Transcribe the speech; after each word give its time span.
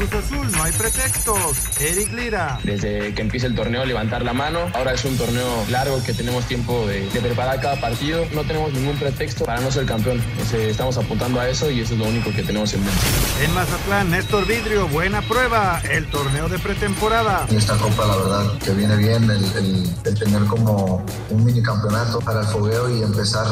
Cruz 0.00 0.14
Azul 0.14 0.50
no 0.52 0.62
hay 0.62 0.72
pretextos. 0.72 1.56
Eric 1.78 2.10
Lira. 2.14 2.58
Desde 2.64 3.12
que 3.12 3.20
empieza 3.20 3.46
el 3.46 3.54
torneo 3.54 3.84
levantar 3.84 4.22
la 4.22 4.32
mano. 4.32 4.60
Ahora 4.72 4.94
es 4.94 5.04
un 5.04 5.14
torneo 5.18 5.66
largo 5.68 6.02
que 6.02 6.14
tenemos 6.14 6.46
tiempo 6.46 6.86
de, 6.86 7.02
preparar 7.20 7.60
cada 7.60 7.78
partido. 7.78 8.24
No 8.32 8.42
tenemos 8.44 8.72
ningún 8.72 8.96
pretexto 8.96 9.44
para 9.44 9.60
no 9.60 9.70
ser 9.70 9.84
campeón. 9.84 10.22
estamos 10.54 10.96
apuntando 10.96 11.38
a 11.38 11.50
eso 11.50 11.70
y 11.70 11.80
eso 11.80 11.92
es 11.92 12.00
lo 12.00 12.06
único 12.06 12.30
que 12.30 12.42
tenemos 12.42 12.72
en 12.72 12.82
mente. 12.82 12.98
En 13.44 13.52
Mazatlán, 13.52 14.10
Néstor 14.10 14.46
Vidrio, 14.46 14.88
buena 14.88 15.20
prueba. 15.20 15.82
El 15.90 16.06
torneo 16.06 16.48
de 16.48 16.58
pretemporada. 16.58 17.46
Esta 17.50 17.76
copa, 17.76 18.06
la 18.06 18.16
verdad, 18.16 18.58
que 18.64 18.70
viene 18.70 18.96
bien 18.96 19.30
el 19.30 20.14
tener 20.14 20.44
como 20.44 21.04
un 21.28 21.44
mini 21.44 21.62
campeonato 21.62 22.20
para 22.20 22.40
el 22.40 22.46
fogueo 22.46 22.88
y 22.88 23.02
empezar 23.02 23.44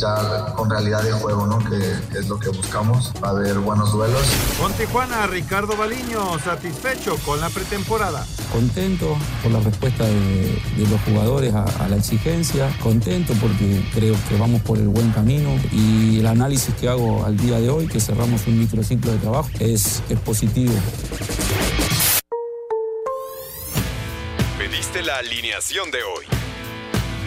ya 0.00 0.54
con 0.56 0.70
realidad 0.70 1.02
de 1.02 1.12
juego, 1.12 1.46
¿no? 1.46 1.58
Que, 1.58 2.18
es 2.18 2.28
lo 2.28 2.38
que 2.38 2.48
buscamos. 2.48 3.12
Va 3.22 3.28
a 3.28 3.30
haber 3.32 3.58
buenos 3.58 3.92
duelos. 3.92 4.22
Con 4.58 4.72
Tijuana, 4.72 5.26
Ricardo 5.26 5.76
Baliño, 5.76 6.38
satisfecho 6.38 7.16
con 7.24 7.40
la 7.40 7.50
pretemporada. 7.50 8.26
Contento 8.52 9.16
por 9.42 9.52
la 9.52 9.60
respuesta 9.60 10.04
de, 10.04 10.60
los 10.78 11.00
jugadores 11.02 11.54
a, 11.54 11.88
la 11.88 11.96
exigencia, 11.96 12.68
contento 12.82 13.34
porque 13.40 13.84
creo 13.94 14.16
que 14.28 14.36
vamos 14.38 14.62
por 14.62 14.78
el 14.78 14.88
buen 14.88 15.12
camino 15.12 15.50
y 15.70 16.20
el 16.20 16.26
análisis 16.26 16.74
que 16.74 16.88
hago 16.88 17.24
al 17.24 17.36
día 17.36 17.60
de 17.60 17.68
hoy, 17.70 17.86
que 17.86 18.00
cerramos 18.00 18.46
un 18.46 18.58
microciclo 18.58 19.12
de 19.12 19.18
trabajo, 19.18 19.48
es, 19.60 20.02
es 20.08 20.18
positivo. 20.20 20.72
Pediste 24.58 25.02
la 25.02 25.18
alineación 25.18 25.90
de 25.90 26.02
hoy. 26.02 26.39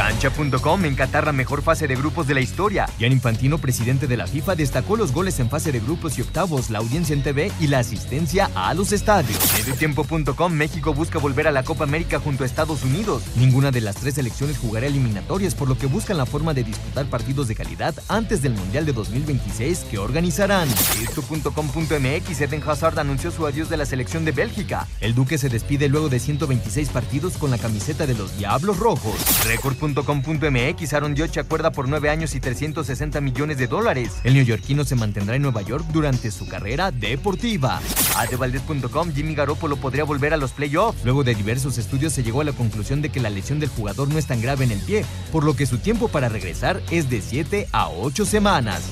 Cancha.com 0.00 0.86
en 0.86 0.94
Qatar 0.94 1.26
la 1.26 1.32
mejor 1.32 1.60
fase 1.60 1.86
de 1.86 1.94
grupos 1.94 2.26
de 2.26 2.32
la 2.32 2.40
historia. 2.40 2.86
Jan 2.98 3.12
Infantino, 3.12 3.58
presidente 3.58 4.06
de 4.06 4.16
la 4.16 4.26
FIFA, 4.26 4.56
destacó 4.56 4.96
los 4.96 5.12
goles 5.12 5.38
en 5.40 5.50
fase 5.50 5.72
de 5.72 5.80
grupos 5.80 6.16
y 6.16 6.22
octavos, 6.22 6.70
la 6.70 6.78
audiencia 6.78 7.12
en 7.12 7.22
TV 7.22 7.52
y 7.60 7.66
la 7.66 7.80
asistencia 7.80 8.50
a 8.54 8.72
los 8.72 8.92
estadios. 8.92 9.38
Mediotiempo.com 9.58 10.52
México 10.54 10.94
busca 10.94 11.18
volver 11.18 11.48
a 11.48 11.52
la 11.52 11.64
Copa 11.64 11.84
América 11.84 12.18
junto 12.18 12.44
a 12.44 12.46
Estados 12.46 12.82
Unidos. 12.82 13.24
Ninguna 13.36 13.70
de 13.70 13.82
las 13.82 13.96
tres 13.96 14.14
selecciones 14.14 14.56
jugará 14.56 14.86
eliminatorias, 14.86 15.54
por 15.54 15.68
lo 15.68 15.76
que 15.76 15.86
buscan 15.86 16.16
la 16.16 16.24
forma 16.24 16.54
de 16.54 16.64
disputar 16.64 17.04
partidos 17.04 17.46
de 17.48 17.56
calidad 17.56 17.94
antes 18.08 18.40
del 18.40 18.54
Mundial 18.54 18.86
de 18.86 18.94
2026 18.94 19.80
que 19.90 19.98
organizarán. 19.98 20.70
Esto.com.mx 21.02 22.40
Eden 22.40 22.62
Hazard 22.66 22.98
anunció 22.98 23.30
su 23.30 23.46
adiós 23.46 23.68
de 23.68 23.76
la 23.76 23.84
selección 23.84 24.24
de 24.24 24.32
Bélgica. 24.32 24.88
El 25.02 25.14
Duque 25.14 25.36
se 25.36 25.50
despide 25.50 25.90
luego 25.90 26.08
de 26.08 26.20
126 26.20 26.88
partidos 26.88 27.36
con 27.36 27.50
la 27.50 27.58
camiseta 27.58 28.06
de 28.06 28.14
los 28.14 28.38
Diablos 28.38 28.78
Rojos. 28.78 29.14
Record 29.46 29.76
.com.mx 29.94 30.92
Aaron 30.92 31.16
Judge 31.16 31.38
acuerda 31.38 31.72
por 31.72 31.88
9 31.88 32.10
años 32.10 32.34
y 32.34 32.40
360 32.40 33.20
millones 33.20 33.58
de 33.58 33.66
dólares. 33.66 34.20
El 34.24 34.34
neoyorquino 34.34 34.84
se 34.84 34.96
mantendrá 34.96 35.36
en 35.36 35.42
Nueva 35.42 35.62
York 35.62 35.84
durante 35.92 36.30
su 36.30 36.46
carrera 36.46 36.90
deportiva. 36.90 37.80
Adevaldez.com 38.16 39.12
Jimmy 39.12 39.34
Garoppolo 39.34 39.76
podría 39.76 40.04
volver 40.04 40.34
a 40.34 40.36
los 40.36 40.52
playoffs. 40.52 41.04
Luego 41.04 41.24
de 41.24 41.34
diversos 41.34 41.78
estudios 41.78 42.12
se 42.12 42.22
llegó 42.22 42.40
a 42.40 42.44
la 42.44 42.52
conclusión 42.52 43.02
de 43.02 43.10
que 43.10 43.20
la 43.20 43.30
lesión 43.30 43.60
del 43.60 43.68
jugador 43.68 44.08
no 44.08 44.18
es 44.18 44.26
tan 44.26 44.40
grave 44.40 44.64
en 44.64 44.72
el 44.72 44.80
pie, 44.80 45.04
por 45.32 45.44
lo 45.44 45.54
que 45.54 45.66
su 45.66 45.78
tiempo 45.78 46.08
para 46.08 46.28
regresar 46.28 46.80
es 46.90 47.10
de 47.10 47.20
7 47.20 47.68
a 47.72 47.88
8 47.88 48.24
semanas. 48.24 48.82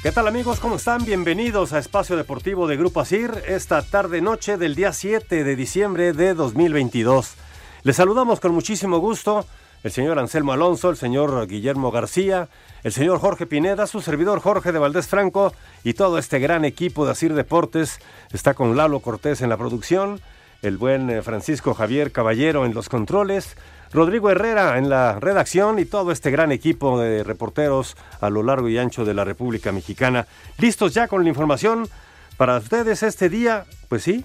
¿Qué 0.00 0.12
tal 0.12 0.28
amigos? 0.28 0.60
¿Cómo 0.60 0.76
están? 0.76 1.04
Bienvenidos 1.04 1.72
a 1.72 1.80
Espacio 1.80 2.16
Deportivo 2.16 2.68
de 2.68 2.76
Grupo 2.76 3.00
Asir 3.00 3.32
esta 3.48 3.82
tarde 3.82 4.20
noche 4.20 4.56
del 4.56 4.76
día 4.76 4.92
7 4.92 5.42
de 5.42 5.56
diciembre 5.56 6.12
de 6.12 6.34
2022. 6.34 7.34
Les 7.82 7.96
saludamos 7.96 8.38
con 8.38 8.54
muchísimo 8.54 8.98
gusto 8.98 9.44
el 9.82 9.90
señor 9.90 10.20
Anselmo 10.20 10.52
Alonso, 10.52 10.90
el 10.90 10.96
señor 10.96 11.48
Guillermo 11.48 11.90
García, 11.90 12.48
el 12.84 12.92
señor 12.92 13.18
Jorge 13.18 13.46
Pineda, 13.46 13.88
su 13.88 14.00
servidor 14.00 14.38
Jorge 14.38 14.70
de 14.70 14.78
Valdés 14.78 15.08
Franco 15.08 15.52
y 15.82 15.94
todo 15.94 16.18
este 16.18 16.38
gran 16.38 16.64
equipo 16.64 17.04
de 17.04 17.10
Asir 17.10 17.34
Deportes. 17.34 17.98
Está 18.32 18.54
con 18.54 18.76
Lalo 18.76 19.00
Cortés 19.00 19.40
en 19.40 19.48
la 19.48 19.56
producción, 19.56 20.20
el 20.62 20.76
buen 20.76 21.10
eh, 21.10 21.22
Francisco 21.22 21.74
Javier 21.74 22.12
Caballero 22.12 22.66
en 22.66 22.72
los 22.72 22.88
controles, 22.88 23.56
Rodrigo 23.92 24.30
Herrera 24.30 24.78
en 24.78 24.88
la 24.88 25.18
redacción 25.18 25.78
y 25.78 25.84
todo 25.84 26.12
este 26.12 26.30
gran 26.30 26.52
equipo 26.52 27.00
de 27.00 27.24
reporteros 27.24 27.96
a 28.20 28.28
lo 28.28 28.42
largo 28.42 28.68
y 28.68 28.78
ancho 28.78 29.04
de 29.04 29.14
la 29.14 29.24
República 29.24 29.72
Mexicana. 29.72 30.26
Listos 30.58 30.92
ya 30.94 31.08
con 31.08 31.22
la 31.22 31.28
información 31.30 31.88
para 32.36 32.58
ustedes 32.58 33.02
este 33.02 33.28
día. 33.28 33.64
Pues 33.88 34.02
sí, 34.02 34.24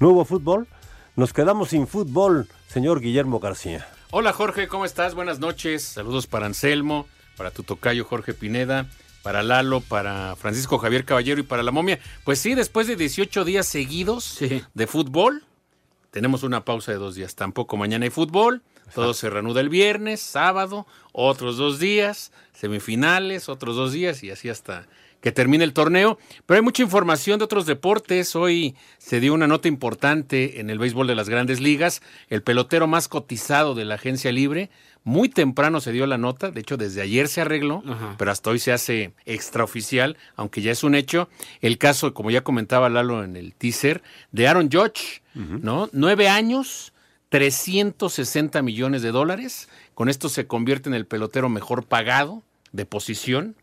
nuevo 0.00 0.24
fútbol. 0.24 0.66
Nos 1.14 1.34
quedamos 1.34 1.70
sin 1.70 1.86
fútbol, 1.86 2.48
señor 2.68 3.00
Guillermo 3.00 3.38
García. 3.38 3.86
Hola 4.10 4.32
Jorge, 4.32 4.66
¿cómo 4.66 4.86
estás? 4.86 5.14
Buenas 5.14 5.40
noches. 5.40 5.82
Saludos 5.82 6.26
para 6.26 6.46
Anselmo, 6.46 7.06
para 7.36 7.50
tu 7.50 7.62
tocayo 7.62 8.04
Jorge 8.06 8.32
Pineda, 8.32 8.86
para 9.22 9.42
Lalo, 9.42 9.80
para 9.80 10.36
Francisco 10.36 10.78
Javier 10.78 11.04
Caballero 11.04 11.40
y 11.40 11.44
para 11.44 11.62
la 11.62 11.70
momia. 11.70 11.98
Pues 12.24 12.38
sí, 12.38 12.54
después 12.54 12.86
de 12.86 12.96
18 12.96 13.44
días 13.44 13.66
seguidos 13.66 14.38
de 14.72 14.86
fútbol, 14.86 15.44
tenemos 16.10 16.42
una 16.42 16.64
pausa 16.64 16.92
de 16.92 16.98
dos 16.98 17.14
días. 17.14 17.34
Tampoco 17.34 17.76
mañana 17.76 18.04
hay 18.04 18.10
fútbol. 18.10 18.62
Todo 18.94 19.14
se 19.14 19.30
reanuda 19.30 19.60
el 19.60 19.68
viernes, 19.68 20.20
sábado, 20.20 20.86
otros 21.12 21.56
dos 21.56 21.78
días, 21.78 22.32
semifinales, 22.52 23.48
otros 23.48 23.76
dos 23.76 23.92
días 23.92 24.22
y 24.22 24.30
así 24.30 24.48
hasta 24.48 24.86
que 25.22 25.32
termine 25.32 25.64
el 25.64 25.72
torneo. 25.72 26.18
Pero 26.44 26.56
hay 26.56 26.62
mucha 26.62 26.82
información 26.82 27.38
de 27.38 27.44
otros 27.44 27.64
deportes. 27.64 28.36
Hoy 28.36 28.74
se 28.98 29.20
dio 29.20 29.32
una 29.32 29.46
nota 29.46 29.68
importante 29.68 30.60
en 30.60 30.68
el 30.68 30.78
béisbol 30.78 31.06
de 31.06 31.14
las 31.14 31.28
grandes 31.28 31.60
ligas. 31.60 32.02
El 32.28 32.42
pelotero 32.42 32.86
más 32.86 33.08
cotizado 33.08 33.74
de 33.74 33.84
la 33.84 33.94
agencia 33.94 34.32
libre. 34.32 34.68
Muy 35.04 35.28
temprano 35.28 35.80
se 35.80 35.90
dio 35.90 36.06
la 36.06 36.18
nota, 36.18 36.52
de 36.52 36.60
hecho 36.60 36.76
desde 36.76 37.02
ayer 37.02 37.26
se 37.26 37.40
arregló, 37.40 37.82
pero 38.18 38.30
hasta 38.30 38.50
hoy 38.50 38.60
se 38.60 38.72
hace 38.72 39.12
extraoficial, 39.26 40.16
aunque 40.36 40.62
ya 40.62 40.70
es 40.70 40.84
un 40.84 40.94
hecho. 40.94 41.28
El 41.60 41.76
caso, 41.78 42.14
como 42.14 42.30
ya 42.30 42.42
comentaba 42.42 42.88
Lalo 42.88 43.24
en 43.24 43.34
el 43.34 43.52
teaser, 43.52 44.00
de 44.30 44.46
Aaron 44.46 44.70
Judge, 44.70 45.22
¿no? 45.34 45.88
Nueve 45.92 46.28
años, 46.28 46.91
360 47.32 48.60
millones 48.60 49.00
de 49.00 49.10
dólares. 49.10 49.70
Con 49.94 50.10
esto 50.10 50.28
se 50.28 50.46
convierte 50.46 50.90
en 50.90 50.94
el 50.94 51.06
pelotero 51.06 51.48
mejor 51.48 51.86
pagado 51.86 52.42
de 52.72 52.84
posición, 52.84 53.56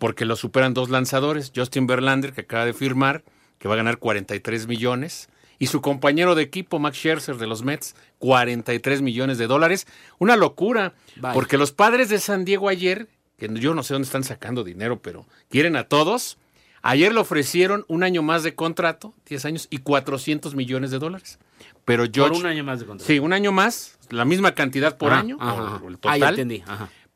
porque 0.00 0.24
lo 0.24 0.34
superan 0.34 0.74
dos 0.74 0.90
lanzadores, 0.90 1.52
Justin 1.54 1.86
Verlander, 1.86 2.32
que 2.32 2.40
acaba 2.40 2.66
de 2.66 2.72
firmar, 2.72 3.22
que 3.60 3.68
va 3.68 3.74
a 3.74 3.76
ganar 3.76 3.98
43 3.98 4.66
millones, 4.66 5.28
y 5.60 5.68
su 5.68 5.80
compañero 5.80 6.34
de 6.34 6.42
equipo, 6.42 6.80
Max 6.80 6.96
Scherzer 6.96 7.36
de 7.36 7.46
los 7.46 7.62
Mets, 7.62 7.94
43 8.18 9.02
millones 9.02 9.38
de 9.38 9.46
dólares. 9.46 9.86
Una 10.18 10.34
locura, 10.34 10.94
porque 11.32 11.58
los 11.58 11.70
padres 11.70 12.08
de 12.08 12.18
San 12.18 12.44
Diego 12.44 12.68
ayer, 12.68 13.08
que 13.36 13.48
yo 13.54 13.72
no 13.72 13.84
sé 13.84 13.94
dónde 13.94 14.06
están 14.06 14.24
sacando 14.24 14.64
dinero, 14.64 15.00
pero 15.00 15.28
quieren 15.48 15.76
a 15.76 15.84
todos, 15.84 16.38
ayer 16.82 17.14
le 17.14 17.20
ofrecieron 17.20 17.84
un 17.86 18.02
año 18.02 18.22
más 18.22 18.42
de 18.42 18.56
contrato, 18.56 19.14
10 19.26 19.44
años, 19.44 19.68
y 19.70 19.78
400 19.78 20.56
millones 20.56 20.90
de 20.90 20.98
dólares. 20.98 21.38
Pero 21.84 22.04
George, 22.12 22.34
por 22.34 22.40
un 22.40 22.46
año 22.46 22.64
más 22.64 22.80
de 22.80 22.86
contrato. 22.86 23.06
Sí, 23.06 23.18
un 23.18 23.32
año 23.32 23.52
más, 23.52 23.98
la 24.10 24.24
misma 24.24 24.54
cantidad 24.54 24.96
por 24.96 25.12
año, 25.12 25.38
el 25.86 25.98
total. 25.98 26.22
Ah, 26.22 26.28
entendí. 26.28 26.62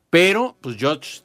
Pero, 0.09 0.57
pues 0.61 0.77
George 0.77 1.21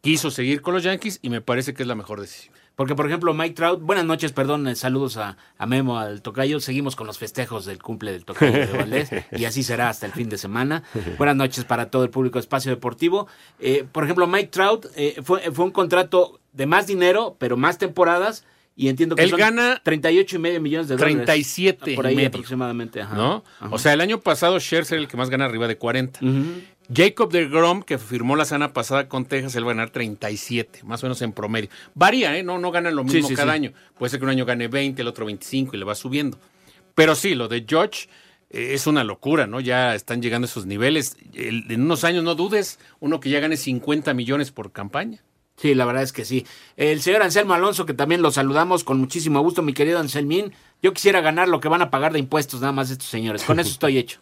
quiso 0.00 0.30
seguir 0.30 0.62
con 0.62 0.74
los 0.74 0.82
Yankees 0.82 1.18
y 1.22 1.30
me 1.30 1.40
parece 1.40 1.74
que 1.74 1.82
es 1.82 1.88
la 1.88 1.94
mejor 1.94 2.20
decisión. 2.20 2.54
Porque, 2.80 2.94
por 2.94 3.06
ejemplo, 3.06 3.34
Mike 3.34 3.54
Trout, 3.54 3.82
buenas 3.82 4.06
noches, 4.06 4.32
perdón, 4.32 4.66
eh, 4.66 4.74
saludos 4.74 5.18
a, 5.18 5.36
Memo, 5.66 5.98
al 5.98 6.22
Tocayo. 6.22 6.60
Seguimos 6.60 6.96
con 6.96 7.06
los 7.06 7.18
festejos 7.18 7.66
del 7.66 7.82
cumple 7.82 8.10
del 8.12 8.24
Tocayo 8.24 8.52
de 8.52 8.72
Valdés 8.72 9.10
y 9.32 9.44
así 9.44 9.62
será 9.62 9.90
hasta 9.90 10.06
el 10.06 10.12
fin 10.12 10.30
de 10.30 10.38
semana. 10.38 10.82
Buenas 11.18 11.36
noches 11.36 11.64
para 11.64 11.90
todo 11.90 12.04
el 12.04 12.10
público 12.10 12.38
de 12.38 12.40
Espacio 12.40 12.70
Deportivo. 12.70 13.26
Eh, 13.58 13.84
por 13.92 14.04
ejemplo, 14.04 14.26
Mike 14.26 14.48
Trout 14.48 14.86
eh, 14.96 15.20
fue, 15.22 15.42
fue 15.52 15.66
un 15.66 15.72
contrato 15.72 16.40
de 16.54 16.64
más 16.64 16.86
dinero, 16.86 17.36
pero 17.38 17.58
más 17.58 17.76
temporadas 17.76 18.46
y 18.84 18.88
entiendo 18.88 19.14
que 19.16 19.22
Él 19.22 19.30
son 19.30 19.38
gana 19.38 19.80
38 19.82 20.36
y 20.36 20.38
medio 20.38 20.60
millones 20.60 20.88
de 20.88 20.96
dólares. 20.96 21.16
37 21.26 21.94
por 21.94 22.06
ahí 22.06 22.12
y 22.12 22.16
medio. 22.16 22.28
aproximadamente. 22.28 23.00
Ajá. 23.02 23.14
¿no? 23.16 23.44
Ajá. 23.60 23.74
O 23.74 23.78
sea, 23.78 23.92
el 23.92 24.00
año 24.00 24.20
pasado 24.20 24.58
Scherzer 24.58 24.96
era 24.96 25.02
el 25.02 25.08
que 25.08 25.16
más 25.16 25.28
gana 25.30 25.44
arriba 25.44 25.68
de 25.68 25.76
40. 25.76 26.20
Jacob 26.92 27.30
de 27.30 27.46
Grom, 27.48 27.82
que 27.84 27.98
firmó 27.98 28.34
la 28.34 28.44
semana 28.44 28.72
pasada 28.72 29.08
con 29.08 29.24
Texas, 29.24 29.54
él 29.54 29.64
va 29.64 29.70
a 29.70 29.74
ganar 29.74 29.90
37, 29.90 30.80
más 30.84 31.02
o 31.02 31.06
menos 31.06 31.22
en 31.22 31.32
promedio. 31.32 31.70
Varía, 31.94 32.36
¿eh? 32.36 32.42
No, 32.42 32.58
no 32.58 32.72
ganan 32.72 32.96
lo 32.96 33.02
Sí, 33.06 33.14
mismo 33.16 33.28
sí, 33.28 33.34
cada 33.36 33.52
sí. 33.52 33.56
año. 33.56 33.72
Puede 33.96 34.10
ser 34.10 34.18
que 34.18 34.24
un 34.24 34.30
año 34.30 34.44
gane 34.44 34.66
20, 34.66 35.00
el 35.02 35.06
otro 35.08 35.24
25 35.26 35.76
y 35.76 35.78
le 35.78 35.84
va 35.84 35.94
subiendo. 35.94 36.36
Pero 36.96 37.14
sí, 37.14 37.36
lo 37.36 37.46
de 37.46 37.64
George 37.68 38.08
eh, 38.50 38.70
es 38.74 38.88
una 38.88 39.04
locura, 39.04 39.46
¿no? 39.46 39.60
Ya 39.60 39.94
están 39.94 40.20
llegando 40.20 40.46
a 40.46 40.50
esos 40.50 40.66
niveles. 40.66 41.16
El- 41.32 41.70
en 41.70 41.82
unos 41.82 42.02
años, 42.02 42.24
no 42.24 42.34
dudes, 42.34 42.80
uno 42.98 43.20
que 43.20 43.30
ya 43.30 43.38
gane 43.38 43.56
50 43.56 44.12
millones 44.12 44.50
por 44.50 44.72
campaña. 44.72 45.22
Sí, 45.60 45.74
la 45.74 45.84
verdad 45.84 46.02
es 46.02 46.14
que 46.14 46.24
sí. 46.24 46.46
El 46.74 47.02
señor 47.02 47.22
Anselmo 47.22 47.52
Alonso, 47.52 47.84
que 47.84 47.92
también 47.92 48.22
lo 48.22 48.30
saludamos 48.30 48.82
con 48.82 48.98
muchísimo 48.98 49.42
gusto, 49.42 49.60
mi 49.60 49.74
querido 49.74 49.98
Anselmín. 49.98 50.54
Yo 50.80 50.94
quisiera 50.94 51.20
ganar 51.20 51.48
lo 51.48 51.60
que 51.60 51.68
van 51.68 51.82
a 51.82 51.90
pagar 51.90 52.14
de 52.14 52.18
impuestos 52.18 52.62
nada 52.62 52.72
más 52.72 52.90
estos 52.90 53.08
señores. 53.08 53.44
Con 53.44 53.60
eso 53.60 53.68
estoy 53.68 53.98
hecho. 53.98 54.20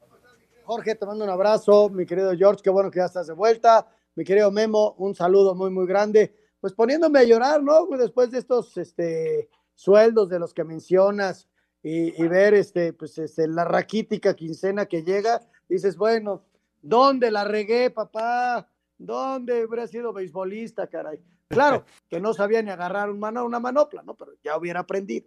Jorge, 0.64 0.94
te 0.94 1.04
mando 1.04 1.22
un 1.24 1.30
abrazo, 1.30 1.90
mi 1.90 2.06
querido 2.06 2.34
George, 2.34 2.62
qué 2.64 2.70
bueno 2.70 2.90
que 2.90 2.98
ya 2.98 3.04
estás 3.04 3.26
de 3.26 3.34
vuelta. 3.34 3.88
Mi 4.14 4.24
querido 4.24 4.50
Memo, 4.50 4.94
un 4.96 5.14
saludo 5.14 5.54
muy, 5.54 5.68
muy 5.68 5.86
grande. 5.86 6.34
Pues 6.62 6.72
poniéndome 6.72 7.18
a 7.18 7.24
llorar, 7.24 7.62
¿no? 7.62 7.86
Pues 7.86 8.00
Después 8.00 8.30
de 8.30 8.38
estos 8.38 8.74
este, 8.78 9.50
sueldos 9.74 10.30
de 10.30 10.38
los 10.38 10.54
que 10.54 10.64
mencionas 10.64 11.46
y, 11.82 12.22
y 12.22 12.26
ver 12.26 12.54
este, 12.54 12.94
pues, 12.94 13.18
este, 13.18 13.48
la 13.48 13.66
raquítica 13.66 14.34
quincena 14.34 14.86
que 14.86 15.02
llega, 15.02 15.42
dices, 15.68 15.98
bueno, 15.98 16.42
¿dónde 16.80 17.30
la 17.30 17.44
regué, 17.44 17.90
papá? 17.90 18.66
¿Dónde 18.98 19.64
hubiera 19.64 19.86
sido 19.86 20.12
beisbolista, 20.12 20.86
caray? 20.88 21.20
Claro, 21.48 21.84
que 22.10 22.20
no 22.20 22.34
sabía 22.34 22.60
ni 22.62 22.70
agarrar 22.70 23.10
un 23.10 23.18
mano, 23.18 23.44
una 23.44 23.60
manopla, 23.60 24.02
¿no? 24.02 24.14
Pero 24.14 24.32
ya 24.42 24.56
hubiera 24.56 24.80
aprendido. 24.80 25.26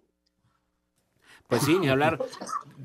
Pues 1.48 1.64
sí, 1.64 1.80
ni 1.80 1.88
hablar. 1.90 2.20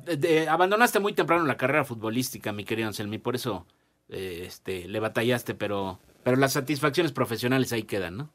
De- 0.05 0.17
de- 0.17 0.49
abandonaste 0.49 1.00
muy 1.00 1.12
temprano 1.12 1.44
la 1.44 1.56
carrera 1.56 1.85
futbolística, 1.85 2.53
mi 2.53 2.65
querido 2.65 2.88
Anselmo, 2.88 3.15
y 3.15 3.19
por 3.19 3.35
eso 3.35 3.67
eh, 4.09 4.44
este, 4.47 4.88
le 4.88 5.00
batallaste, 5.00 5.55
pero, 5.55 5.99
pero 6.23 6.37
las 6.37 6.53
satisfacciones 6.53 7.12
profesionales 7.12 7.73
ahí 7.73 7.82
quedan, 7.82 8.17
¿no? 8.17 8.31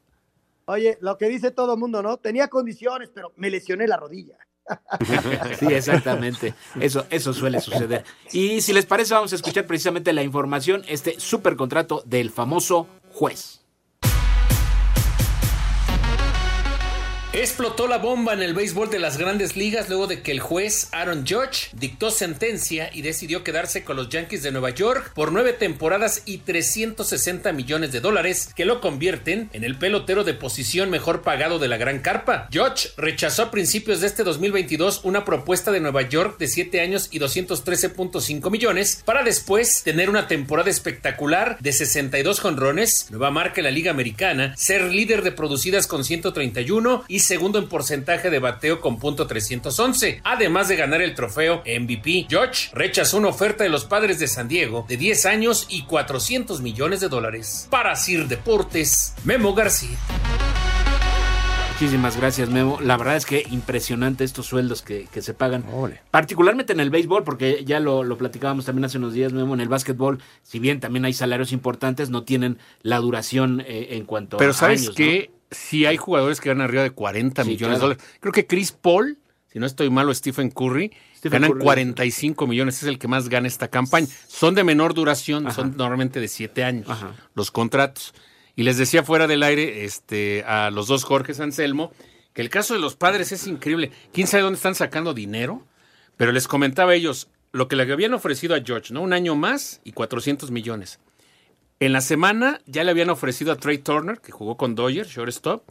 Oye, 0.66 0.96
lo 1.00 1.18
que 1.18 1.28
dice 1.28 1.50
todo 1.50 1.74
el 1.74 1.80
mundo, 1.80 2.02
¿no? 2.02 2.18
Tenía 2.18 2.48
condiciones, 2.48 3.10
pero 3.10 3.32
me 3.36 3.50
lesioné 3.50 3.88
la 3.88 3.96
rodilla. 3.96 4.38
Sí, 5.58 5.66
exactamente. 5.66 6.54
Eso, 6.80 7.06
eso 7.10 7.32
suele 7.32 7.60
suceder. 7.60 8.04
Y 8.32 8.60
si 8.60 8.72
les 8.72 8.86
parece, 8.86 9.14
vamos 9.14 9.32
a 9.32 9.36
escuchar 9.36 9.66
precisamente 9.66 10.12
la 10.12 10.22
información, 10.22 10.82
este 10.88 11.18
super 11.18 11.56
contrato 11.56 12.02
del 12.06 12.30
famoso 12.30 12.86
juez. 13.12 13.61
Explotó 17.34 17.86
la 17.86 17.96
bomba 17.96 18.34
en 18.34 18.42
el 18.42 18.52
béisbol 18.52 18.90
de 18.90 18.98
las 18.98 19.16
grandes 19.16 19.56
ligas 19.56 19.88
luego 19.88 20.06
de 20.06 20.20
que 20.20 20.32
el 20.32 20.40
juez 20.40 20.88
Aaron 20.92 21.24
Judge 21.26 21.70
dictó 21.72 22.10
sentencia 22.10 22.90
y 22.92 23.00
decidió 23.00 23.42
quedarse 23.42 23.84
con 23.84 23.96
los 23.96 24.10
Yankees 24.10 24.42
de 24.42 24.52
Nueva 24.52 24.68
York 24.68 25.12
por 25.14 25.32
nueve 25.32 25.54
temporadas 25.54 26.24
y 26.26 26.38
360 26.38 27.54
millones 27.54 27.90
de 27.90 28.00
dólares 28.00 28.50
que 28.54 28.66
lo 28.66 28.82
convierten 28.82 29.48
en 29.54 29.64
el 29.64 29.78
pelotero 29.78 30.24
de 30.24 30.34
posición 30.34 30.90
mejor 30.90 31.22
pagado 31.22 31.58
de 31.58 31.68
la 31.68 31.78
gran 31.78 32.00
carpa. 32.00 32.50
Judge 32.52 32.90
rechazó 32.98 33.44
a 33.44 33.50
principios 33.50 34.02
de 34.02 34.08
este 34.08 34.24
2022 34.24 35.00
una 35.02 35.24
propuesta 35.24 35.72
de 35.72 35.80
Nueva 35.80 36.02
York 36.02 36.36
de 36.38 36.48
7 36.48 36.82
años 36.82 37.08
y 37.12 37.18
213.5 37.18 38.50
millones 38.50 39.00
para 39.06 39.22
después 39.22 39.82
tener 39.84 40.10
una 40.10 40.28
temporada 40.28 40.68
espectacular 40.68 41.56
de 41.60 41.72
62 41.72 42.40
jonrones, 42.40 43.06
nueva 43.08 43.30
marca 43.30 43.62
en 43.62 43.64
la 43.64 43.70
Liga 43.70 43.90
Americana, 43.90 44.54
ser 44.58 44.82
líder 44.92 45.22
de 45.22 45.32
producidas 45.32 45.86
con 45.86 46.04
131 46.04 47.04
y 47.08 47.21
segundo 47.22 47.58
en 47.58 47.68
porcentaje 47.68 48.30
de 48.30 48.38
bateo 48.38 48.80
con 48.80 48.98
punto 48.98 49.26
311, 49.26 50.20
además 50.24 50.68
de 50.68 50.76
ganar 50.76 51.02
el 51.02 51.14
trofeo 51.14 51.62
MVP. 51.66 52.26
George 52.28 52.70
rechazó 52.74 53.18
una 53.18 53.28
oferta 53.28 53.64
de 53.64 53.70
los 53.70 53.84
padres 53.84 54.18
de 54.18 54.28
San 54.28 54.48
Diego 54.48 54.84
de 54.88 54.96
10 54.96 55.26
años 55.26 55.66
y 55.68 55.84
400 55.84 56.60
millones 56.60 57.00
de 57.00 57.08
dólares. 57.08 57.68
Para 57.70 57.96
Sir 57.96 58.28
Deportes, 58.28 59.14
Memo 59.24 59.54
García. 59.54 59.96
Muchísimas 61.82 62.16
gracias, 62.16 62.48
Memo. 62.48 62.78
La 62.80 62.96
verdad 62.96 63.16
es 63.16 63.26
que 63.26 63.44
impresionante 63.50 64.22
estos 64.22 64.46
sueldos 64.46 64.82
que, 64.82 65.08
que 65.10 65.20
se 65.20 65.34
pagan. 65.34 65.64
Particularmente 66.12 66.72
en 66.72 66.78
el 66.78 66.90
béisbol, 66.90 67.24
porque 67.24 67.64
ya 67.64 67.80
lo, 67.80 68.04
lo 68.04 68.16
platicábamos 68.16 68.66
también 68.66 68.84
hace 68.84 68.98
unos 68.98 69.14
días, 69.14 69.32
Memo, 69.32 69.54
en 69.54 69.60
el 69.60 69.68
básquetbol, 69.68 70.20
si 70.44 70.60
bien 70.60 70.78
también 70.78 71.04
hay 71.04 71.12
salarios 71.12 71.50
importantes, 71.50 72.08
no 72.08 72.22
tienen 72.22 72.58
la 72.82 72.98
duración 72.98 73.62
eh, 73.66 73.88
en 73.96 74.04
cuanto 74.04 74.36
Pero 74.36 74.52
a 74.52 74.54
sabes 74.54 74.82
años, 74.82 74.94
que 74.94 75.32
si 75.52 75.86
hay 75.86 75.96
jugadores 75.96 76.40
que 76.40 76.48
ganan 76.48 76.66
arriba 76.66 76.82
de 76.82 76.90
40 76.90 77.44
Sí, 77.44 77.48
millones 77.50 77.78
claro. 77.78 77.90
de 77.90 77.94
dólares. 77.96 78.18
Creo 78.20 78.32
que 78.32 78.46
Chris 78.46 78.72
Paul, 78.72 79.18
si 79.52 79.58
no 79.58 79.66
estoy 79.66 79.90
malo, 79.90 80.12
Stephen 80.14 80.50
Curry, 80.50 80.92
Stephen 81.16 81.32
ganan 81.42 81.50
Curry. 81.52 81.62
45 81.64 82.46
millones. 82.46 82.82
Es 82.82 82.88
el 82.88 82.98
que 82.98 83.06
más 83.08 83.28
gana 83.28 83.46
esta 83.46 83.68
campaña. 83.68 84.08
Son 84.26 84.54
de 84.54 84.64
menor 84.64 84.94
duración, 84.94 85.50
son 85.52 85.76
normalmente 85.76 86.20
de 86.20 86.28
7 86.28 86.64
años 86.64 86.88
los 87.34 87.50
contratos. 87.50 88.14
Y 88.56 88.64
les 88.64 88.76
decía 88.76 89.02
fuera 89.02 89.26
del 89.26 89.42
aire 89.42 89.84
este, 89.84 90.44
a 90.46 90.70
los 90.70 90.86
dos 90.86 91.04
Jorge 91.04 91.32
Anselmo 91.42 91.92
que 92.34 92.42
el 92.42 92.50
caso 92.50 92.74
de 92.74 92.80
los 92.80 92.96
padres 92.96 93.30
es 93.32 93.46
increíble. 93.46 93.90
¿Quién 94.12 94.26
sabe 94.26 94.42
dónde 94.42 94.56
están 94.56 94.74
sacando 94.74 95.14
dinero? 95.14 95.66
Pero 96.16 96.32
les 96.32 96.48
comentaba 96.48 96.92
a 96.92 96.94
ellos 96.94 97.28
lo 97.52 97.68
que 97.68 97.76
le 97.76 97.90
habían 97.90 98.14
ofrecido 98.14 98.54
a 98.54 98.60
George, 98.62 98.92
¿no? 98.94 99.02
Un 99.02 99.12
año 99.12 99.34
más 99.36 99.80
y 99.84 99.92
400 99.92 100.50
millones. 100.50 100.98
En 101.82 101.92
la 101.92 102.00
semana 102.00 102.60
ya 102.66 102.84
le 102.84 102.92
habían 102.92 103.10
ofrecido 103.10 103.50
a 103.50 103.56
Trey 103.56 103.78
Turner, 103.78 104.20
que 104.20 104.30
jugó 104.30 104.56
con 104.56 104.76
Dodgers, 104.76 105.10
shortstop, 105.10 105.64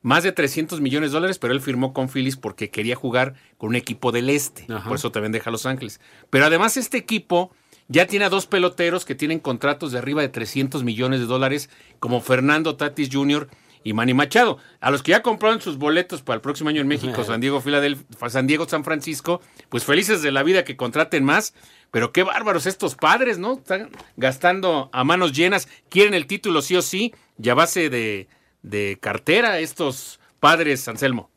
más 0.00 0.22
de 0.22 0.32
300 0.32 0.80
millones 0.80 1.10
de 1.10 1.16
dólares, 1.16 1.38
pero 1.38 1.52
él 1.52 1.60
firmó 1.60 1.92
con 1.92 2.08
Phillies 2.08 2.38
porque 2.38 2.70
quería 2.70 2.96
jugar 2.96 3.34
con 3.58 3.68
un 3.68 3.76
equipo 3.76 4.10
del 4.10 4.30
este. 4.30 4.64
Por 4.64 4.96
eso 4.96 5.12
también 5.12 5.32
deja 5.32 5.50
Los 5.50 5.66
Ángeles. 5.66 6.00
Pero 6.30 6.46
además 6.46 6.78
este 6.78 6.96
equipo 6.96 7.50
ya 7.88 8.06
tiene 8.06 8.24
a 8.24 8.30
dos 8.30 8.46
peloteros 8.46 9.04
que 9.04 9.14
tienen 9.14 9.38
contratos 9.38 9.92
de 9.92 9.98
arriba 9.98 10.22
de 10.22 10.30
300 10.30 10.82
millones 10.82 11.20
de 11.20 11.26
dólares, 11.26 11.68
como 11.98 12.22
Fernando 12.22 12.76
Tatis 12.76 13.10
Jr. 13.12 13.50
y 13.82 13.92
Manny 13.92 14.14
Machado. 14.14 14.58
A 14.80 14.90
los 14.90 15.02
que 15.02 15.12
ya 15.12 15.22
compraron 15.22 15.60
sus 15.60 15.78
boletos 15.78 16.22
para 16.22 16.36
el 16.36 16.40
próximo 16.40 16.70
año 16.70 16.80
en 16.80 16.88
México, 16.88 17.24
San 17.24 17.40
Diego, 17.40 17.60
Filadelfia, 17.60 18.06
San 18.28 18.46
Diego, 18.46 18.68
San 18.68 18.84
Francisco, 18.84 19.40
pues 19.68 19.84
felices 19.84 20.22
de 20.22 20.32
la 20.32 20.42
vida 20.42 20.64
que 20.64 20.76
contraten 20.76 21.24
más. 21.24 21.54
Pero 21.90 22.12
qué 22.12 22.22
bárbaros 22.22 22.66
estos 22.66 22.94
padres, 22.94 23.38
¿no? 23.38 23.54
Están 23.54 23.90
gastando 24.16 24.90
a 24.92 25.02
manos 25.04 25.32
llenas, 25.32 25.68
quieren 25.88 26.14
el 26.14 26.26
título 26.26 26.62
sí 26.62 26.76
o 26.76 26.82
sí, 26.82 27.12
y 27.42 27.48
a 27.48 27.54
base 27.54 27.90
de, 27.90 28.28
de 28.62 28.98
cartera 29.00 29.58
estos 29.58 30.20
padres, 30.38 30.86
Anselmo. 30.86 31.30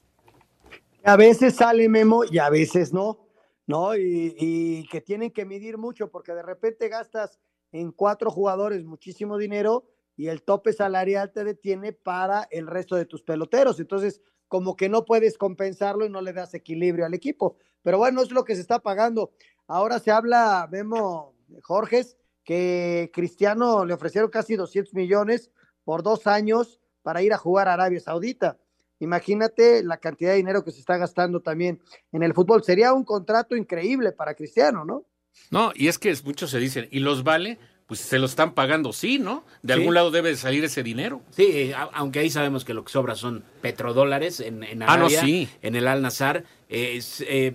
A 1.03 1.17
veces 1.17 1.55
sale 1.55 1.89
Memo 1.89 2.23
y 2.23 2.37
a 2.37 2.49
veces 2.49 2.93
no, 2.93 3.19
¿no? 3.65 3.95
Y, 3.95 4.35
y 4.37 4.87
que 4.87 5.01
tienen 5.01 5.31
que 5.31 5.45
medir 5.45 5.77
mucho 5.77 6.09
porque 6.09 6.33
de 6.33 6.43
repente 6.43 6.87
gastas 6.87 7.39
en 7.71 7.91
cuatro 7.91 8.29
jugadores 8.29 8.85
muchísimo 8.85 9.37
dinero 9.37 9.85
y 10.15 10.27
el 10.27 10.43
tope 10.43 10.73
salarial 10.73 11.31
te 11.31 11.43
detiene 11.43 11.93
para 11.93 12.47
el 12.51 12.67
resto 12.67 12.95
de 12.95 13.05
tus 13.05 13.23
peloteros. 13.23 13.79
Entonces, 13.79 14.21
como 14.47 14.75
que 14.75 14.89
no 14.89 15.05
puedes 15.05 15.37
compensarlo 15.37 16.05
y 16.05 16.09
no 16.09 16.21
le 16.21 16.33
das 16.33 16.53
equilibrio 16.53 17.05
al 17.05 17.13
equipo. 17.13 17.57
Pero 17.81 17.97
bueno, 17.97 18.21
es 18.21 18.31
lo 18.31 18.43
que 18.43 18.55
se 18.55 18.61
está 18.61 18.79
pagando. 18.79 19.31
Ahora 19.67 19.99
se 19.99 20.11
habla, 20.11 20.67
Memo 20.71 21.35
Jorges, 21.61 22.17
que 22.43 23.09
Cristiano 23.13 23.85
le 23.85 23.93
ofrecieron 23.93 24.29
casi 24.29 24.55
200 24.55 24.93
millones 24.93 25.49
por 25.83 26.03
dos 26.03 26.27
años 26.27 26.79
para 27.01 27.21
ir 27.21 27.33
a 27.33 27.37
jugar 27.37 27.67
a 27.67 27.73
Arabia 27.73 27.99
Saudita. 27.99 28.57
Imagínate 28.99 29.83
la 29.83 29.97
cantidad 29.97 30.31
de 30.31 30.37
dinero 30.37 30.63
que 30.63 30.71
se 30.71 30.79
está 30.79 30.97
gastando 30.97 31.41
también 31.41 31.81
en 32.11 32.23
el 32.23 32.33
fútbol. 32.33 32.63
Sería 32.63 32.93
un 32.93 33.03
contrato 33.03 33.55
increíble 33.55 34.11
para 34.11 34.35
Cristiano, 34.35 34.85
¿no? 34.85 35.05
No, 35.51 35.71
y 35.75 35.87
es 35.87 35.97
que 35.97 36.15
muchos 36.23 36.51
se 36.51 36.59
dicen, 36.59 36.87
¿y 36.91 36.99
los 36.99 37.23
vale? 37.23 37.57
Pues 37.87 37.99
se 37.99 38.17
lo 38.17 38.25
están 38.25 38.53
pagando, 38.53 38.93
sí, 38.93 39.19
¿no? 39.19 39.43
De 39.61 39.73
Sí. 39.73 39.79
algún 39.79 39.93
lado 39.93 40.09
debe 40.09 40.29
de 40.29 40.37
salir 40.37 40.63
ese 40.63 40.83
dinero. 40.83 41.21
Sí, 41.31 41.71
a- 41.73 41.89
aunque 41.93 42.19
ahí 42.19 42.29
sabemos 42.29 42.63
que 42.65 42.73
lo 42.73 42.83
que 42.85 42.91
sobra 42.91 43.15
son 43.15 43.43
petrodólares 43.61 44.39
en, 44.39 44.63
en 44.63 44.81
Ah, 44.83 44.85
no, 44.97 45.05
Arabia, 45.05 45.21
sí. 45.21 45.49
en 45.61 45.75
el 45.75 45.87
Al 45.87 46.01
Nazar. 46.01 46.45
Eh, 46.69 47.01
eh, 47.27 47.53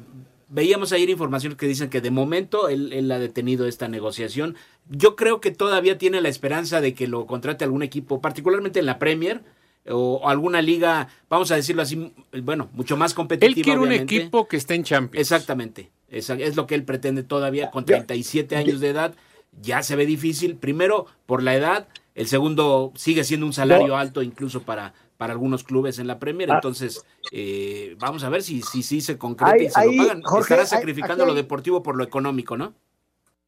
veíamos 0.49 0.93
ayer 0.93 1.09
información 1.11 1.57
que 1.57 1.67
dicen 1.67 1.89
que 1.91 2.01
de 2.01 2.11
momento 2.11 2.69
él, 2.69 2.93
él 2.93 3.11
ha 3.11 3.19
detenido 3.19 3.67
esta 3.67 3.89
negociación. 3.89 4.55
Yo 4.91 5.17
creo 5.17 5.41
que 5.41 5.51
todavía 5.51 5.99
tiene 5.99 6.21
la 6.21 6.29
esperanza 6.29 6.81
de 6.81 6.95
que 6.95 7.07
lo 7.09 7.27
contrate 7.27 7.65
algún 7.65 7.83
equipo, 7.83 8.21
particularmente 8.21 8.79
en 8.81 8.87
la 8.87 8.99
Premier 8.99 9.43
o, 9.89 10.21
o 10.23 10.29
alguna 10.29 10.61
liga, 10.61 11.09
vamos 11.31 11.51
a 11.51 11.57
decirlo 11.57 11.81
así, 11.83 12.13
bueno, 12.43 12.69
mucho 12.75 12.97
más 12.99 13.15
competitiva. 13.15 13.49
Él 13.57 13.63
quiere 13.65 13.81
un 13.81 13.93
equipo 13.93 14.47
que 14.47 14.59
esté 14.59 14.75
en 14.75 14.85
Champions. 14.85 15.21
Exactamente. 15.21 15.91
Es 16.11 16.57
lo 16.57 16.67
que 16.67 16.75
él 16.75 16.85
pretende 16.85 17.23
todavía 17.23 17.71
con 17.71 17.85
37 17.85 18.57
años 18.57 18.81
de 18.81 18.89
edad. 18.91 19.15
Ya 19.61 19.83
se 19.83 19.97
ve 19.97 20.07
difícil. 20.07 20.57
Primero, 20.57 21.07
por 21.27 21.43
la 21.43 21.55
edad. 21.55 21.88
El 22.15 22.27
segundo, 22.27 22.93
sigue 22.97 23.23
siendo 23.25 23.47
un 23.47 23.53
salario 23.53 23.88
No. 23.88 23.97
alto 23.97 24.23
incluso 24.23 24.62
para, 24.62 24.93
para 25.17 25.33
algunos 25.33 25.65
clubes 25.65 25.99
en 25.99 26.07
la 26.07 26.19
Premier. 26.19 26.50
Ah. 26.50 26.57
Entonces, 26.57 27.05
eh, 27.33 27.97
vamos 27.99 28.25
a 28.25 28.29
ver 28.29 28.43
si 28.43 28.62
sí 28.62 28.83
si, 28.83 29.00
se 29.00 29.19
concreta 29.19 29.57
y 29.62 29.69
se 29.69 29.85
lo 29.85 30.03
pagan. 30.05 30.23
Jorge, 30.23 30.55
Estará 30.55 30.67
sacrificando 30.67 31.27
lo 31.27 31.35
deportivo 31.35 31.83
por 31.83 31.97
lo 31.97 32.05
económico, 32.05 32.57
¿no? 32.57 32.75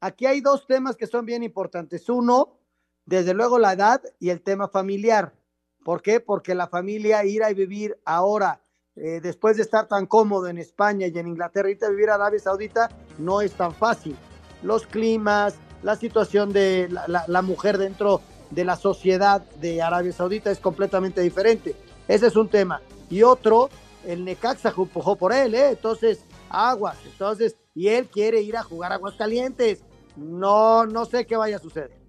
Aquí 0.00 0.26
hay 0.26 0.40
dos 0.40 0.66
temas 0.66 0.96
que 0.96 1.06
son 1.06 1.26
bien 1.26 1.42
importantes. 1.42 2.08
Uno, 2.08 2.56
desde 3.06 3.34
luego 3.34 3.58
la 3.58 3.72
edad 3.72 4.02
y 4.18 4.30
el 4.30 4.40
tema 4.40 4.68
familiar. 4.68 5.34
¿Por 5.84 6.02
qué? 6.02 6.20
Porque 6.20 6.54
la 6.54 6.68
familia 6.68 7.24
ir 7.24 7.42
a 7.42 7.52
vivir 7.52 7.98
ahora, 8.04 8.62
eh, 8.96 9.20
después 9.22 9.56
de 9.56 9.62
estar 9.62 9.88
tan 9.88 10.06
cómodo 10.06 10.46
en 10.48 10.58
España 10.58 11.06
y 11.06 11.18
en 11.18 11.26
Inglaterra, 11.26 11.70
irte 11.70 11.86
a 11.86 11.90
vivir 11.90 12.10
a 12.10 12.14
Arabia 12.14 12.38
Saudita 12.38 12.88
no 13.18 13.40
es 13.40 13.52
tan 13.52 13.74
fácil. 13.74 14.16
Los 14.62 14.86
climas, 14.86 15.54
la 15.82 15.96
situación 15.96 16.52
de 16.52 16.88
la, 16.90 17.24
la, 17.26 17.42
mujer 17.42 17.78
dentro 17.78 18.20
de 18.50 18.64
la 18.64 18.76
sociedad 18.76 19.40
de 19.60 19.82
Arabia 19.82 20.12
Saudita 20.12 20.50
es 20.50 20.58
completamente 20.58 21.20
diferente. 21.20 21.74
Ese 22.08 22.26
es 22.26 22.36
un 22.36 22.48
tema. 22.48 22.80
Y 23.08 23.22
otro, 23.22 23.70
el 24.06 24.24
Necaxa 24.24 24.72
empujó 24.76 25.16
por 25.16 25.32
él, 25.32 25.54
¿eh? 25.54 25.70
Entonces, 25.70 26.24
aguas. 26.48 26.96
Entonces, 27.04 27.56
y 27.74 27.88
él 27.88 28.06
quiere 28.06 28.42
ir 28.42 28.56
a 28.56 28.62
jugar 28.62 28.92
a 28.92 28.96
Aguascalientes. 28.96 29.82
No, 30.16 30.86
no 30.86 31.04
sé 31.04 31.26
qué 31.26 31.36
vaya 31.36 31.56
a 31.56 31.60
suceder. 31.60 31.99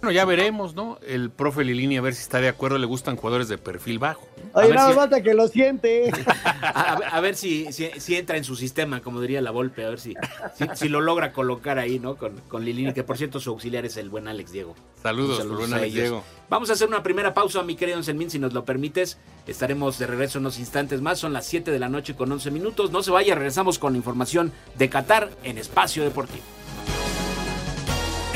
Bueno, 0.00 0.12
ya 0.12 0.24
veremos, 0.24 0.74
¿no? 0.74 0.98
El 1.06 1.30
profe 1.30 1.64
Lilini 1.64 1.96
a 1.96 2.00
ver 2.00 2.14
si 2.14 2.22
está 2.22 2.40
de 2.40 2.48
acuerdo, 2.48 2.78
le 2.78 2.86
gustan 2.86 3.16
jugadores 3.16 3.48
de 3.48 3.58
perfil 3.58 3.98
bajo. 3.98 4.26
Oye, 4.52 4.72
nada 4.72 4.90
si- 4.90 4.96
más 4.96 5.22
que 5.22 5.34
lo 5.34 5.48
siente. 5.48 6.10
A, 6.62 6.92
a 6.92 6.96
ver- 6.98 7.08
a 7.12 7.20
ver 7.20 7.34
si, 7.36 7.72
si, 7.72 7.88
si 7.98 8.16
entra 8.16 8.36
en 8.36 8.44
su 8.44 8.54
sistema, 8.56 9.00
como 9.00 9.20
diría 9.20 9.40
la 9.40 9.50
Volpe, 9.50 9.84
a 9.84 9.88
ver 9.90 10.00
si, 10.00 10.14
si, 10.56 10.64
si 10.74 10.88
lo 10.88 11.00
logra 11.00 11.32
colocar 11.32 11.78
ahí, 11.78 11.98
¿no? 11.98 12.16
Con, 12.16 12.36
con 12.48 12.64
Lilini, 12.64 12.92
que 12.92 13.04
por 13.04 13.16
cierto 13.16 13.40
su 13.40 13.50
auxiliar 13.50 13.84
es 13.86 13.96
el 13.96 14.08
buen 14.10 14.28
Alex 14.28 14.52
Diego. 14.52 14.74
Saludos, 15.02 15.38
Saludos 15.38 15.58
buen 15.60 15.74
Alex. 15.74 15.94
Diego. 15.94 16.24
Vamos 16.48 16.70
a 16.70 16.74
hacer 16.74 16.88
una 16.88 17.02
primera 17.02 17.34
pausa, 17.34 17.62
mi 17.62 17.76
querido 17.76 17.96
Anselmín, 17.98 18.30
si 18.30 18.38
nos 18.38 18.52
lo 18.52 18.64
permites. 18.64 19.18
Estaremos 19.46 19.98
de 19.98 20.06
regreso 20.06 20.38
en 20.38 20.44
unos 20.44 20.58
instantes 20.58 21.00
más. 21.00 21.18
Son 21.18 21.32
las 21.32 21.46
7 21.46 21.70
de 21.70 21.78
la 21.78 21.88
noche 21.88 22.14
con 22.14 22.30
11 22.30 22.50
minutos. 22.50 22.90
No 22.90 23.02
se 23.02 23.10
vaya, 23.10 23.34
regresamos 23.34 23.78
con 23.78 23.92
la 23.92 23.98
información 23.98 24.52
de 24.76 24.88
Qatar 24.88 25.30
en 25.44 25.58
Espacio 25.58 26.02
Deportivo. 26.04 26.42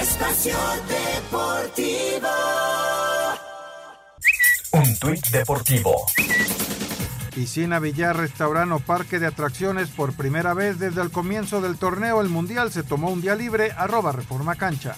Espacio 0.03 0.57
Deportivo. 0.89 2.29
Un 4.73 4.99
tuit 4.99 5.29
deportivo. 5.31 6.07
Piscina 7.33 7.79
Villar, 7.79 8.17
restaurante 8.17 8.75
o 8.75 8.81
parque 8.81 9.21
de 9.21 9.29
atracciones 9.29 9.91
por 9.95 10.15
primera 10.15 10.55
vez 10.55 10.81
desde 10.81 11.03
el 11.03 11.13
comienzo 11.13 11.61
del 11.61 11.79
torneo. 11.79 12.21
El 12.21 12.31
Mundial 12.31 12.73
se 12.73 12.83
tomó 12.83 13.11
un 13.11 13.23
día 13.23 13.37
libre, 13.37 13.71
arroba 13.77 14.11
Reforma 14.11 14.57
Cancha. 14.57 14.97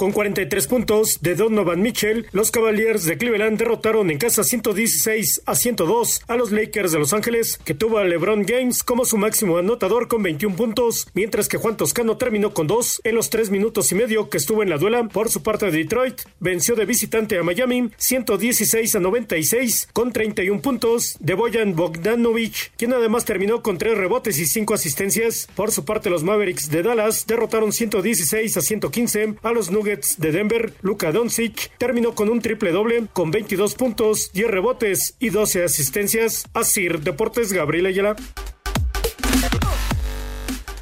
Con 0.00 0.12
43 0.12 0.66
puntos 0.66 1.18
de 1.20 1.34
Donovan 1.34 1.82
Mitchell, 1.82 2.26
los 2.32 2.50
Cavaliers 2.50 3.04
de 3.04 3.18
Cleveland 3.18 3.58
derrotaron 3.58 4.10
en 4.10 4.16
casa 4.16 4.44
116 4.44 5.42
a 5.44 5.54
102 5.54 6.22
a 6.26 6.36
los 6.36 6.52
Lakers 6.52 6.92
de 6.92 6.98
Los 6.98 7.12
Ángeles, 7.12 7.60
que 7.66 7.74
tuvo 7.74 7.98
a 7.98 8.04
LeBron 8.04 8.46
James 8.48 8.82
como 8.82 9.04
su 9.04 9.18
máximo 9.18 9.58
anotador 9.58 10.08
con 10.08 10.22
21 10.22 10.56
puntos, 10.56 11.06
mientras 11.12 11.48
que 11.48 11.58
Juan 11.58 11.76
Toscano 11.76 12.16
terminó 12.16 12.54
con 12.54 12.66
dos 12.66 13.02
en 13.04 13.14
los 13.14 13.28
tres 13.28 13.50
minutos 13.50 13.92
y 13.92 13.94
medio 13.94 14.30
que 14.30 14.38
estuvo 14.38 14.62
en 14.62 14.70
la 14.70 14.78
duela. 14.78 15.06
Por 15.06 15.28
su 15.28 15.42
parte, 15.42 15.70
Detroit 15.70 16.22
venció 16.38 16.76
de 16.76 16.86
visitante 16.86 17.36
a 17.36 17.42
Miami 17.42 17.90
116 17.98 18.96
a 18.96 19.00
96 19.00 19.90
con 19.92 20.14
31 20.14 20.62
puntos 20.62 21.18
de 21.20 21.34
Boyan 21.34 21.76
Bogdanovic, 21.76 22.72
quien 22.78 22.94
además 22.94 23.26
terminó 23.26 23.62
con 23.62 23.76
tres 23.76 23.98
rebotes 23.98 24.38
y 24.38 24.46
cinco 24.46 24.72
asistencias. 24.72 25.46
Por 25.54 25.72
su 25.72 25.84
parte, 25.84 26.08
los 26.08 26.24
Mavericks 26.24 26.70
de 26.70 26.82
Dallas 26.82 27.26
derrotaron 27.26 27.70
116 27.70 28.56
a 28.56 28.62
115 28.62 29.34
a 29.42 29.52
los 29.52 29.70
Nuggets 29.70 29.89
de 30.18 30.32
Denver. 30.32 30.74
Luka 30.82 31.12
Doncic 31.12 31.76
terminó 31.78 32.14
con 32.14 32.28
un 32.28 32.40
triple 32.40 32.72
doble 32.72 33.06
con 33.12 33.30
22 33.30 33.74
puntos, 33.74 34.30
10 34.32 34.50
rebotes 34.50 35.16
y 35.18 35.30
12 35.30 35.64
asistencias. 35.64 36.44
Asir 36.54 37.00
Deportes 37.00 37.52
Gabriel 37.52 37.86
Ayala. 37.86 38.16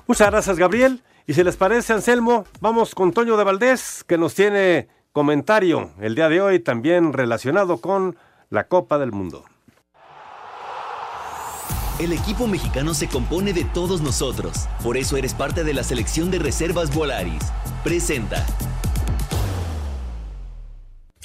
Muchas 0.06 0.30
gracias, 0.30 0.58
Gabriel. 0.58 1.02
Y 1.26 1.34
si 1.34 1.44
les 1.44 1.56
parece, 1.56 1.92
Anselmo, 1.92 2.44
vamos 2.60 2.94
con 2.94 3.12
Toño 3.12 3.36
de 3.36 3.44
Valdés, 3.44 4.04
que 4.04 4.16
nos 4.16 4.34
tiene 4.34 4.88
comentario 5.12 5.90
el 6.00 6.14
día 6.14 6.28
de 6.28 6.40
hoy 6.40 6.60
también 6.60 7.12
relacionado 7.12 7.78
con 7.78 8.16
la 8.50 8.68
Copa 8.68 8.98
del 8.98 9.12
Mundo. 9.12 9.44
El 11.98 12.12
equipo 12.12 12.46
mexicano 12.46 12.94
se 12.94 13.08
compone 13.08 13.52
de 13.52 13.64
todos 13.64 14.00
nosotros. 14.00 14.68
Por 14.84 14.96
eso 14.96 15.16
eres 15.16 15.34
parte 15.34 15.64
de 15.64 15.74
la 15.74 15.82
selección 15.82 16.30
de 16.30 16.38
reservas 16.38 16.94
Volaris. 16.94 17.42
Presenta. 17.82 18.46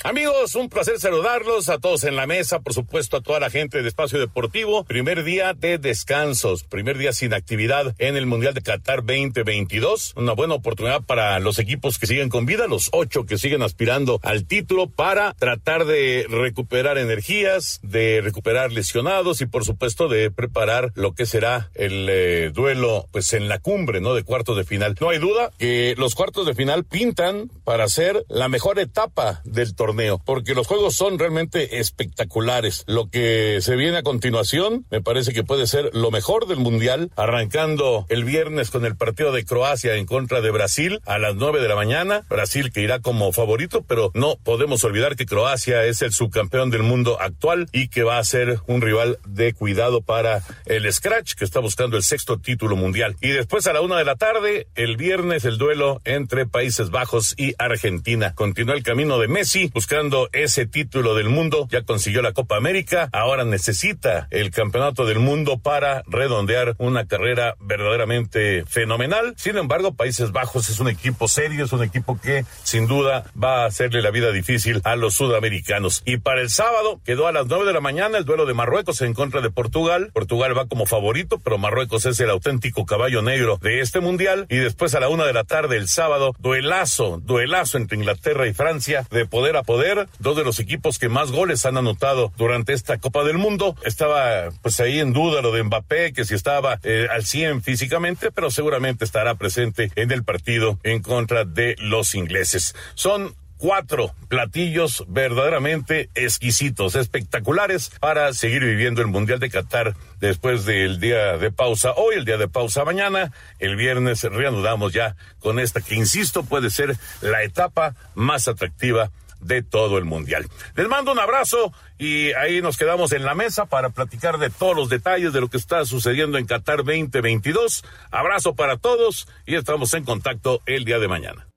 Amigos, 0.06 0.56
un 0.56 0.68
placer 0.68 1.00
saludarlos 1.00 1.70
a 1.70 1.78
todos 1.78 2.04
en 2.04 2.18
la 2.18 2.28
mesa, 2.28 2.60
por 2.60 2.74
supuesto 2.74 3.16
a 3.16 3.22
toda 3.22 3.40
la 3.40 3.50
gente 3.50 3.82
de 3.82 3.88
Espacio 3.88 4.20
Deportivo. 4.20 4.84
Primer 4.84 5.24
día 5.24 5.54
de 5.54 5.78
descansos, 5.78 6.66
primer 6.66 6.98
día 6.98 7.14
sin 7.14 7.34
actividad 7.34 7.96
en 8.00 8.18
el 8.18 8.26
Mundial 8.26 8.54
de 8.54 8.62
Qatar 8.62 9.06
2022. 9.06 10.12
Una 10.18 10.34
buena 10.34 10.56
oportunidad 10.56 11.04
para 11.04 11.40
los 11.40 11.58
equipos 11.58 12.00
que 12.00 12.08
siguen 12.08 12.28
con 12.28 12.46
vida, 12.46 12.68
los 12.68 12.90
ocho 12.92 13.26
que 13.26 13.38
siguen 13.38 13.62
aspirando 13.62 14.20
al 14.24 14.46
título 14.46 14.90
para 14.90 15.36
tratar 15.36 15.86
de 15.86 16.26
recuperar 16.30 16.98
energías, 16.98 17.80
de 17.82 18.20
recuperar 18.22 18.74
lesionados 18.74 19.40
y 19.40 19.46
por 19.46 19.64
supuesto 19.64 20.10
de 20.10 20.30
preparar 20.32 20.92
lo 20.96 21.16
que 21.16 21.26
será 21.26 21.72
el 21.76 22.10
eh, 22.10 22.52
duelo 22.54 23.08
pues 23.14 23.32
en 23.32 23.48
la 23.48 23.60
cumbre, 23.60 24.02
¿no? 24.02 24.16
De 24.16 24.24
cuartos 24.24 24.58
de 24.58 24.66
final. 24.66 24.98
No 25.00 25.12
hay 25.12 25.20
duda 25.20 25.52
que 25.58 25.96
los 25.98 26.14
cuartos 26.14 26.46
de 26.46 26.56
final 26.56 26.84
pintan 26.84 27.50
para 27.64 27.88
ser 27.88 28.26
la 28.28 28.50
mejor 28.50 28.80
etapa 28.80 29.40
del 29.46 29.74
torneo 29.74 29.93
porque 30.26 30.56
los 30.56 30.68
juegos 30.68 30.96
son 30.96 31.20
realmente 31.20 31.80
espectaculares. 31.80 32.84
Lo 32.88 33.10
que 33.10 33.60
se 33.62 33.76
viene 33.76 33.98
a 33.98 34.04
continuación 34.04 34.86
me 34.90 35.02
parece 35.02 35.34
que 35.34 35.44
puede 35.44 35.68
ser 35.68 35.92
lo 35.94 36.12
mejor 36.12 36.48
del 36.48 36.58
Mundial, 36.58 37.12
arrancando 37.16 38.06
el 38.10 38.24
viernes 38.24 38.72
con 38.72 38.86
el 38.86 38.96
partido 38.96 39.32
de 39.32 39.46
Croacia 39.46 39.96
en 39.96 40.06
contra 40.06 40.42
de 40.42 40.52
Brasil 40.52 41.00
a 41.06 41.18
las 41.20 41.36
nueve 41.36 41.62
de 41.62 41.68
la 41.68 41.76
mañana. 41.76 42.24
Brasil 42.30 42.72
que 42.72 42.82
irá 42.82 43.00
como 43.00 43.32
favorito, 43.32 43.84
pero 43.88 44.12
no 44.14 44.38
podemos 44.44 44.84
olvidar 44.84 45.16
que 45.16 45.26
Croacia 45.26 45.86
es 45.86 46.02
el 46.02 46.12
subcampeón 46.12 46.72
del 46.72 46.84
mundo 46.84 47.20
actual 47.20 47.68
y 47.72 47.90
que 47.90 48.04
va 48.04 48.18
a 48.18 48.24
ser 48.24 48.60
un 48.68 48.82
rival 48.82 49.20
de 49.28 49.54
cuidado 49.54 50.02
para 50.02 50.44
el 50.66 50.92
Scratch, 50.92 51.34
que 51.36 51.46
está 51.46 51.60
buscando 51.60 51.98
el 51.98 52.04
sexto 52.04 52.40
título 52.40 52.76
mundial. 52.76 53.16
Y 53.22 53.30
después 53.30 53.68
a 53.68 53.74
la 53.74 53.82
una 53.82 53.98
de 53.98 54.06
la 54.06 54.16
tarde, 54.16 54.68
el 54.76 54.98
viernes, 54.98 55.46
el 55.46 55.58
duelo 55.58 56.02
entre 56.06 56.46
Países 56.46 56.90
Bajos 56.90 57.36
y 57.38 57.54
Argentina. 57.58 58.34
Continúa 58.34 58.76
el 58.76 58.84
camino 58.84 59.20
de 59.20 59.28
Messi 59.28 59.72
buscando 59.74 60.30
ese 60.32 60.66
título 60.66 61.16
del 61.16 61.30
mundo. 61.30 61.68
Ya 61.70 61.84
consiguió 61.84 62.22
la 62.22 62.34
Copa 62.34 62.58
América. 62.58 63.10
Ahora 63.12 63.44
necesita 63.44 64.28
el 64.32 64.52
campeonato 64.52 65.06
del 65.06 65.20
mundo 65.20 65.60
para 65.60 66.04
redondear 66.08 66.76
una 66.78 67.08
carrera 67.08 67.56
verdaderamente 67.60 68.64
fenomenal. 68.68 69.34
Sin 69.38 69.58
embargo, 69.58 69.94
Países 69.94 70.32
Bajos 70.32 70.70
es 70.70 70.80
un 70.80 70.90
equipo 70.90 71.28
serio, 71.28 71.66
es 71.66 71.74
un 71.74 71.84
equipo 71.84 72.20
que 72.20 72.46
sin 72.64 72.88
duda 72.88 73.26
va 73.42 73.64
a 73.64 73.66
hacerle 73.66 74.02
la 74.02 74.12
vida 74.12 74.32
difícil 74.32 74.82
a 74.84 74.96
los 74.96 75.16
sudamericanos. 75.16 76.02
Y 76.06 76.18
para 76.18 76.42
el 76.42 76.50
sábado 76.50 77.02
quedó 77.06 77.28
a 77.28 77.32
las 77.32 77.48
nueve 77.48 77.66
de 77.66 77.74
la 77.74 77.82
mañana 77.82 78.18
el 78.18 78.26
duelo 78.26 78.46
de 78.46 78.54
Marruecos 78.54 79.02
en 79.02 79.14
contra 79.14 79.42
de 79.42 79.50
Portugal. 79.50 80.12
Portugal 80.14 80.58
va 80.58 80.68
como 80.68 80.86
favorito, 80.86 81.40
pero 81.44 81.58
Marruecos 81.58 82.06
es 82.06 82.20
el 82.20 82.30
auténtico 82.30 82.86
caballo 82.86 83.22
negro 83.22 83.58
de 83.62 83.82
este 83.82 84.00
mundial. 84.00 84.46
Y 84.50 84.58
después 84.58 84.96
a 84.96 85.00
la 85.00 85.10
una 85.10 85.26
de 85.26 85.34
la 85.34 85.44
tarde 85.44 85.78
el 85.78 85.88
sábado, 85.88 86.36
duelazo, 86.40 87.20
duelazo 87.24 87.78
entre 87.78 87.98
Inglaterra 87.98 88.48
y 88.48 88.54
Francia 88.54 89.08
de 89.12 89.26
poder 89.26 89.58
poder. 89.64 90.08
Dos 90.20 90.38
de 90.38 90.44
los 90.44 90.60
equipos 90.60 91.00
que 91.00 91.10
más 91.10 91.32
goles 91.32 91.66
han 91.66 91.78
anotado 91.78 92.32
durante 92.38 92.74
esta 92.74 92.98
Copa 92.98 93.24
del 93.24 93.38
Mundo. 93.38 93.76
Estaba 93.84 94.50
pues 94.62 94.80
ahí 94.80 95.00
en 95.00 95.14
duda 95.14 95.42
lo 95.42 95.52
de 95.52 95.64
Mbappé, 95.64 96.14
que 96.14 96.26
si 96.26 96.36
estaba 96.36 96.80
eh, 96.84 97.08
al 97.10 97.26
100 97.26 97.64
físicamente, 97.64 98.32
pero 98.32 98.52
seguramente 98.52 99.06
estará 99.06 99.36
presente 99.36 99.92
en 99.96 100.12
el 100.12 100.24
partido 100.24 100.80
en 100.84 101.02
contra 101.02 101.46
de 101.46 101.76
los 101.80 102.16
ingleses. 102.16 102.76
Son 102.96 103.36
cuatro 103.64 104.14
platillos 104.28 105.06
verdaderamente 105.08 106.10
exquisitos, 106.16 106.96
espectaculares 106.96 107.92
para 108.02 108.34
seguir 108.34 108.62
viviendo 108.62 109.02
el 109.02 109.08
Mundial 109.08 109.40
de 109.40 109.50
Qatar 109.50 109.96
después 110.20 110.66
del 110.66 111.00
día 111.00 111.38
de 111.38 111.50
pausa 111.50 111.94
hoy, 111.94 112.16
el 112.16 112.26
día 112.26 112.36
de 112.36 112.50
pausa 112.50 112.84
mañana. 112.84 113.32
El 113.60 113.78
viernes 113.78 114.22
reanudamos 114.24 114.92
ya 114.92 115.16
con 115.40 115.60
esta 115.60 115.80
que, 115.80 115.96
insisto, 115.96 116.44
puede 116.44 116.70
ser 116.70 116.98
la 117.22 117.44
etapa 117.44 117.96
más 118.16 118.50
atractiva 118.50 119.12
de 119.44 119.62
todo 119.62 119.98
el 119.98 120.06
mundial. 120.06 120.48
Les 120.76 120.88
mando 120.88 121.12
un 121.12 121.20
abrazo 121.20 121.74
y 121.98 122.34
ahí 122.34 122.62
nos 122.62 122.78
quedamos 122.78 123.12
en 123.12 123.24
la 123.24 123.36
mesa 123.36 123.66
para 123.66 123.90
platicar 123.90 124.38
de 124.38 124.50
todos 124.50 124.76
los 124.76 124.90
detalles 124.90 125.34
de 125.34 125.42
lo 125.42 125.50
que 125.50 125.58
está 125.58 125.86
sucediendo 125.86 126.38
en 126.38 126.46
Qatar 126.46 126.78
2022. 126.78 127.84
Abrazo 128.12 128.56
para 128.56 128.78
todos 128.78 129.28
y 129.46 129.56
estamos 129.56 129.94
en 129.94 130.04
contacto 130.04 130.62
el 130.66 130.86
día 130.86 131.00
de 131.00 131.08
mañana. 131.08 131.48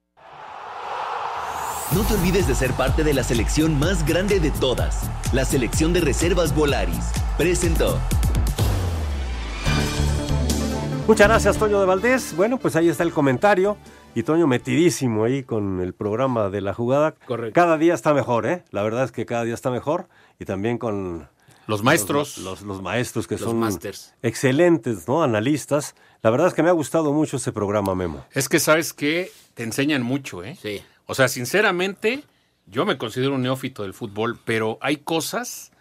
No 1.93 2.03
te 2.03 2.15
olvides 2.15 2.49
de 2.49 2.55
ser 2.55 2.73
parte 2.73 3.05
de 3.05 3.15
la 3.15 3.23
selección 3.23 3.79
más 3.79 4.05
grande 4.05 4.41
de 4.41 4.51
todas, 4.51 5.09
la 5.33 5.45
selección 5.45 5.93
de 5.93 6.01
reservas 6.01 6.55
Volaris. 6.55 7.13
Presentó. 7.39 8.01
Muchas 11.07 11.29
gracias, 11.29 11.57
Toño 11.57 11.79
de 11.79 11.87
Valdés. 11.87 12.35
Bueno, 12.35 12.59
pues 12.59 12.75
ahí 12.75 12.89
está 12.89 13.05
el 13.05 13.13
comentario. 13.13 13.77
Y 14.17 14.23
Toño 14.23 14.47
metidísimo 14.47 15.25
ahí 15.25 15.43
con 15.43 15.83
el 15.83 15.93
programa 15.93 16.49
de 16.49 16.63
la 16.63 16.73
jugada. 16.73 17.13
Correcto. 17.27 17.53
Cada 17.53 17.77
día 17.77 17.93
está 17.93 18.15
mejor, 18.15 18.47
¿eh? 18.47 18.65
La 18.71 18.83
verdad 18.83 19.05
es 19.05 19.13
que 19.13 19.27
cada 19.27 19.45
día 19.45 19.53
está 19.53 19.71
mejor. 19.71 20.09
Y 20.39 20.47
también 20.47 20.79
con... 20.79 21.29
Los 21.67 21.83
maestros. 21.83 22.39
Los, 22.39 22.61
los, 22.61 22.63
los 22.63 22.83
maestros 22.83 23.27
que 23.27 23.35
Los 23.35 23.43
son 23.43 23.59
masters. 23.59 24.15
excelentes, 24.23 25.07
¿no? 25.07 25.23
Analistas. 25.23 25.95
La 26.23 26.31
verdad 26.31 26.47
es 26.47 26.55
que 26.55 26.63
me 26.63 26.71
ha 26.71 26.73
gustado 26.73 27.13
mucho 27.13 27.37
ese 27.37 27.53
programa, 27.53 27.95
Memo. 27.95 28.25
Es 28.31 28.49
que 28.49 28.59
sabes 28.59 28.95
que 28.95 29.31
te 29.53 29.65
enseñan 29.65 30.01
mucho, 30.01 30.43
¿eh? 30.43 30.57
Sí. 30.63 30.81
O 31.05 31.15
sea, 31.15 31.29
sinceramente, 31.29 32.25
yo 32.65 32.87
me 32.87 32.97
considero 32.97 33.35
un 33.35 33.43
neófito 33.43 33.83
del 33.83 33.93
fútbol, 33.93 34.39
pero 34.47 34.79
hay 34.81 34.97
cosas 34.97 35.73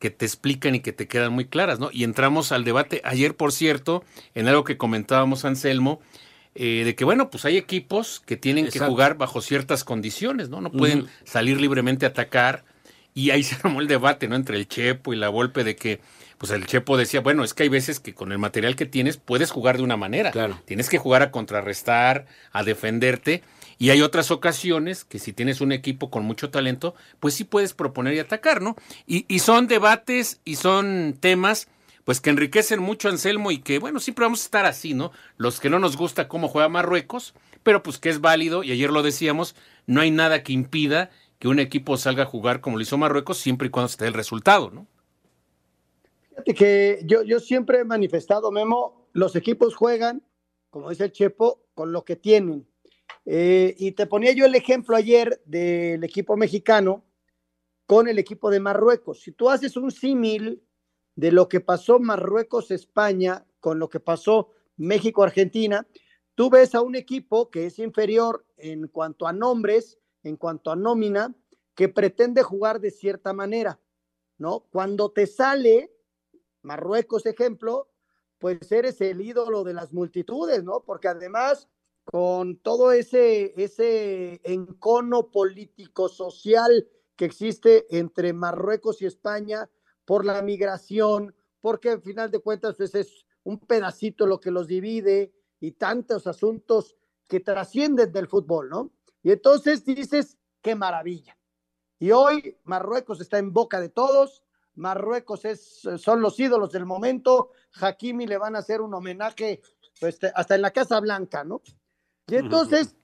que 0.00 0.10
te 0.10 0.26
explican 0.26 0.74
y 0.74 0.80
que 0.80 0.92
te 0.92 1.06
quedan 1.06 1.32
muy 1.32 1.44
claras, 1.44 1.78
¿no? 1.78 1.90
Y 1.92 2.02
entramos 2.02 2.50
al 2.50 2.64
debate 2.64 3.00
ayer, 3.04 3.36
por 3.36 3.52
cierto, 3.52 4.02
en 4.34 4.48
algo 4.48 4.64
que 4.64 4.76
comentábamos 4.76 5.44
Anselmo, 5.44 6.00
eh, 6.54 6.82
de 6.84 6.94
que, 6.94 7.04
bueno, 7.04 7.30
pues 7.30 7.44
hay 7.44 7.56
equipos 7.56 8.22
que 8.24 8.36
tienen 8.36 8.68
que 8.68 8.78
jugar 8.78 9.16
bajo 9.16 9.40
ciertas 9.40 9.82
condiciones, 9.82 10.48
¿no? 10.48 10.60
No 10.60 10.70
pueden 10.70 11.08
salir 11.24 11.60
libremente 11.60 12.06
a 12.06 12.10
atacar. 12.10 12.64
Y 13.12 13.30
ahí 13.30 13.42
se 13.42 13.56
armó 13.62 13.80
el 13.80 13.88
debate, 13.88 14.28
¿no? 14.28 14.36
Entre 14.36 14.56
el 14.56 14.68
Chepo 14.68 15.12
y 15.12 15.16
la 15.16 15.28
Volpe 15.28 15.64
de 15.64 15.74
que, 15.74 16.00
pues 16.38 16.52
el 16.52 16.66
Chepo 16.66 16.96
decía, 16.96 17.20
bueno, 17.20 17.42
es 17.42 17.54
que 17.54 17.64
hay 17.64 17.68
veces 17.68 17.98
que 17.98 18.14
con 18.14 18.30
el 18.30 18.38
material 18.38 18.76
que 18.76 18.86
tienes 18.86 19.16
puedes 19.16 19.50
jugar 19.50 19.78
de 19.78 19.82
una 19.82 19.96
manera. 19.96 20.30
Claro. 20.30 20.60
Tienes 20.64 20.88
que 20.88 20.98
jugar 20.98 21.22
a 21.22 21.32
contrarrestar, 21.32 22.26
a 22.52 22.62
defenderte. 22.62 23.42
Y 23.76 23.90
hay 23.90 24.02
otras 24.02 24.30
ocasiones 24.30 25.04
que 25.04 25.18
si 25.18 25.32
tienes 25.32 25.60
un 25.60 25.72
equipo 25.72 26.08
con 26.08 26.24
mucho 26.24 26.50
talento, 26.50 26.94
pues 27.18 27.34
sí 27.34 27.42
puedes 27.42 27.74
proponer 27.74 28.14
y 28.14 28.20
atacar, 28.20 28.62
¿no? 28.62 28.76
Y, 29.08 29.24
y 29.26 29.40
son 29.40 29.66
debates 29.66 30.40
y 30.44 30.54
son 30.54 31.16
temas 31.18 31.66
pues 32.04 32.20
que 32.20 32.30
enriquecen 32.30 32.80
mucho 32.80 33.08
a 33.08 33.12
Anselmo 33.12 33.50
y 33.50 33.58
que, 33.58 33.78
bueno, 33.78 33.98
siempre 33.98 34.24
vamos 34.24 34.42
a 34.42 34.44
estar 34.44 34.66
así, 34.66 34.94
¿no? 34.94 35.10
Los 35.36 35.58
que 35.58 35.70
no 35.70 35.78
nos 35.78 35.96
gusta 35.96 36.28
cómo 36.28 36.48
juega 36.48 36.68
Marruecos, 36.68 37.34
pero 37.62 37.82
pues 37.82 37.98
que 37.98 38.10
es 38.10 38.20
válido, 38.20 38.62
y 38.62 38.72
ayer 38.72 38.90
lo 38.90 39.02
decíamos, 39.02 39.56
no 39.86 40.00
hay 40.00 40.10
nada 40.10 40.42
que 40.42 40.52
impida 40.52 41.10
que 41.38 41.48
un 41.48 41.58
equipo 41.58 41.96
salga 41.96 42.24
a 42.24 42.26
jugar 42.26 42.60
como 42.60 42.76
lo 42.76 42.82
hizo 42.82 42.98
Marruecos, 42.98 43.38
siempre 43.38 43.68
y 43.68 43.70
cuando 43.70 43.88
se 43.88 43.98
dé 43.98 44.08
el 44.08 44.14
resultado, 44.14 44.70
¿no? 44.70 44.86
Fíjate 46.30 46.54
que 46.54 47.00
yo, 47.04 47.22
yo 47.22 47.40
siempre 47.40 47.80
he 47.80 47.84
manifestado, 47.84 48.50
Memo, 48.50 49.08
los 49.12 49.36
equipos 49.36 49.74
juegan, 49.74 50.22
como 50.70 50.90
dice 50.90 51.04
el 51.04 51.12
Chepo, 51.12 51.62
con 51.74 51.92
lo 51.92 52.04
que 52.04 52.16
tienen. 52.16 52.66
Eh, 53.24 53.74
y 53.78 53.92
te 53.92 54.06
ponía 54.06 54.32
yo 54.32 54.44
el 54.44 54.54
ejemplo 54.54 54.96
ayer 54.96 55.40
del 55.46 56.04
equipo 56.04 56.36
mexicano 56.36 57.04
con 57.86 58.08
el 58.08 58.18
equipo 58.18 58.50
de 58.50 58.60
Marruecos. 58.60 59.20
Si 59.20 59.32
tú 59.32 59.48
haces 59.48 59.76
un 59.76 59.90
símil 59.90 60.62
de 61.16 61.32
lo 61.32 61.48
que 61.48 61.60
pasó 61.60 61.98
Marruecos-España 61.98 63.46
con 63.60 63.78
lo 63.78 63.88
que 63.88 64.00
pasó 64.00 64.50
México-Argentina, 64.76 65.86
tú 66.34 66.50
ves 66.50 66.74
a 66.74 66.82
un 66.82 66.96
equipo 66.96 67.50
que 67.50 67.66
es 67.66 67.78
inferior 67.78 68.44
en 68.56 68.88
cuanto 68.88 69.26
a 69.26 69.32
nombres, 69.32 69.98
en 70.22 70.36
cuanto 70.36 70.70
a 70.70 70.76
nómina, 70.76 71.34
que 71.74 71.88
pretende 71.88 72.42
jugar 72.42 72.80
de 72.80 72.90
cierta 72.90 73.32
manera, 73.32 73.80
¿no? 74.38 74.66
Cuando 74.70 75.10
te 75.10 75.26
sale 75.26 75.92
Marruecos, 76.62 77.26
ejemplo, 77.26 77.90
pues 78.38 78.70
eres 78.72 79.00
el 79.00 79.20
ídolo 79.20 79.64
de 79.64 79.74
las 79.74 79.92
multitudes, 79.92 80.64
¿no? 80.64 80.82
Porque 80.82 81.08
además, 81.08 81.68
con 82.04 82.56
todo 82.56 82.92
ese, 82.92 83.54
ese 83.62 84.40
encono 84.44 85.30
político, 85.30 86.08
social 86.08 86.88
que 87.16 87.24
existe 87.26 87.86
entre 87.96 88.32
Marruecos 88.32 89.02
y 89.02 89.06
España, 89.06 89.70
por 90.04 90.24
la 90.24 90.42
migración, 90.42 91.34
porque 91.60 91.90
al 91.90 92.02
final 92.02 92.30
de 92.30 92.40
cuentas 92.40 92.76
pues 92.76 92.94
es 92.94 93.26
un 93.42 93.58
pedacito 93.58 94.26
lo 94.26 94.40
que 94.40 94.50
los 94.50 94.66
divide 94.66 95.32
y 95.60 95.72
tantos 95.72 96.26
asuntos 96.26 96.96
que 97.28 97.40
trascienden 97.40 98.12
del 98.12 98.28
fútbol, 98.28 98.68
¿no? 98.68 98.92
Y 99.22 99.32
entonces 99.32 99.84
dices, 99.84 100.36
qué 100.60 100.74
maravilla. 100.74 101.38
Y 101.98 102.10
hoy 102.10 102.58
Marruecos 102.64 103.20
está 103.20 103.38
en 103.38 103.52
boca 103.52 103.80
de 103.80 103.88
todos, 103.88 104.42
Marruecos 104.74 105.44
es, 105.44 105.88
son 105.98 106.20
los 106.20 106.38
ídolos 106.38 106.72
del 106.72 106.84
momento, 106.84 107.50
Hakimi 107.80 108.26
le 108.26 108.38
van 108.38 108.56
a 108.56 108.58
hacer 108.58 108.80
un 108.80 108.92
homenaje 108.92 109.62
pues, 110.00 110.18
hasta 110.34 110.54
en 110.54 110.62
la 110.62 110.72
Casa 110.72 111.00
Blanca, 111.00 111.44
¿no? 111.44 111.62
Y 112.26 112.36
entonces 112.36 112.96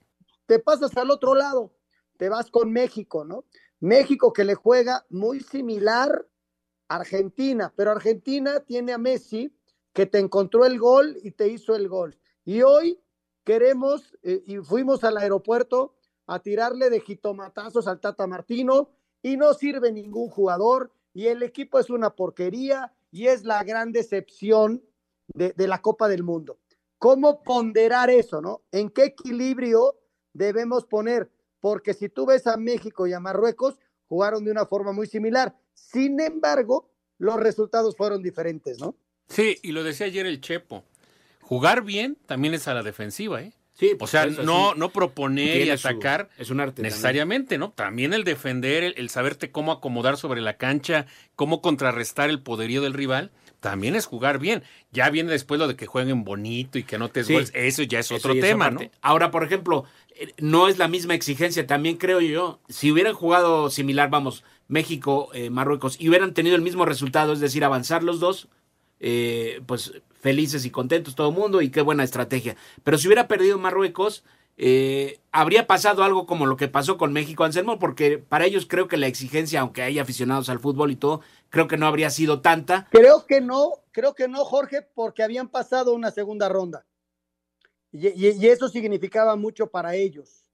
te 0.45 0.59
pasas 0.59 0.95
al 0.97 1.11
otro 1.11 1.33
lado, 1.33 1.73
te 2.17 2.29
vas 2.29 2.51
con 2.51 2.71
México, 2.71 3.23
¿no? 3.23 3.45
México 3.79 4.33
que 4.33 4.43
le 4.43 4.55
juega 4.55 5.05
muy 5.09 5.39
similar 5.39 6.27
Argentina, 6.95 7.73
pero 7.75 7.91
Argentina 7.91 8.59
tiene 8.59 8.93
a 8.93 8.97
Messi 8.97 9.55
que 9.93 10.05
te 10.05 10.19
encontró 10.19 10.65
el 10.65 10.79
gol 10.79 11.17
y 11.23 11.31
te 11.31 11.47
hizo 11.47 11.75
el 11.75 11.87
gol. 11.87 12.17
Y 12.45 12.61
hoy 12.61 12.99
queremos, 13.43 14.17
eh, 14.23 14.43
y 14.45 14.57
fuimos 14.57 15.03
al 15.03 15.17
aeropuerto 15.17 15.95
a 16.27 16.39
tirarle 16.39 16.89
de 16.89 17.01
jitomatazos 17.01 17.87
al 17.87 17.99
Tata 17.99 18.27
Martino 18.27 18.89
y 19.21 19.37
no 19.37 19.53
sirve 19.53 19.91
ningún 19.91 20.29
jugador 20.29 20.91
y 21.13 21.27
el 21.27 21.43
equipo 21.43 21.79
es 21.79 21.89
una 21.89 22.15
porquería 22.15 22.93
y 23.11 23.27
es 23.27 23.43
la 23.43 23.63
gran 23.63 23.91
decepción 23.91 24.83
de, 25.33 25.53
de 25.53 25.67
la 25.67 25.81
Copa 25.81 26.07
del 26.07 26.23
Mundo. 26.23 26.59
¿Cómo 26.97 27.41
ponderar 27.41 28.09
eso, 28.09 28.41
no? 28.41 28.61
¿En 28.71 28.89
qué 28.89 29.05
equilibrio 29.05 29.97
debemos 30.33 30.85
poner? 30.85 31.31
Porque 31.59 31.93
si 31.93 32.09
tú 32.09 32.25
ves 32.25 32.47
a 32.47 32.57
México 32.57 33.07
y 33.07 33.13
a 33.13 33.19
Marruecos, 33.19 33.79
jugaron 34.07 34.43
de 34.45 34.51
una 34.51 34.65
forma 34.65 34.91
muy 34.91 35.07
similar. 35.07 35.55
Sin 35.91 36.19
embargo, 36.19 36.89
los 37.17 37.37
resultados 37.37 37.95
fueron 37.95 38.21
diferentes, 38.21 38.79
¿no? 38.79 38.95
Sí, 39.27 39.57
y 39.61 39.71
lo 39.71 39.83
decía 39.83 40.07
ayer 40.07 40.25
el 40.25 40.41
Chepo. 40.41 40.83
Jugar 41.41 41.83
bien 41.83 42.17
también 42.25 42.53
es 42.53 42.67
a 42.67 42.73
la 42.73 42.83
defensiva, 42.83 43.41
¿eh? 43.41 43.53
Sí, 43.73 43.93
o 43.99 44.05
sea, 44.05 44.25
no, 44.27 44.75
no 44.75 44.89
proponer 44.91 45.65
y 45.65 45.69
atacar 45.69 46.29
es 46.37 46.49
un 46.49 46.59
arte 46.59 46.81
necesariamente, 46.83 47.57
¿no? 47.57 47.71
También 47.71 48.13
el 48.13 48.23
defender, 48.23 48.93
el, 48.95 49.09
saberte 49.09 49.49
cómo 49.49 49.71
acomodar 49.71 50.17
sobre 50.17 50.41
la 50.41 50.57
cancha, 50.57 51.07
cómo 51.35 51.61
contrarrestar 51.61 52.29
el 52.29 52.41
poderío 52.41 52.81
del 52.81 52.93
rival, 52.93 53.31
también 53.59 53.95
es 53.95 54.05
jugar 54.05 54.39
bien. 54.39 54.63
Ya 54.91 55.09
viene 55.09 55.31
después 55.31 55.59
lo 55.59 55.67
de 55.67 55.75
que 55.75 55.87
jueguen 55.87 56.23
bonito 56.23 56.77
y 56.77 56.83
que 56.83 56.97
no 56.99 57.09
te 57.09 57.23
goles, 57.23 57.51
eso 57.55 57.81
ya 57.83 57.99
es 57.99 58.11
otro 58.11 58.35
tema, 58.35 58.69
¿no? 58.69 58.81
Ahora, 59.01 59.31
por 59.31 59.43
ejemplo, 59.43 59.85
eh, 60.15 60.31
no 60.37 60.67
es 60.67 60.77
la 60.77 60.87
misma 60.87 61.15
exigencia, 61.15 61.65
también 61.65 61.97
creo 61.97 62.21
yo, 62.21 62.59
si 62.69 62.91
hubieran 62.91 63.13
jugado 63.13 63.69
similar, 63.71 64.09
vamos, 64.09 64.43
México, 64.71 65.29
eh, 65.33 65.49
Marruecos, 65.49 65.97
y 65.99 66.09
hubieran 66.09 66.33
tenido 66.33 66.55
el 66.55 66.61
mismo 66.61 66.85
resultado, 66.85 67.33
es 67.33 67.39
decir, 67.39 67.63
avanzar 67.63 68.01
los 68.01 68.19
dos, 68.19 68.47
eh, 68.99 69.61
pues 69.67 70.01
felices 70.19 70.65
y 70.65 70.71
contentos 70.71 71.15
todo 71.15 71.29
el 71.29 71.35
mundo 71.35 71.61
y 71.61 71.69
qué 71.69 71.81
buena 71.81 72.03
estrategia. 72.03 72.55
Pero 72.83 72.97
si 72.97 73.07
hubiera 73.07 73.27
perdido 73.27 73.59
Marruecos, 73.59 74.23
habría 75.31 75.65
pasado 75.65 76.03
algo 76.03 76.27
como 76.27 76.45
lo 76.45 76.55
que 76.55 76.67
pasó 76.67 76.97
con 76.97 77.13
México, 77.13 77.43
Anselmo, 77.43 77.79
porque 77.79 78.19
para 78.19 78.45
ellos 78.45 78.67
creo 78.67 78.87
que 78.87 78.97
la 78.97 79.07
exigencia, 79.07 79.61
aunque 79.61 79.81
hay 79.81 79.97
aficionados 79.97 80.49
al 80.49 80.59
fútbol 80.59 80.91
y 80.91 80.95
todo, 80.95 81.21
creo 81.49 81.67
que 81.67 81.77
no 81.77 81.87
habría 81.87 82.11
sido 82.11 82.41
tanta. 82.41 82.87
Creo 82.91 83.25
que 83.25 83.41
no, 83.41 83.71
creo 83.91 84.13
que 84.13 84.27
no, 84.27 84.45
Jorge, 84.45 84.83
porque 84.93 85.23
habían 85.23 85.49
pasado 85.49 85.93
una 85.93 86.11
segunda 86.11 86.47
ronda. 86.47 86.85
Y, 87.91 88.47
eso 88.47 88.69
significaba 88.69 89.35
mucho 89.35 89.67
para 89.67 89.95
ellos. 89.95 90.45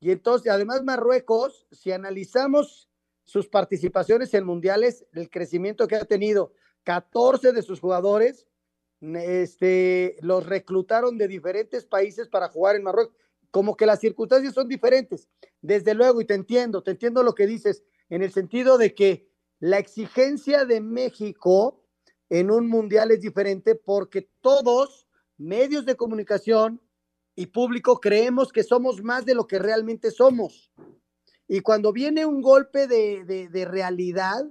Y 0.00 0.10
entonces, 0.10 0.50
además, 0.50 0.82
Marruecos, 0.82 1.66
si 1.70 1.92
analizamos 1.92 2.88
sus 3.24 3.48
participaciones 3.48 4.34
en 4.34 4.44
mundiales, 4.44 5.06
el 5.12 5.30
crecimiento 5.30 5.88
que 5.88 5.96
ha 5.96 6.04
tenido, 6.04 6.52
14 6.84 7.52
de 7.52 7.62
sus 7.62 7.80
jugadores 7.80 8.46
este, 9.00 10.16
los 10.20 10.46
reclutaron 10.46 11.18
de 11.18 11.28
diferentes 11.28 11.84
países 11.84 12.28
para 12.28 12.48
jugar 12.48 12.76
en 12.76 12.84
Marruecos. 12.84 13.14
Como 13.50 13.76
que 13.76 13.86
las 13.86 14.00
circunstancias 14.00 14.54
son 14.54 14.68
diferentes. 14.68 15.28
Desde 15.60 15.94
luego, 15.94 16.20
y 16.20 16.24
te 16.24 16.34
entiendo, 16.34 16.82
te 16.82 16.92
entiendo 16.92 17.22
lo 17.22 17.34
que 17.34 17.46
dices, 17.46 17.84
en 18.08 18.22
el 18.22 18.32
sentido 18.32 18.78
de 18.78 18.94
que 18.94 19.28
la 19.60 19.78
exigencia 19.78 20.64
de 20.64 20.80
México 20.80 21.82
en 22.30 22.50
un 22.50 22.68
mundial 22.68 23.10
es 23.10 23.20
diferente 23.20 23.74
porque 23.74 24.28
todos 24.40 25.06
medios 25.36 25.84
de 25.84 25.96
comunicación 25.96 26.80
y 27.36 27.46
público 27.46 28.00
creemos 28.00 28.52
que 28.52 28.62
somos 28.62 29.02
más 29.02 29.24
de 29.24 29.34
lo 29.34 29.46
que 29.46 29.58
realmente 29.58 30.10
somos. 30.10 30.72
Y 31.46 31.60
cuando 31.60 31.92
viene 31.92 32.26
un 32.26 32.40
golpe 32.40 32.86
de, 32.86 33.68
realidad, 33.70 34.46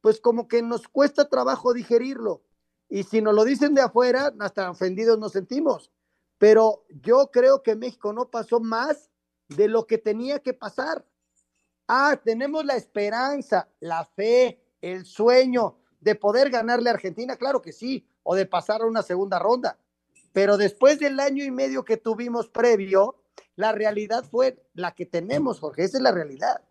pues 0.00 0.20
como 0.20 0.48
que 0.48 0.62
nos 0.62 0.88
cuesta 0.88 1.28
trabajo 1.28 1.72
digerirlo. 1.72 2.42
Y 2.88 3.04
si 3.04 3.20
nos 3.20 3.34
lo 3.34 3.44
dicen 3.44 3.74
de 3.74 3.82
afuera, 3.82 4.32
hasta 4.38 4.70
ofendidos 4.70 5.18
nos 5.18 5.32
sentimos. 5.32 5.90
Pero 6.38 6.84
yo 6.88 7.30
creo 7.30 7.62
que 7.62 7.76
México 7.76 8.12
no 8.12 8.30
pasó 8.30 8.60
más 8.60 9.10
de 9.48 9.68
lo 9.68 9.86
que 9.86 9.98
tenía 9.98 10.38
que 10.38 10.54
pasar. 10.54 11.04
Ah, 11.86 12.20
tenemos 12.22 12.64
la 12.64 12.76
esperanza, 12.76 13.68
la 13.80 14.04
fe, 14.04 14.62
el 14.80 15.04
sueño 15.04 15.76
de 16.00 16.14
poder 16.14 16.50
ganarle 16.50 16.88
a 16.88 16.94
Argentina, 16.94 17.36
claro 17.36 17.60
que 17.60 17.72
sí, 17.72 18.08
o 18.22 18.34
de 18.34 18.46
pasar 18.46 18.82
a 18.82 18.86
una 18.86 19.02
segunda 19.02 19.38
ronda. 19.38 19.78
Pero 20.32 20.56
después 20.56 20.98
del 20.98 21.18
año 21.20 21.44
y 21.44 21.50
medio 21.50 21.84
que 21.84 21.96
tuvimos 21.96 22.48
previo, 22.48 23.19
la 23.56 23.72
realidad 23.72 24.24
fue 24.28 24.62
la 24.74 24.92
que 24.92 25.06
tenemos, 25.06 25.60
Jorge. 25.60 25.84
Esa 25.84 25.98
es 25.98 26.02
la 26.02 26.12
realidad. 26.12 26.62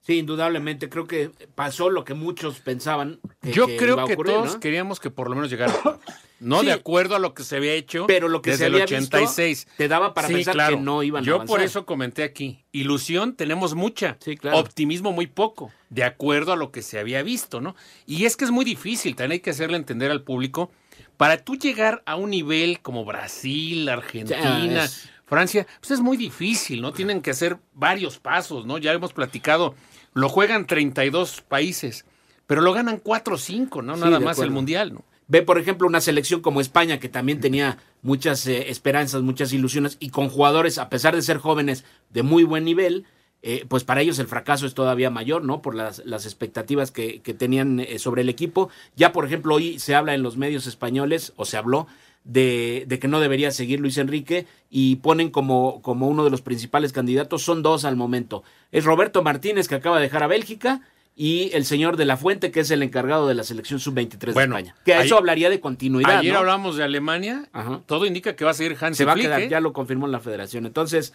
Sí, 0.00 0.18
indudablemente. 0.18 0.88
Creo 0.88 1.06
que 1.06 1.30
pasó 1.54 1.90
lo 1.90 2.04
que 2.04 2.14
muchos 2.14 2.60
pensaban. 2.60 3.20
Yo 3.42 3.66
creo 3.76 4.06
que 4.06 4.16
todos 4.16 4.56
queríamos 4.56 5.00
que 5.00 5.10
por 5.10 5.28
lo 5.28 5.34
menos 5.34 5.50
llegara. 5.50 5.74
No 6.40 6.62
de 6.62 6.70
acuerdo 6.70 7.16
a 7.16 7.18
lo 7.18 7.34
que 7.34 7.42
se 7.42 7.56
había 7.56 7.72
hecho 7.72 8.06
pero 8.06 8.28
lo 8.28 8.42
que 8.42 8.50
desde 8.50 8.66
se 8.66 8.66
había 8.66 8.84
el 8.84 8.84
86. 8.84 9.66
te 9.76 9.88
daba 9.88 10.14
para 10.14 10.28
pensar 10.28 10.70
que 10.70 10.76
no 10.76 11.02
iban 11.02 11.24
Yo 11.24 11.42
a 11.42 11.44
por 11.44 11.60
eso 11.60 11.84
comenté 11.84 12.22
aquí. 12.22 12.64
Ilusión 12.70 13.34
tenemos 13.34 13.74
mucha. 13.74 14.18
Optimismo 14.52 15.10
muy 15.10 15.26
poco. 15.26 15.72
De 15.90 16.04
acuerdo 16.04 16.52
a 16.52 16.56
lo 16.56 16.70
que 16.70 16.82
se 16.82 17.00
había 17.00 17.24
visto, 17.24 17.60
¿no? 17.60 17.74
Y 18.06 18.24
es 18.24 18.36
que 18.36 18.44
es 18.44 18.52
muy 18.52 18.64
difícil. 18.64 19.16
También 19.16 19.32
hay 19.32 19.40
que 19.40 19.50
hacerle 19.50 19.78
entender 19.78 20.12
al 20.12 20.22
público 20.22 20.70
para 21.16 21.38
tú 21.38 21.56
llegar 21.56 22.02
a 22.06 22.14
un 22.14 22.30
nivel 22.30 22.80
como 22.80 23.04
Brasil, 23.04 23.88
Argentina, 23.88 24.88
Francia, 25.28 25.66
pues 25.80 25.90
es 25.90 26.00
muy 26.00 26.16
difícil, 26.16 26.80
¿no? 26.80 26.92
Tienen 26.92 27.20
que 27.20 27.30
hacer 27.30 27.58
varios 27.74 28.18
pasos, 28.18 28.66
¿no? 28.66 28.78
Ya 28.78 28.92
hemos 28.92 29.12
platicado, 29.12 29.74
lo 30.14 30.28
juegan 30.28 30.66
32 30.66 31.42
países, 31.42 32.06
pero 32.46 32.62
lo 32.62 32.72
ganan 32.72 32.98
4 32.98 33.34
o 33.34 33.38
5, 33.38 33.82
¿no? 33.82 33.96
Nada 33.96 34.20
más 34.20 34.38
el. 34.38 34.50
Mundial, 34.50 34.94
¿no? 34.94 35.04
Ve, 35.26 35.42
por 35.42 35.58
ejemplo, 35.58 35.86
una 35.86 36.00
selección 36.00 36.40
como 36.40 36.62
España, 36.62 36.98
que 36.98 37.10
también 37.10 37.40
tenía 37.40 37.76
muchas 38.00 38.46
eh, 38.46 38.70
esperanzas, 38.70 39.20
muchas 39.20 39.52
ilusiones, 39.52 39.98
y 40.00 40.08
con 40.08 40.30
jugadores, 40.30 40.78
a 40.78 40.88
pesar 40.88 41.14
de 41.14 41.20
ser 41.20 41.36
jóvenes, 41.36 41.84
de 42.08 42.22
muy 42.22 42.44
buen 42.44 42.64
nivel, 42.64 43.04
eh, 43.42 43.66
pues 43.68 43.84
para 43.84 44.00
ellos 44.00 44.18
el 44.18 44.26
fracaso 44.26 44.66
es 44.66 44.72
todavía 44.72 45.10
mayor, 45.10 45.44
¿no? 45.44 45.60
Por 45.60 45.74
las, 45.74 46.02
las 46.06 46.24
expectativas 46.24 46.90
que, 46.90 47.20
que 47.20 47.34
tenían 47.34 47.78
eh, 47.80 47.98
sobre 47.98 48.22
el 48.22 48.30
equipo. 48.30 48.70
Ya, 48.96 49.12
por 49.12 49.26
ejemplo, 49.26 49.54
hoy 49.54 49.78
se 49.78 49.94
habla 49.94 50.14
en 50.14 50.22
los 50.22 50.38
medios 50.38 50.66
españoles, 50.66 51.34
o 51.36 51.44
se 51.44 51.58
habló, 51.58 51.86
de, 52.24 52.84
de 52.86 52.98
que 52.98 53.08
no 53.08 53.20
debería 53.20 53.50
seguir 53.50 53.80
Luis 53.80 53.98
Enrique, 53.98 54.46
y 54.70 54.96
ponen 54.96 55.30
como, 55.30 55.80
como 55.82 56.08
uno 56.08 56.24
de 56.24 56.30
los 56.30 56.42
principales 56.42 56.92
candidatos, 56.92 57.42
son 57.42 57.62
dos 57.62 57.84
al 57.84 57.96
momento. 57.96 58.42
Es 58.72 58.84
Roberto 58.84 59.22
Martínez, 59.22 59.68
que 59.68 59.74
acaba 59.74 59.96
de 59.96 60.02
dejar 60.02 60.22
a 60.22 60.26
Bélgica, 60.26 60.82
y 61.20 61.50
el 61.52 61.64
señor 61.64 61.96
de 61.96 62.04
la 62.04 62.16
Fuente, 62.16 62.52
que 62.52 62.60
es 62.60 62.70
el 62.70 62.80
encargado 62.80 63.26
de 63.26 63.34
la 63.34 63.42
selección 63.42 63.80
sub-23 63.80 64.34
Bueno, 64.34 64.54
de 64.54 64.60
España. 64.62 64.76
Que 64.84 64.94
a 64.94 65.02
eso 65.02 65.18
hablaría 65.18 65.50
de 65.50 65.58
continuidad. 65.58 66.18
Ayer 66.18 66.32
¿no? 66.32 66.38
hablamos 66.38 66.76
de 66.76 66.84
Alemania, 66.84 67.48
todo 67.86 68.06
indica 68.06 68.36
que 68.36 68.44
va 68.44 68.52
a 68.52 68.54
seguir 68.54 68.76
Hansi 68.80 68.98
Se 68.98 69.04
va 69.04 69.12
a 69.12 69.14
Flick, 69.16 69.26
quedar, 69.26 69.40
¿eh? 69.42 69.48
ya 69.48 69.58
lo 69.58 69.72
confirmó 69.72 70.06
la 70.06 70.20
federación. 70.20 70.64
Entonces, 70.64 71.12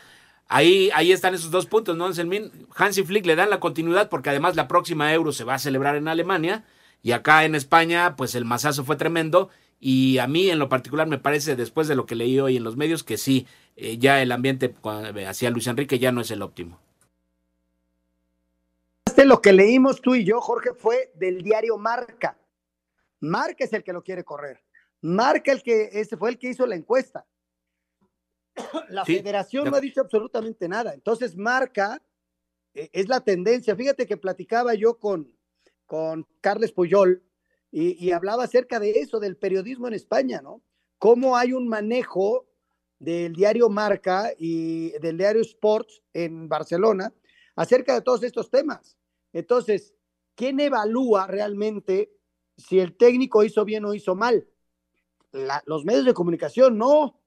ahí, 0.49 0.89
ahí 0.93 1.13
están 1.13 1.33
esos 1.33 1.51
dos 1.51 1.67
puntos, 1.67 1.95
¿no, 1.95 2.05
Anselmín? 2.05 2.51
Hansi 2.75 3.03
Flick 3.03 3.25
le 3.25 3.37
dan 3.37 3.49
la 3.49 3.61
continuidad 3.61 4.09
porque 4.09 4.29
además 4.29 4.57
la 4.57 4.67
próxima 4.67 5.13
Euro 5.13 5.31
se 5.31 5.45
va 5.45 5.53
a 5.53 5.59
celebrar 5.59 5.95
en 5.95 6.09
Alemania 6.09 6.65
y 7.01 7.13
acá 7.13 7.45
en 7.45 7.55
España, 7.55 8.17
pues 8.17 8.35
el 8.35 8.43
masazo 8.43 8.83
fue 8.83 8.97
tremendo. 8.97 9.51
Y 9.85 10.17
a 10.19 10.27
mí, 10.27 10.49
en 10.49 10.59
lo 10.59 10.69
particular, 10.69 11.07
me 11.09 11.17
parece, 11.17 11.57
después 11.57 11.89
de 11.89 11.95
lo 11.95 12.05
que 12.05 12.15
leí 12.15 12.39
hoy 12.39 12.55
en 12.55 12.63
los 12.63 12.77
medios, 12.77 13.03
que 13.03 13.17
sí, 13.17 13.45
eh, 13.75 13.97
ya 13.97 14.21
el 14.21 14.31
ambiente 14.31 14.73
hacia 15.27 15.49
Luis 15.49 15.67
Enrique 15.67 15.99
ya 15.99 16.13
no 16.13 16.21
es 16.21 16.31
el 16.31 16.41
óptimo. 16.41 16.79
Este, 19.05 19.25
Lo 19.25 19.41
que 19.41 19.51
leímos 19.51 20.01
tú 20.01 20.15
y 20.15 20.23
yo, 20.23 20.39
Jorge, 20.39 20.73
fue 20.73 21.11
del 21.15 21.43
diario 21.43 21.77
Marca. 21.77 22.37
Marca 23.19 23.65
es 23.65 23.73
el 23.73 23.83
que 23.83 23.91
lo 23.91 24.01
quiere 24.01 24.23
correr. 24.23 24.63
Marca 25.01 25.51
el 25.51 25.61
que 25.61 25.89
ese 25.91 26.15
fue 26.15 26.29
el 26.29 26.39
que 26.39 26.51
hizo 26.51 26.65
la 26.65 26.75
encuesta. 26.75 27.25
La 28.87 29.03
Sí, 29.03 29.17
federación 29.17 29.65
de 29.65 29.71
no 29.71 29.75
ha 29.75 29.81
dicho 29.81 29.99
absolutamente 29.99 30.69
nada. 30.69 30.93
Entonces, 30.93 31.35
Marca 31.35 32.01
eh, 32.73 32.89
es 32.93 33.09
la 33.09 33.19
tendencia. 33.19 33.75
Fíjate 33.75 34.05
que 34.05 34.15
platicaba 34.15 34.75
yo 34.75 34.97
con, 34.97 35.29
con 35.85 36.25
Carles 36.39 36.71
Puyol 36.71 37.21
y, 37.75 38.11
hablaba 38.11 38.43
acerca 38.43 38.79
de 38.79 38.91
eso, 38.91 39.19
del 39.19 39.35
periodismo 39.35 39.87
en 39.87 39.95
España, 39.95 40.41
¿no? 40.43 40.61
Cómo 40.99 41.35
hay 41.35 41.53
un 41.53 41.67
manejo 41.67 42.45
del 42.99 43.33
diario 43.33 43.67
Marca 43.67 44.31
y 44.37 44.91
del 44.99 45.17
diario 45.17 45.41
Sports 45.41 46.03
en 46.13 46.47
Barcelona 46.47 47.11
acerca 47.55 47.95
de 47.95 48.01
todos 48.01 48.21
estos 48.21 48.51
temas. 48.51 48.95
Entonces, 49.33 49.95
¿quién 50.35 50.59
evalúa 50.59 51.25
realmente 51.25 52.13
si 52.57 52.79
el 52.79 52.95
técnico 52.95 53.43
hizo 53.43 53.65
bien 53.65 53.85
o 53.85 53.95
hizo 53.95 54.13
mal? 54.13 54.47
Los 55.65 55.83
medios 55.83 56.05
de 56.05 56.13
comunicación 56.13 56.77
no. 56.77 57.19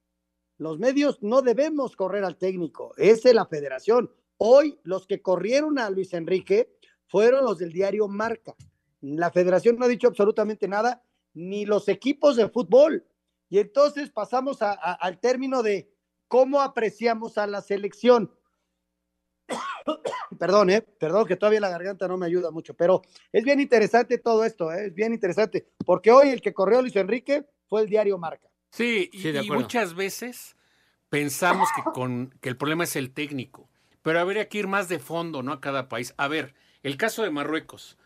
Los 0.58 0.78
medios 0.78 1.20
no 1.22 1.42
debemos 1.42 1.96
correr 1.96 2.22
al 2.22 2.38
técnico, 2.38 2.94
es 2.96 3.24
la 3.24 3.46
federación. 3.46 4.12
Hoy 4.36 4.78
los 4.84 5.08
que 5.08 5.22
corrieron 5.22 5.80
a 5.80 5.90
Luis 5.90 6.14
Enrique 6.14 6.78
fueron 7.08 7.44
los 7.44 7.58
del 7.58 7.72
diario 7.72 8.06
Marca. 8.06 8.54
La 9.14 9.30
federación 9.30 9.76
no 9.78 9.84
ha 9.84 9.88
dicho 9.88 10.08
absolutamente 10.08 10.66
nada, 10.66 11.02
ni 11.34 11.64
los 11.64 11.88
equipos 11.88 12.36
de 12.36 12.48
fútbol. 12.48 13.06
Y 13.48 13.58
entonces 13.58 14.10
pasamos 14.10 14.62
a- 14.62 14.72
a- 14.72 14.94
al 14.94 15.18
término 15.20 15.62
de 15.62 15.88
cómo 16.28 16.60
apreciamos 16.60 17.38
a 17.38 17.46
la 17.46 17.60
selección. 17.60 18.32
Perdón, 20.38 20.70
eh, 20.70 20.82
perdón 20.82 21.26
que 21.26 21.36
todavía 21.36 21.60
la 21.60 21.68
garganta 21.70 22.08
no 22.08 22.16
me 22.16 22.26
ayuda 22.26 22.50
mucho, 22.50 22.74
pero 22.74 23.02
es 23.32 23.44
bien 23.44 23.60
interesante 23.60 24.18
todo 24.18 24.44
esto, 24.44 24.72
eh, 24.72 24.86
es 24.86 24.94
bien 24.94 25.12
interesante, 25.14 25.68
porque 25.84 26.10
hoy 26.10 26.30
el 26.30 26.40
que 26.40 26.52
corrió 26.52 26.82
Luis 26.82 26.96
Enrique 26.96 27.46
fue 27.68 27.82
el 27.82 27.88
diario 27.88 28.18
Marca. 28.18 28.48
Sí, 28.70 29.08
y, 29.12 29.20
Sí, 29.22 29.50
muchas 29.50 29.94
veces 29.94 30.56
pensamos 31.08 31.68
que, 31.76 31.82
con, 31.92 32.34
que 32.40 32.48
el 32.48 32.56
problema 32.56 32.84
es 32.84 32.96
el 32.96 33.12
técnico, 33.14 33.68
pero 34.02 34.18
habría 34.20 34.48
que 34.48 34.58
ir 34.58 34.66
más 34.66 34.88
de 34.88 34.98
fondo, 34.98 35.42
¿no? 35.42 35.52
A 35.52 35.60
cada 35.60 35.88
país. 35.88 36.12
A 36.16 36.26
ver, 36.28 36.54
el 36.82 36.96
caso 36.96 37.22
de 37.22 37.30
Marruecos. 37.30 37.96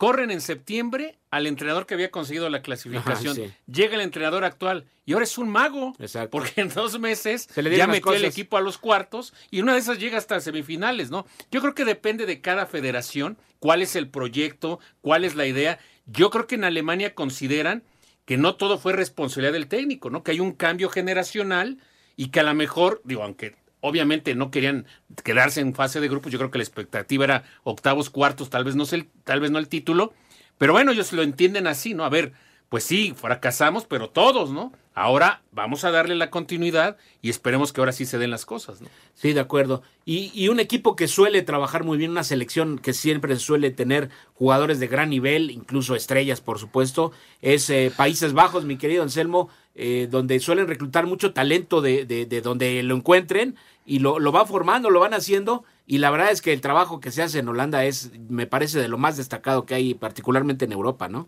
Corren 0.00 0.30
en 0.30 0.40
septiembre 0.40 1.18
al 1.30 1.46
entrenador 1.46 1.84
que 1.84 1.92
había 1.92 2.10
conseguido 2.10 2.48
la 2.48 2.62
clasificación. 2.62 3.38
Ajá, 3.38 3.48
sí. 3.48 3.52
Llega 3.70 3.96
el 3.96 4.00
entrenador 4.00 4.44
actual 4.44 4.86
y 5.04 5.12
ahora 5.12 5.24
es 5.24 5.36
un 5.36 5.50
mago. 5.50 5.94
Exacto. 5.98 6.30
Porque 6.30 6.62
en 6.62 6.70
dos 6.70 6.98
meses 6.98 7.48
Se 7.52 7.62
le 7.62 7.76
ya 7.76 7.86
metió 7.86 8.14
el 8.14 8.24
equipo 8.24 8.56
a 8.56 8.62
los 8.62 8.78
cuartos 8.78 9.34
y 9.50 9.60
una 9.60 9.74
de 9.74 9.80
esas 9.80 9.98
llega 9.98 10.16
hasta 10.16 10.40
semifinales, 10.40 11.10
¿no? 11.10 11.26
Yo 11.50 11.60
creo 11.60 11.74
que 11.74 11.84
depende 11.84 12.24
de 12.24 12.40
cada 12.40 12.64
federación, 12.64 13.36
cuál 13.58 13.82
es 13.82 13.94
el 13.94 14.08
proyecto, 14.08 14.80
cuál 15.02 15.22
es 15.22 15.34
la 15.34 15.44
idea. 15.44 15.78
Yo 16.06 16.30
creo 16.30 16.46
que 16.46 16.54
en 16.54 16.64
Alemania 16.64 17.14
consideran 17.14 17.82
que 18.24 18.38
no 18.38 18.54
todo 18.54 18.78
fue 18.78 18.94
responsabilidad 18.94 19.52
del 19.52 19.68
técnico, 19.68 20.08
¿no? 20.08 20.22
Que 20.22 20.30
hay 20.30 20.40
un 20.40 20.52
cambio 20.52 20.88
generacional 20.88 21.76
y 22.16 22.28
que 22.28 22.40
a 22.40 22.44
lo 22.44 22.54
mejor, 22.54 23.02
digo, 23.04 23.22
aunque 23.22 23.54
obviamente 23.80 24.34
no 24.34 24.50
querían 24.50 24.86
quedarse 25.24 25.60
en 25.60 25.74
fase 25.74 26.00
de 26.00 26.08
grupos, 26.08 26.32
yo 26.32 26.38
creo 26.38 26.50
que 26.50 26.58
la 26.58 26.64
expectativa 26.64 27.24
era 27.24 27.44
octavos, 27.64 28.10
cuartos, 28.10 28.50
tal 28.50 28.64
vez 28.64 28.76
no 28.76 28.84
el, 28.92 29.08
tal 29.24 29.40
vez 29.40 29.50
no 29.50 29.58
el 29.58 29.68
título, 29.68 30.12
pero 30.58 30.72
bueno, 30.72 30.92
ellos 30.92 31.12
lo 31.12 31.22
entienden 31.22 31.66
así, 31.66 31.94
¿no? 31.94 32.04
A 32.04 32.10
ver, 32.10 32.32
pues 32.68 32.84
sí, 32.84 33.14
fracasamos, 33.16 33.84
pero 33.84 34.10
todos, 34.10 34.50
¿no? 34.50 34.72
Ahora 34.94 35.42
vamos 35.50 35.84
a 35.84 35.90
darle 35.90 36.14
la 36.14 36.30
continuidad 36.30 36.96
y 37.22 37.30
esperemos 37.30 37.72
que 37.72 37.80
ahora 37.80 37.92
sí 37.92 38.06
se 38.06 38.18
den 38.18 38.30
las 38.30 38.44
cosas, 38.44 38.80
¿no? 38.80 38.88
Sí, 39.14 39.32
de 39.32 39.40
acuerdo. 39.40 39.82
Y, 40.04 40.30
y 40.34 40.48
un 40.48 40.60
equipo 40.60 40.94
que 40.94 41.08
suele 41.08 41.42
trabajar 41.42 41.84
muy 41.84 41.96
bien, 41.96 42.10
una 42.10 42.24
selección 42.24 42.78
que 42.78 42.92
siempre 42.92 43.34
suele 43.36 43.70
tener 43.70 44.10
jugadores 44.34 44.78
de 44.78 44.88
gran 44.88 45.10
nivel, 45.10 45.50
incluso 45.50 45.94
estrellas, 45.94 46.40
por 46.40 46.58
supuesto, 46.58 47.12
es 47.40 47.70
eh, 47.70 47.92
Países 47.96 48.34
Bajos, 48.34 48.64
mi 48.64 48.76
querido 48.76 49.02
Anselmo, 49.02 49.48
eh, 49.74 50.08
donde 50.10 50.40
suelen 50.40 50.68
reclutar 50.68 51.06
mucho 51.06 51.32
talento 51.32 51.80
de, 51.80 52.04
de- 52.06 52.26
de 52.26 52.40
donde 52.42 52.82
lo 52.82 52.96
encuentren 52.96 53.56
y 53.86 54.00
lo, 54.00 54.18
lo 54.18 54.32
van 54.32 54.46
formando, 54.46 54.90
lo 54.90 55.00
van 55.00 55.14
haciendo. 55.14 55.64
Y 55.86 55.98
la 55.98 56.10
verdad 56.10 56.30
es 56.32 56.42
que 56.42 56.52
el 56.52 56.60
trabajo 56.60 57.00
que 57.00 57.10
se 57.10 57.22
hace 57.22 57.38
en 57.40 57.48
Holanda 57.48 57.84
es, 57.84 58.10
me 58.28 58.46
parece, 58.46 58.78
de 58.80 58.88
lo 58.88 58.98
más 58.98 59.16
destacado 59.16 59.66
que 59.66 59.74
hay, 59.74 59.94
particularmente 59.94 60.64
en 60.66 60.72
Europa, 60.72 61.08
¿no? 61.08 61.26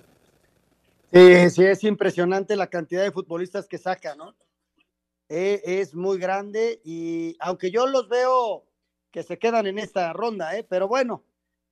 Sí, 1.12 1.50
sí, 1.50 1.64
es 1.64 1.84
impresionante 1.84 2.56
la 2.56 2.68
cantidad 2.68 3.02
de 3.02 3.12
futbolistas 3.12 3.68
que 3.68 3.76
saca, 3.78 4.14
¿no? 4.16 4.34
Eh, 5.28 5.62
es 5.64 5.94
muy 5.94 6.18
grande 6.18 6.80
y 6.84 7.36
aunque 7.40 7.70
yo 7.70 7.86
los 7.86 8.08
veo 8.08 8.66
que 9.12 9.22
se 9.22 9.38
quedan 9.38 9.66
en 9.66 9.78
esta 9.78 10.12
ronda, 10.12 10.56
¿eh? 10.58 10.64
Pero 10.64 10.88
bueno, 10.88 11.24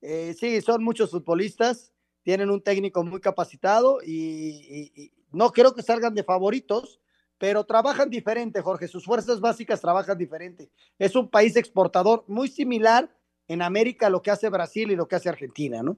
eh, 0.02 0.34
sí, 0.38 0.60
son 0.62 0.84
muchos 0.84 1.10
futbolistas, 1.10 1.92
tienen 2.22 2.50
un 2.50 2.62
técnico 2.62 3.04
muy 3.04 3.20
capacitado 3.20 4.00
y 4.04 5.12
no 5.32 5.52
creo 5.52 5.74
que 5.74 5.82
salgan 5.82 6.14
de 6.14 6.24
favoritos, 6.24 7.00
pero 7.38 7.64
trabajan 7.64 8.10
diferente, 8.10 8.60
Jorge, 8.60 8.86
sus 8.86 9.04
fuerzas 9.04 9.40
básicas 9.40 9.80
trabajan 9.80 10.18
diferente. 10.18 10.70
Es 10.98 11.16
un 11.16 11.28
país 11.30 11.56
exportador 11.56 12.24
muy 12.28 12.48
similar 12.48 13.10
en 13.48 13.62
América 13.62 14.08
a 14.08 14.10
lo 14.10 14.22
que 14.22 14.30
hace 14.30 14.48
Brasil 14.48 14.90
y 14.90 14.96
lo 14.96 15.08
que 15.08 15.16
hace 15.16 15.28
Argentina, 15.28 15.82
¿no? 15.82 15.96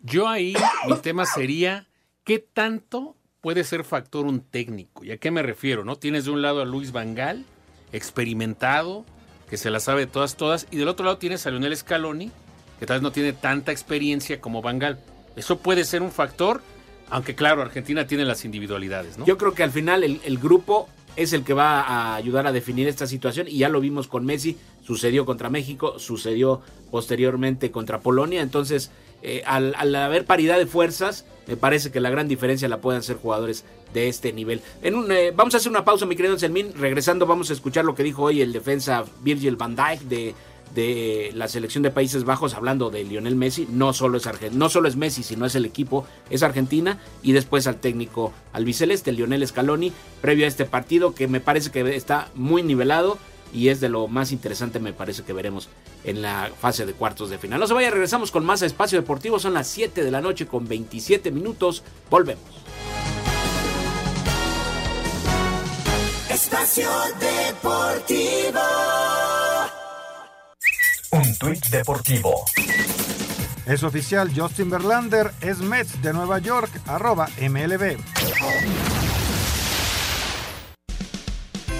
Yo 0.00 0.26
ahí, 0.28 0.54
mi 0.88 0.96
tema 0.96 1.26
sería, 1.26 1.88
¿qué 2.24 2.38
tanto 2.38 3.16
puede 3.40 3.64
ser 3.64 3.84
factor 3.84 4.26
un 4.26 4.40
técnico? 4.40 5.04
¿Y 5.04 5.10
a 5.10 5.18
qué 5.18 5.30
me 5.30 5.42
refiero? 5.42 5.84
¿No? 5.84 5.96
Tienes 5.96 6.24
de 6.24 6.30
un 6.30 6.40
lado 6.40 6.62
a 6.62 6.64
Luis 6.64 6.92
Vangal, 6.92 7.44
experimentado, 7.92 9.04
que 9.50 9.56
se 9.56 9.70
la 9.70 9.80
sabe 9.80 10.06
todas, 10.06 10.36
todas, 10.36 10.66
y 10.70 10.76
del 10.76 10.88
otro 10.88 11.04
lado 11.04 11.18
tienes 11.18 11.46
a 11.46 11.50
Lionel 11.50 11.76
Scaloni, 11.76 12.30
que 12.78 12.86
tal 12.86 12.96
vez 12.96 13.02
no 13.02 13.12
tiene 13.12 13.32
tanta 13.32 13.72
experiencia 13.72 14.40
como 14.40 14.62
Vangal. 14.62 14.98
Eso 15.36 15.58
puede 15.58 15.84
ser 15.84 16.02
un 16.02 16.10
factor, 16.10 16.62
aunque 17.10 17.34
claro, 17.34 17.62
Argentina 17.62 18.06
tiene 18.06 18.24
las 18.24 18.44
individualidades, 18.44 19.18
¿no? 19.18 19.26
Yo 19.26 19.38
creo 19.38 19.54
que 19.54 19.62
al 19.62 19.70
final 19.70 20.04
el, 20.04 20.38
grupo 20.38 20.88
es 21.16 21.32
el 21.32 21.44
que 21.44 21.54
va 21.54 21.80
a 21.80 22.14
ayudar 22.14 22.46
a 22.46 22.52
definir 22.52 22.88
esta 22.88 23.06
situación 23.06 23.48
y 23.48 23.58
ya 23.58 23.68
lo 23.68 23.80
vimos 23.80 24.08
con 24.08 24.24
Messi, 24.24 24.56
sucedió 24.84 25.26
contra 25.26 25.50
México, 25.50 25.98
sucedió 25.98 26.60
posteriormente 26.90 27.70
contra 27.70 28.00
Polonia, 28.00 28.42
entonces 28.42 28.90
eh, 29.22 29.42
al, 29.46 29.74
haber 29.94 30.26
paridad 30.26 30.58
de 30.58 30.66
fuerzas, 30.66 31.24
me 31.46 31.56
parece 31.56 31.90
que 31.90 32.00
la 32.00 32.10
gran 32.10 32.28
diferencia 32.28 32.68
la 32.68 32.80
pueden 32.80 33.02
ser 33.02 33.16
jugadores 33.16 33.64
de 33.92 34.08
este 34.08 34.32
nivel. 34.32 34.60
En 34.82 34.94
un, 34.94 35.10
eh, 35.10 35.32
vamos 35.34 35.54
a 35.54 35.56
hacer 35.56 35.70
una 35.70 35.84
pausa, 35.84 36.06
mi 36.06 36.14
querido 36.14 36.34
Anselmín, 36.34 36.72
regresando 36.78 37.26
vamos 37.26 37.50
a 37.50 37.54
escuchar 37.54 37.84
lo 37.84 37.94
que 37.94 38.02
dijo 38.02 38.22
hoy 38.22 38.42
el 38.42 38.52
defensa 38.52 39.04
Virgil 39.22 39.56
van 39.56 39.74
Dijk 39.74 40.02
de 40.02 40.34
de 40.74 41.30
la 41.34 41.48
selección 41.48 41.82
de 41.82 41.90
Países 41.90 42.24
Bajos 42.24 42.54
hablando 42.54 42.90
de 42.90 43.04
Lionel 43.04 43.36
Messi, 43.36 43.66
no 43.70 43.92
solo 43.92 44.18
es 44.18 44.26
Argen- 44.26 44.52
no 44.52 44.68
solo 44.68 44.88
es 44.88 44.96
Messi, 44.96 45.22
sino 45.22 45.46
es 45.46 45.54
el 45.54 45.64
equipo, 45.64 46.06
es 46.30 46.42
Argentina 46.42 46.98
y 47.22 47.32
después 47.32 47.66
al 47.66 47.76
técnico 47.80 48.32
albiceleste 48.52 49.12
Lionel 49.12 49.46
Scaloni 49.46 49.92
previo 50.20 50.44
a 50.44 50.48
este 50.48 50.64
partido 50.64 51.14
que 51.14 51.28
me 51.28 51.40
parece 51.40 51.70
que 51.70 51.96
está 51.96 52.28
muy 52.34 52.62
nivelado 52.62 53.18
y 53.52 53.68
es 53.68 53.80
de 53.80 53.88
lo 53.88 54.08
más 54.08 54.30
interesante 54.30 54.78
me 54.78 54.92
parece 54.92 55.22
que 55.22 55.32
veremos 55.32 55.68
en 56.04 56.20
la 56.22 56.50
fase 56.60 56.84
de 56.84 56.92
cuartos 56.92 57.30
de 57.30 57.38
final. 57.38 57.58
No 57.58 57.66
se 57.66 57.74
vaya, 57.74 57.90
regresamos 57.90 58.30
con 58.30 58.44
más 58.44 58.62
a 58.62 58.66
Espacio 58.66 59.00
Deportivo, 59.00 59.38
son 59.38 59.54
las 59.54 59.66
7 59.68 60.04
de 60.04 60.10
la 60.10 60.20
noche 60.20 60.46
con 60.46 60.68
27 60.68 61.30
minutos, 61.30 61.82
volvemos. 62.10 62.44
Espacio 66.30 66.88
Deportivo. 67.18 68.60
Un 71.10 71.38
tuit 71.38 71.64
deportivo. 71.68 72.44
Es 73.66 73.82
oficial, 73.82 74.30
Justin 74.34 74.68
Verlander 74.70 75.32
es 75.40 75.58
Mets 75.58 76.00
de 76.02 76.12
Nueva 76.12 76.38
York, 76.38 76.70
arroba 76.86 77.28
MLB. 77.40 77.96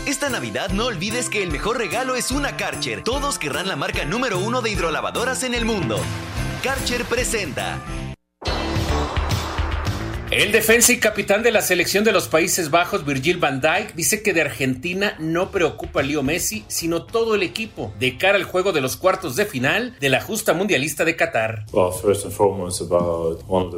Esta 0.07 0.31
Navidad 0.31 0.71
no 0.71 0.87
olvides 0.87 1.29
que 1.29 1.43
el 1.43 1.51
mejor 1.51 1.77
regalo 1.77 2.14
es 2.14 2.31
una 2.31 2.57
Karcher. 2.57 3.05
Todos 3.05 3.38
querrán 3.38 3.69
la 3.69 3.77
marca 3.77 4.05
número 4.05 4.38
uno 4.38 4.62
de 4.62 4.71
hidrolavadoras 4.71 5.43
en 5.43 5.55
el 5.55 5.67
mundo. 5.67 5.99
Karcher 6.62 7.05
presenta 7.05 7.79
El 10.38 10.53
defensa 10.53 10.92
y 10.92 10.98
capitán 10.98 11.42
de 11.42 11.51
la 11.51 11.62
selección 11.62 12.05
de 12.05 12.12
los 12.12 12.29
Países 12.29 12.70
Bajos, 12.70 13.05
Virgil 13.05 13.38
van 13.38 13.61
Dijk, 13.61 13.96
dice 13.96 14.22
que 14.22 14.33
de 14.33 14.42
Argentina 14.42 15.16
no 15.18 15.51
preocupa 15.51 15.98
a 15.98 16.05
Leo 16.05 16.22
Messi, 16.22 16.64
sino 16.68 17.03
todo 17.03 17.35
el 17.35 17.42
equipo, 17.42 17.92
de 17.98 18.16
cara 18.18 18.37
al 18.37 18.44
juego 18.44 18.70
de 18.70 18.81
los 18.81 18.96
cuartos 18.96 19.35
de 19.35 19.46
final 19.46 19.96
de 19.98 20.09
la 20.09 20.20
justa 20.20 20.55
mundialista 20.55 21.05
de 21.05 21.16
Qatar. 21.16 21.64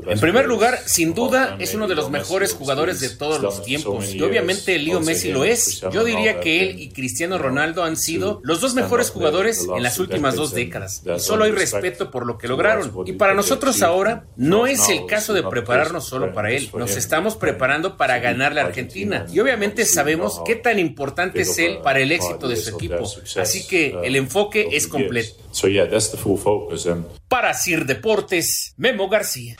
En 0.06 0.20
primer 0.20 0.44
lugar, 0.44 0.80
sin 0.84 1.14
duda, 1.14 1.56
es 1.58 1.74
uno 1.74 1.88
de 1.88 1.94
los 1.94 2.10
mejores 2.10 2.52
jugadores 2.52 3.00
de 3.00 3.08
todos 3.08 3.40
los 3.40 3.62
tiempos, 3.62 4.14
y 4.14 4.20
obviamente 4.20 4.78
Leo 4.78 5.00
Messi 5.00 5.32
lo 5.32 5.44
es. 5.44 5.80
Yo 5.90 6.04
diría 6.04 6.40
que 6.40 6.62
él 6.62 6.78
y 6.78 6.90
Cristiano 6.90 7.38
Ronaldo 7.38 7.84
han 7.84 7.96
sido 7.96 8.38
los 8.42 8.60
dos 8.60 8.74
mejores 8.74 9.08
jugadores 9.08 9.66
en 9.74 9.82
las 9.82 9.98
últimas 9.98 10.34
dos 10.34 10.52
décadas, 10.52 11.02
y 11.06 11.20
solo 11.20 11.44
hay 11.44 11.52
respeto 11.52 12.10
por 12.10 12.26
lo 12.26 12.36
que 12.36 12.48
lograron. 12.48 12.92
Y 13.06 13.12
para 13.12 13.32
nosotros 13.32 13.80
ahora, 13.80 14.26
no 14.36 14.66
es 14.66 14.90
el 14.90 15.06
caso 15.06 15.32
de 15.32 15.42
prepararnos 15.42 16.04
solo 16.04 16.34
para 16.34 16.49
él. 16.50 16.70
Nos 16.74 16.96
estamos 16.96 17.36
preparando 17.36 17.96
para 17.96 18.18
ganarle 18.18 18.60
a 18.60 18.64
Argentina. 18.66 19.26
Y 19.32 19.40
obviamente 19.40 19.84
sabemos 19.84 20.40
qué 20.46 20.56
tan 20.56 20.78
importante 20.78 21.42
es 21.42 21.58
él 21.58 21.78
para 21.82 22.00
el 22.00 22.12
éxito 22.12 22.48
de 22.48 22.56
su 22.56 22.76
equipo. 22.76 23.10
Así 23.36 23.66
que 23.66 23.96
el 24.02 24.16
enfoque 24.16 24.68
es 24.72 24.86
completo. 24.86 25.34
Para 27.28 27.54
Sir 27.54 27.86
Deportes, 27.86 28.74
Memo 28.76 29.08
García. 29.08 29.56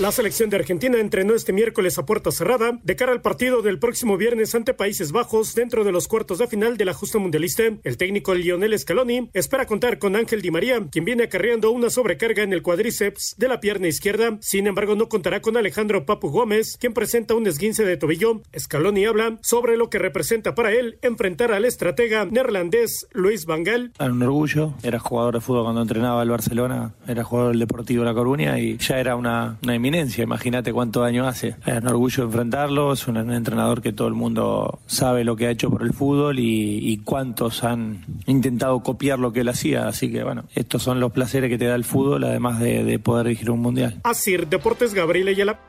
La 0.00 0.10
selección 0.10 0.50
de 0.50 0.56
Argentina 0.56 0.98
entrenó 0.98 1.34
este 1.34 1.52
miércoles 1.52 1.98
a 1.98 2.04
puerta 2.04 2.32
cerrada 2.32 2.80
de 2.82 2.96
cara 2.96 3.12
al 3.12 3.22
partido 3.22 3.62
del 3.62 3.78
próximo 3.78 4.16
viernes 4.16 4.52
ante 4.56 4.74
Países 4.74 5.12
Bajos 5.12 5.54
dentro 5.54 5.84
de 5.84 5.92
los 5.92 6.08
cuartos 6.08 6.38
de 6.38 6.48
final 6.48 6.76
de 6.76 6.84
la 6.84 6.94
justa 6.94 7.20
mundialista. 7.20 7.62
El 7.84 7.96
técnico 7.96 8.34
Lionel 8.34 8.76
Scaloni 8.76 9.30
espera 9.34 9.66
contar 9.66 10.00
con 10.00 10.16
Ángel 10.16 10.42
Di 10.42 10.50
María, 10.50 10.84
quien 10.90 11.04
viene 11.04 11.22
acarreando 11.22 11.70
una 11.70 11.90
sobrecarga 11.90 12.42
en 12.42 12.52
el 12.52 12.62
cuádriceps 12.62 13.36
de 13.38 13.46
la 13.46 13.60
pierna 13.60 13.86
izquierda. 13.86 14.36
Sin 14.40 14.66
embargo, 14.66 14.96
no 14.96 15.08
contará 15.08 15.40
con 15.40 15.56
Alejandro 15.56 16.04
Papu 16.04 16.28
Gómez, 16.28 16.76
quien 16.76 16.92
presenta 16.92 17.36
un 17.36 17.46
esguince 17.46 17.84
de 17.84 17.96
tobillo. 17.96 18.42
Scaloni 18.58 19.04
habla 19.04 19.38
sobre 19.42 19.76
lo 19.76 19.90
que 19.90 20.00
representa 20.00 20.56
para 20.56 20.72
él 20.72 20.98
enfrentar 21.02 21.52
al 21.52 21.64
estratega 21.64 22.24
neerlandés 22.24 23.06
Luis 23.12 23.46
Van 23.46 23.62
Gaal. 23.62 23.92
Un 24.00 24.20
orgullo, 24.24 24.74
era 24.82 24.98
jugador 24.98 25.34
de 25.34 25.40
fútbol 25.40 25.62
cuando 25.62 25.82
entrenaba 25.82 26.20
el 26.24 26.30
Barcelona, 26.30 26.94
era 27.06 27.22
jugador 27.22 27.52
del 27.52 27.60
Deportivo 27.60 28.02
La 28.02 28.12
Coruña 28.12 28.58
y 28.58 28.76
ya 28.78 28.98
era 28.98 29.14
una, 29.14 29.56
una 29.62 29.76
eminencia, 29.88 30.24
imagínate 30.24 30.72
cuántos 30.72 31.04
años 31.04 31.26
hace. 31.26 31.56
Es 31.66 31.82
un 31.82 31.88
orgullo 31.88 32.24
enfrentarlo, 32.24 32.92
es 32.92 33.06
un, 33.06 33.16
entrenador 33.30 33.82
que 33.82 33.92
todo 33.92 34.08
el 34.08 34.14
mundo 34.14 34.80
sabe 34.86 35.24
lo 35.24 35.36
que 35.36 35.46
ha 35.46 35.50
hecho 35.50 35.70
por 35.70 35.82
el 35.82 35.92
fútbol 35.92 36.38
y, 36.38 36.78
y, 36.78 36.98
cuántos 36.98 37.64
han 37.64 38.04
intentado 38.26 38.82
copiar 38.82 39.18
lo 39.18 39.32
que 39.32 39.40
él 39.40 39.48
hacía, 39.48 39.86
así 39.86 40.10
que 40.10 40.24
bueno, 40.24 40.44
estos 40.54 40.82
son 40.82 41.00
los 41.00 41.12
placeres 41.12 41.50
que 41.50 41.58
te 41.58 41.66
da 41.66 41.74
el 41.74 41.84
fútbol, 41.84 42.24
además 42.24 42.60
de, 42.60 42.82
de 42.82 42.98
poder 42.98 43.26
dirigir 43.26 43.50
un 43.50 43.60
mundial. 43.60 44.00
Así, 44.04 44.36
Deportes 44.36 44.94
Gabriel 44.94 45.28
Ayala. 45.28 45.60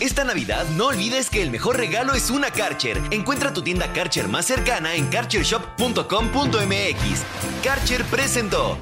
Esta 0.00 0.24
Navidad 0.24 0.64
no 0.76 0.86
olvides 0.86 1.28
que 1.28 1.42
el 1.42 1.50
mejor 1.50 1.76
regalo 1.76 2.14
es 2.14 2.30
una 2.30 2.50
Karcher. 2.50 2.98
Encuentra 3.10 3.52
tu 3.52 3.62
tienda 3.62 3.92
Karcher 3.92 4.28
más 4.28 4.46
cercana 4.46 4.94
en 4.94 5.08
karchershop.com.mx. 5.08 7.64
Karcher 7.64 8.04
presentó. 8.04 8.78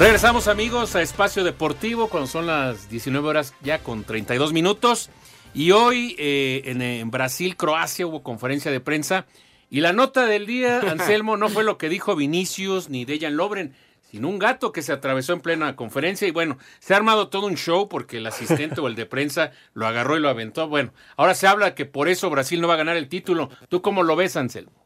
Regresamos 0.00 0.48
amigos 0.48 0.96
a 0.96 1.02
Espacio 1.02 1.44
Deportivo 1.44 2.08
cuando 2.08 2.26
son 2.26 2.46
las 2.46 2.88
19 2.88 3.28
horas 3.28 3.52
ya 3.60 3.80
con 3.80 4.02
32 4.02 4.54
minutos. 4.54 5.10
Y 5.52 5.72
hoy 5.72 6.16
eh, 6.18 6.62
en, 6.64 6.80
en, 6.80 7.10
Brasil, 7.10 7.54
Croacia 7.54 8.06
hubo 8.06 8.22
conferencia 8.22 8.70
de 8.70 8.80
prensa. 8.80 9.26
Y 9.68 9.80
la 9.80 9.92
nota 9.92 10.24
del 10.24 10.46
día, 10.46 10.80
Anselmo, 10.90 11.36
no 11.36 11.50
fue 11.50 11.64
lo 11.64 11.76
que 11.76 11.90
dijo 11.90 12.16
Vinicius 12.16 12.88
ni 12.88 13.04
Dejan 13.04 13.36
Lobren, 13.36 13.74
sino 14.10 14.30
un 14.30 14.38
gato 14.38 14.72
que 14.72 14.80
se 14.80 14.94
atravesó 14.94 15.34
en 15.34 15.42
plena 15.42 15.76
conferencia. 15.76 16.26
Y 16.26 16.30
bueno, 16.30 16.56
se 16.78 16.94
ha 16.94 16.96
armado 16.96 17.28
todo 17.28 17.46
un 17.46 17.58
show 17.58 17.86
porque 17.86 18.16
el 18.16 18.26
asistente 18.26 18.80
o 18.80 18.88
el 18.88 18.94
de 18.94 19.04
prensa 19.04 19.52
lo 19.74 19.86
agarró 19.86 20.16
y 20.16 20.20
lo 20.20 20.30
aventó. 20.30 20.66
Bueno, 20.66 20.94
ahora 21.18 21.34
se 21.34 21.46
habla 21.46 21.74
que 21.74 21.84
por 21.84 22.08
eso 22.08 22.30
Brasil 22.30 22.62
no 22.62 22.68
va 22.68 22.74
a 22.74 22.78
ganar 22.78 22.96
el 22.96 23.10
título. 23.10 23.50
¿Tú 23.68 23.82
cómo 23.82 24.02
lo 24.02 24.16
ves, 24.16 24.34
Anselmo? 24.36 24.79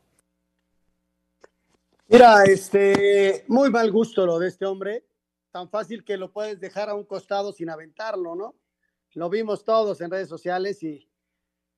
Mira, 2.15 2.45
este, 2.45 3.45
muy 3.49 3.71
mal 3.71 3.91
gusto 3.91 4.25
lo 4.25 4.39
de 4.39 4.47
este 4.47 4.65
hombre, 4.65 5.05
tan 5.51 5.69
fácil 5.69 6.05
que 6.05 6.17
lo 6.17 6.33
puedes 6.33 6.61
dejar 6.61 6.89
a 6.89 6.95
un 6.95 7.03
costado 7.03 7.53
sin 7.53 7.71
aventarlo, 7.71 8.37
¿no? 8.37 8.55
Lo 9.15 9.29
vimos 9.29 9.65
todos 9.65 10.01
en 10.01 10.13
redes 10.13 10.29
sociales 10.29 10.81
y, 10.85 11.11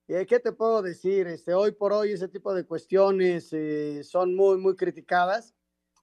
y 0.07 0.25
¿qué 0.27 0.39
te 0.39 0.51
puedo 0.51 0.83
decir? 0.83 1.25
Este, 1.25 1.55
hoy 1.55 1.71
por 1.71 1.91
hoy 1.91 2.11
ese 2.11 2.27
tipo 2.27 2.53
de 2.53 2.67
cuestiones 2.67 3.51
eh, 3.51 4.03
son 4.03 4.35
muy, 4.35 4.59
muy 4.59 4.75
criticadas 4.75 5.55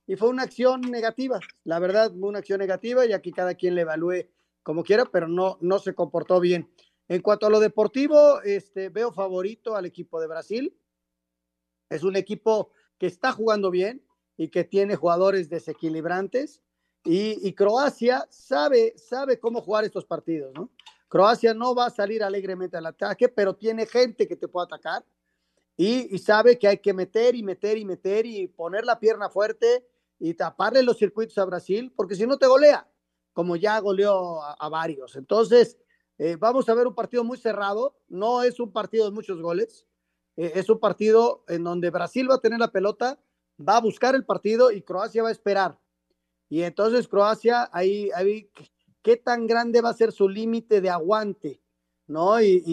y 0.05 0.17
fue 0.17 0.27
una 0.27 0.43
acción 0.43 0.81
negativa, 0.81 1.39
la 1.63 1.79
verdad, 1.79 2.13
una 2.13 2.39
acción 2.39 2.59
negativa 2.59 3.05
y 3.05 3.13
aquí 3.13 3.31
cada 3.31 3.55
quien 3.55 3.73
le 3.73 3.83
evalúe 3.83 4.27
como 4.63 4.83
quiera, 4.83 5.05
pero 5.05 5.29
no, 5.29 5.57
no 5.61 5.79
se 5.79 5.95
comportó 5.95 6.41
bien. 6.41 6.69
En 7.07 7.21
cuanto 7.21 7.47
a 7.47 7.49
lo 7.49 7.61
deportivo, 7.61 8.41
este, 8.41 8.89
veo 8.89 9.13
favorito 9.13 9.77
al 9.77 9.85
equipo 9.85 10.19
de 10.19 10.27
Brasil. 10.27 10.77
Es 11.89 12.03
un 12.03 12.17
equipo 12.17 12.73
que 12.97 13.07
está 13.07 13.31
jugando 13.31 13.71
bien, 13.71 14.04
y 14.37 14.49
que 14.49 14.63
tiene 14.63 14.95
jugadores 14.95 15.49
desequilibrantes. 15.49 16.61
Y, 17.03 17.53
Croacia 17.53 18.25
sabe, 18.31 18.95
sabe 18.97 19.39
cómo 19.39 19.61
jugar 19.61 19.83
estos 19.83 20.05
partidos, 20.05 20.51
¿no? 20.55 20.71
Croacia 21.07 21.53
no 21.53 21.75
va 21.75 21.85
a 21.85 21.91
salir 21.91 22.23
alegremente 22.23 22.77
al 22.77 22.87
ataque, 22.87 23.29
pero 23.29 23.55
tiene 23.55 23.85
gente 23.85 24.27
que 24.27 24.35
te 24.35 24.47
puede 24.47 24.65
atacar 24.65 25.05
y, 25.77 26.17
sabe 26.17 26.57
que 26.57 26.67
hay 26.67 26.77
que 26.79 26.93
meter 26.93 27.35
y 27.35 27.43
meter 27.43 27.77
y 27.77 27.85
meter 27.85 28.25
y 28.25 28.47
poner 28.47 28.85
la 28.85 28.99
pierna 28.99 29.29
fuerte 29.29 29.85
y 30.19 30.33
taparle 30.33 30.81
los 30.81 30.97
circuitos 30.97 31.37
a 31.37 31.45
Brasil, 31.45 31.93
porque 31.95 32.15
si 32.15 32.25
no 32.25 32.37
te 32.37 32.47
golea, 32.47 32.89
como 33.33 33.55
ya 33.55 33.77
goleó 33.79 34.41
a, 34.41 34.53
a 34.53 34.69
varios. 34.69 35.15
Entonces, 35.15 35.77
eh, 36.17 36.37
vamos 36.39 36.67
a 36.69 36.73
ver 36.73 36.87
un 36.87 36.95
partido 36.95 37.23
muy 37.23 37.37
cerrado, 37.37 37.97
no 38.07 38.41
es 38.41 38.59
un 38.59 38.71
partido 38.71 39.05
de 39.05 39.11
muchos 39.11 39.41
goles, 39.41 39.85
eh, 40.37 40.53
es 40.55 40.69
un 40.69 40.79
partido 40.79 41.43
en 41.47 41.63
donde 41.63 41.89
Brasil 41.89 42.29
va 42.29 42.35
a 42.35 42.41
tener 42.41 42.59
la 42.59 42.71
pelota, 42.71 43.19
va 43.59 43.77
a 43.77 43.81
buscar 43.81 44.15
el 44.15 44.25
partido 44.25 44.71
y 44.71 44.81
Croacia 44.81 45.23
va 45.23 45.29
a 45.29 45.33
esperar. 45.33 45.79
Y 46.49 46.61
entonces 46.61 47.07
Croacia, 47.07 47.69
ahí, 47.71 48.09
ahí 48.15 48.49
qué 49.01 49.17
tan 49.17 49.47
grande 49.47 49.81
va 49.81 49.89
a 49.89 49.93
ser 49.93 50.11
su 50.11 50.29
límite 50.29 50.81
de 50.81 50.89
aguante, 50.89 51.61
¿no? 52.07 52.41
Y, 52.41 52.63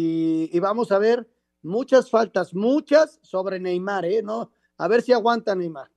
y, 0.53 0.61
vamos 0.61 0.93
a 0.93 0.99
ver 0.99 1.29
muchas 1.63 2.11
faltas, 2.11 2.55
muchas 2.55 3.19
sobre 3.23 3.61
Neymar, 3.61 4.05
¿eh? 4.05 4.23
¿No? 4.23 4.51
A 4.79 4.89
ver 4.89 5.03
si 5.03 5.13
aguanta 5.13 5.55
Neymar. 5.55 5.91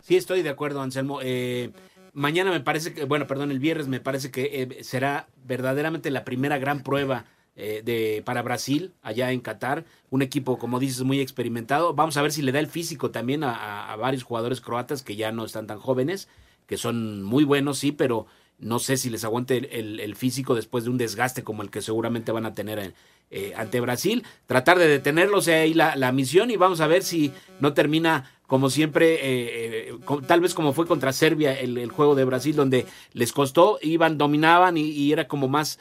Sí, 0.00 0.16
estoy 0.16 0.42
de 0.42 0.50
acuerdo, 0.50 0.80
Anselmo. 0.80 1.20
Eh, 1.22 1.72
mañana 2.12 2.50
me 2.50 2.60
parece 2.60 2.92
que, 2.94 3.04
bueno, 3.04 3.26
perdón, 3.26 3.50
el 3.50 3.58
viernes 3.58 3.88
me 3.88 4.00
parece 4.00 4.30
que 4.30 4.62
eh, 4.62 4.84
será 4.84 5.28
verdaderamente 5.44 6.10
la 6.10 6.24
primera 6.24 6.58
gran 6.58 6.82
prueba 6.82 7.26
eh, 7.56 7.82
de, 7.84 8.22
para 8.24 8.42
Brasil, 8.42 8.92
allá 9.02 9.30
en 9.32 9.40
Qatar. 9.40 9.84
Un 10.10 10.22
equipo, 10.22 10.58
como 10.58 10.78
dices, 10.78 11.02
muy 11.02 11.20
experimentado. 11.20 11.94
Vamos 11.94 12.16
a 12.16 12.22
ver 12.22 12.32
si 12.32 12.42
le 12.42 12.52
da 12.52 12.60
el 12.60 12.66
físico 12.66 13.10
también 13.10 13.44
a, 13.44 13.94
varios 13.96 14.22
jugadores 14.22 14.60
croatas 14.60 15.02
que 15.02 15.16
ya 15.16 15.32
no 15.32 15.44
están 15.44 15.66
tan 15.66 15.78
jóvenes, 15.78 16.28
que 16.66 16.76
son 16.76 17.22
muy 17.22 17.44
buenos, 17.44 17.78
sí, 17.78 17.92
pero 17.92 18.26
no 18.58 18.78
sé 18.78 18.96
si 18.96 19.10
les 19.10 19.24
aguante 19.24 19.56
el, 19.56 19.64
el, 19.66 20.00
el 20.00 20.16
físico 20.16 20.54
después 20.54 20.84
de 20.84 20.90
un 20.90 20.98
desgaste 20.98 21.42
como 21.42 21.62
el 21.62 21.70
que 21.70 21.82
seguramente 21.82 22.32
van 22.32 22.46
a 22.46 22.54
tener 22.54 22.78
en, 22.78 22.94
eh, 23.30 23.54
ante 23.56 23.80
Brasil. 23.80 24.24
Tratar 24.46 24.78
de 24.78 24.88
detenerlos 24.88 25.48
ahí 25.48 25.72
la, 25.72 25.96
la, 25.96 26.12
misión 26.12 26.50
y 26.50 26.56
vamos 26.56 26.80
a 26.80 26.86
ver 26.86 27.02
si 27.02 27.32
no 27.60 27.72
termina 27.72 28.30
como 28.46 28.68
siempre, 28.68 29.14
eh, 29.14 29.88
eh, 29.88 29.98
tal 30.26 30.42
vez 30.42 30.52
como 30.52 30.74
fue 30.74 30.86
contra 30.86 31.14
Serbia 31.14 31.58
el, 31.58 31.90
juego 31.90 32.14
de 32.14 32.24
Brasil, 32.26 32.54
donde 32.54 32.84
les 33.14 33.32
costó, 33.32 33.78
iban, 33.80 34.18
dominaban 34.18 34.76
y, 34.76 35.10
era 35.10 35.26
como 35.26 35.48
más 35.48 35.78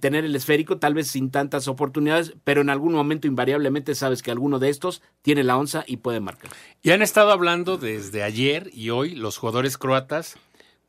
tener 0.00 0.24
el 0.24 0.34
esférico, 0.34 0.78
tal 0.78 0.94
vez 0.94 1.06
sin 1.08 1.30
tantas 1.30 1.68
oportunidades, 1.68 2.34
pero 2.44 2.60
en 2.60 2.68
algún 2.68 2.92
momento 2.92 3.28
invariablemente 3.28 3.94
sabes 3.94 4.20
que 4.20 4.32
alguno 4.32 4.58
de 4.58 4.68
estos 4.68 5.00
tiene 5.22 5.44
la 5.44 5.56
onza 5.56 5.84
y 5.86 5.98
puede 5.98 6.20
marcar. 6.20 6.50
Y 6.82 6.90
han 6.90 7.00
estado 7.00 7.30
hablando 7.30 7.78
desde 7.78 8.24
ayer 8.24 8.68
y 8.74 8.90
hoy 8.90 9.14
los 9.14 9.38
jugadores 9.38 9.78
croatas 9.78 10.36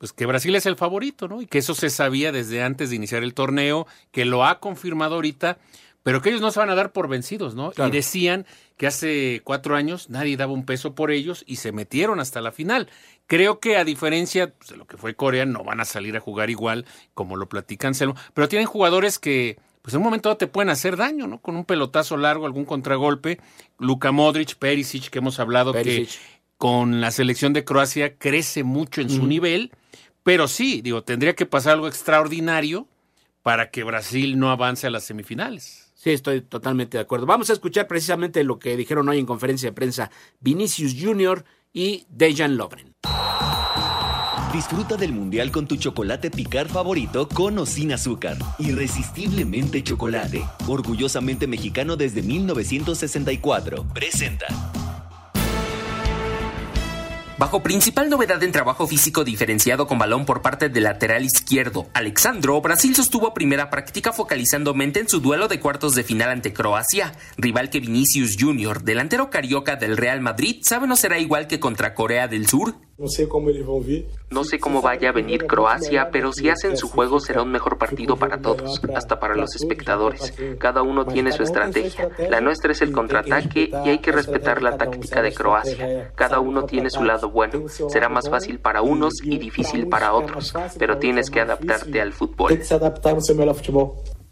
pues 0.02 0.12
que 0.12 0.26
Brasil 0.26 0.52
es 0.56 0.66
el 0.66 0.74
favorito, 0.74 1.28
¿no? 1.28 1.40
Y 1.40 1.46
que 1.46 1.58
eso 1.58 1.76
se 1.76 1.88
sabía 1.88 2.32
desde 2.32 2.60
antes 2.60 2.90
de 2.90 2.96
iniciar 2.96 3.22
el 3.22 3.34
torneo, 3.34 3.86
que 4.10 4.24
lo 4.24 4.44
ha 4.44 4.58
confirmado 4.58 5.14
ahorita, 5.14 5.58
pero 6.02 6.20
que 6.20 6.30
ellos 6.30 6.40
no 6.40 6.50
se 6.50 6.60
van 6.60 6.70
a 6.70 6.74
dar 6.74 6.92
por 6.92 7.08
vencidos, 7.08 7.54
¿no? 7.54 7.70
Claro. 7.72 7.88
Y 7.88 7.96
decían 7.96 8.46
que 8.76 8.86
hace 8.86 9.40
cuatro 9.44 9.76
años 9.76 10.10
nadie 10.10 10.36
daba 10.36 10.52
un 10.52 10.64
peso 10.64 10.94
por 10.94 11.10
ellos 11.10 11.44
y 11.46 11.56
se 11.56 11.72
metieron 11.72 12.20
hasta 12.20 12.40
la 12.40 12.52
final. 12.52 12.88
Creo 13.26 13.60
que 13.60 13.76
a 13.76 13.84
diferencia 13.84 14.52
pues, 14.52 14.70
de 14.70 14.76
lo 14.76 14.86
que 14.86 14.96
fue 14.96 15.14
Corea, 15.14 15.46
no 15.46 15.64
van 15.64 15.80
a 15.80 15.84
salir 15.84 16.16
a 16.16 16.20
jugar 16.20 16.50
igual 16.50 16.84
como 17.14 17.36
lo 17.36 17.48
platican 17.48 17.92
pero 18.34 18.48
tienen 18.48 18.66
jugadores 18.66 19.18
que 19.18 19.58
pues 19.82 19.94
en 19.94 19.98
un 19.98 20.04
momento 20.04 20.36
te 20.36 20.46
pueden 20.46 20.70
hacer 20.70 20.96
daño, 20.96 21.26
¿no? 21.26 21.38
Con 21.40 21.56
un 21.56 21.64
pelotazo 21.64 22.16
largo, 22.16 22.46
algún 22.46 22.64
contragolpe. 22.64 23.40
Luka 23.78 24.12
Modric, 24.12 24.54
Perisic, 24.54 25.10
que 25.10 25.18
hemos 25.18 25.40
hablado 25.40 25.72
que 25.72 26.08
con 26.56 27.00
la 27.00 27.10
selección 27.10 27.52
de 27.52 27.64
Croacia 27.64 28.16
crece 28.16 28.62
mucho 28.62 29.00
en 29.00 29.10
su 29.10 29.26
nivel, 29.26 29.72
pero 30.22 30.46
sí, 30.46 30.80
digo, 30.80 31.02
tendría 31.02 31.34
que 31.34 31.46
pasar 31.46 31.72
algo 31.72 31.88
extraordinario 31.88 32.86
para 33.42 33.70
que 33.72 33.82
Brasil 33.82 34.38
no 34.38 34.52
avance 34.52 34.86
a 34.86 34.90
las 34.90 35.02
semifinales. 35.02 35.91
Sí, 36.02 36.10
estoy 36.10 36.40
totalmente 36.40 36.98
de 36.98 37.02
acuerdo. 37.02 37.26
Vamos 37.26 37.48
a 37.48 37.52
escuchar 37.52 37.86
precisamente 37.86 38.42
lo 38.42 38.58
que 38.58 38.76
dijeron 38.76 39.08
hoy 39.08 39.20
en 39.20 39.26
conferencia 39.26 39.68
de 39.68 39.72
prensa 39.72 40.10
Vinicius 40.40 40.96
Jr. 41.00 41.44
y 41.72 42.06
Dejan 42.08 42.56
Lovren. 42.56 42.96
Disfruta 44.52 44.96
del 44.96 45.12
mundial 45.12 45.52
con 45.52 45.68
tu 45.68 45.76
chocolate 45.76 46.32
picar 46.32 46.66
favorito 46.66 47.28
con 47.28 47.56
o 47.56 47.66
sin 47.66 47.92
azúcar. 47.92 48.36
Irresistiblemente 48.58 49.84
chocolate. 49.84 50.42
Orgullosamente 50.66 51.46
mexicano 51.46 51.94
desde 51.94 52.20
1964. 52.20 53.84
Presenta. 53.94 54.46
Bajo 57.42 57.60
principal 57.60 58.08
novedad 58.08 58.40
en 58.44 58.52
trabajo 58.52 58.86
físico 58.86 59.24
diferenciado 59.24 59.88
con 59.88 59.98
balón 59.98 60.24
por 60.26 60.42
parte 60.42 60.68
del 60.68 60.84
lateral 60.84 61.24
izquierdo, 61.24 61.88
Alexandro, 61.92 62.60
Brasil 62.60 62.94
sostuvo 62.94 63.34
primera 63.34 63.68
práctica 63.68 64.12
focalizando 64.12 64.74
mente 64.74 65.00
en 65.00 65.08
su 65.08 65.18
duelo 65.18 65.48
de 65.48 65.58
cuartos 65.58 65.96
de 65.96 66.04
final 66.04 66.30
ante 66.30 66.52
Croacia, 66.52 67.14
rival 67.36 67.68
que 67.68 67.80
Vinicius 67.80 68.36
Jr., 68.38 68.84
delantero 68.84 69.28
carioca 69.28 69.74
del 69.74 69.96
Real 69.96 70.20
Madrid, 70.20 70.60
sabe 70.62 70.86
no 70.86 70.94
será 70.94 71.18
igual 71.18 71.48
que 71.48 71.58
contra 71.58 71.94
Corea 71.94 72.28
del 72.28 72.46
Sur. 72.46 72.76
No 72.98 73.08
sé 73.08 73.28
cómo 73.28 73.50
No 74.30 74.44
sé 74.44 74.58
cómo 74.58 74.82
vaya 74.82 75.08
a 75.08 75.12
venir 75.12 75.46
Croacia, 75.46 76.10
pero 76.12 76.32
si 76.32 76.48
hacen 76.48 76.76
su 76.76 76.88
juego 76.88 77.20
será 77.20 77.42
un 77.42 77.50
mejor 77.50 77.78
partido 77.78 78.16
para 78.16 78.40
todos, 78.40 78.80
hasta 78.94 79.18
para 79.18 79.34
los 79.34 79.56
espectadores. 79.56 80.34
Cada 80.58 80.82
uno 80.82 81.06
tiene 81.06 81.32
su 81.32 81.42
estrategia. 81.42 82.10
La 82.30 82.40
nuestra 82.40 82.72
es 82.72 82.82
el 82.82 82.92
contraataque 82.92 83.70
y 83.84 83.88
hay 83.88 83.98
que 83.98 84.12
respetar 84.12 84.62
la 84.62 84.76
táctica 84.76 85.22
de 85.22 85.32
Croacia. 85.32 86.12
Cada 86.14 86.40
uno 86.40 86.64
tiene 86.64 86.90
su 86.90 87.02
lado 87.02 87.30
bueno. 87.30 87.68
Será 87.68 88.08
más 88.08 88.28
fácil 88.28 88.60
para 88.60 88.82
unos 88.82 89.14
y 89.22 89.38
difícil 89.38 89.88
para 89.88 90.12
otros, 90.12 90.54
pero 90.78 90.98
tienes 90.98 91.30
que 91.30 91.40
adaptarte 91.40 92.00
al 92.00 92.12
fútbol. 92.12 92.52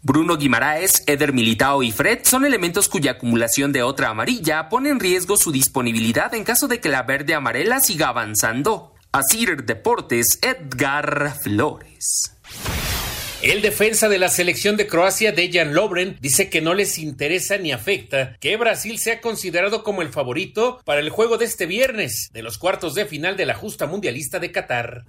Bruno 0.03 0.35
Guimaraes, 0.35 1.03
Eder 1.05 1.31
Militao 1.31 1.83
y 1.83 1.91
Fred 1.91 2.21
son 2.23 2.43
elementos 2.43 2.89
cuya 2.89 3.11
acumulación 3.11 3.71
de 3.71 3.83
otra 3.83 4.09
amarilla 4.09 4.67
pone 4.67 4.89
en 4.89 4.99
riesgo 4.99 5.37
su 5.37 5.51
disponibilidad 5.51 6.33
en 6.33 6.43
caso 6.43 6.67
de 6.67 6.79
que 6.79 6.89
la 6.89 7.03
verde 7.03 7.35
amarela 7.35 7.79
siga 7.79 8.07
avanzando. 8.07 8.95
Asir 9.11 9.63
Deportes, 9.63 10.39
Edgar 10.41 11.35
Flores. 11.43 12.35
El 13.41 13.63
defensa 13.63 14.07
de 14.07 14.19
la 14.19 14.29
selección 14.29 14.77
de 14.77 14.85
Croacia, 14.85 15.31
Dejan 15.31 15.73
Lovren, 15.73 16.15
dice 16.21 16.47
que 16.47 16.61
no 16.61 16.75
les 16.75 16.99
interesa 16.99 17.57
ni 17.57 17.71
afecta 17.71 18.37
que 18.39 18.55
Brasil 18.55 18.99
sea 18.99 19.19
considerado 19.19 19.83
como 19.83 20.03
el 20.03 20.09
favorito 20.09 20.79
para 20.85 20.99
el 20.99 21.09
juego 21.09 21.39
de 21.39 21.45
este 21.45 21.65
viernes 21.65 22.29
de 22.33 22.43
los 22.43 22.59
cuartos 22.59 22.93
de 22.93 23.05
final 23.05 23.37
de 23.37 23.47
la 23.47 23.55
justa 23.55 23.87
mundialista 23.87 24.37
de 24.37 24.51
Qatar. 24.51 25.05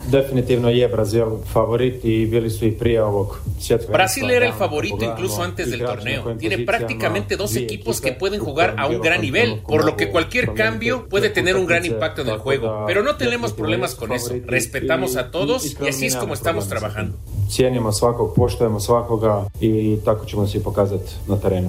Brasil 3.90 4.30
era 4.30 4.46
el 4.46 4.54
favorito 4.54 5.04
incluso 5.04 5.42
antes 5.42 5.70
del 5.70 5.80
torneo. 5.80 6.34
Tiene 6.38 6.58
prácticamente 6.60 7.36
dos 7.36 7.54
equipos 7.54 8.00
que 8.00 8.12
pueden 8.12 8.40
jugar 8.40 8.76
a 8.78 8.86
un 8.86 9.02
gran 9.02 9.20
nivel, 9.20 9.60
por 9.60 9.84
lo 9.84 9.94
que 9.94 10.08
cualquier 10.08 10.54
cambio 10.54 11.06
puede 11.06 11.28
tener 11.28 11.56
un 11.56 11.66
gran 11.66 11.84
impacto 11.84 12.22
en 12.22 12.28
el 12.30 12.38
juego. 12.38 12.84
Pero 12.86 13.02
no 13.02 13.16
tenemos 13.16 13.52
problemas 13.52 13.94
con 13.94 14.12
eso. 14.12 14.34
Respetamos 14.46 15.16
a 15.16 15.30
todos 15.30 15.76
y 15.78 15.86
así 15.86 16.06
es 16.06 16.16
como 16.16 16.32
estamos 16.32 16.66
trabajando. 16.66 17.18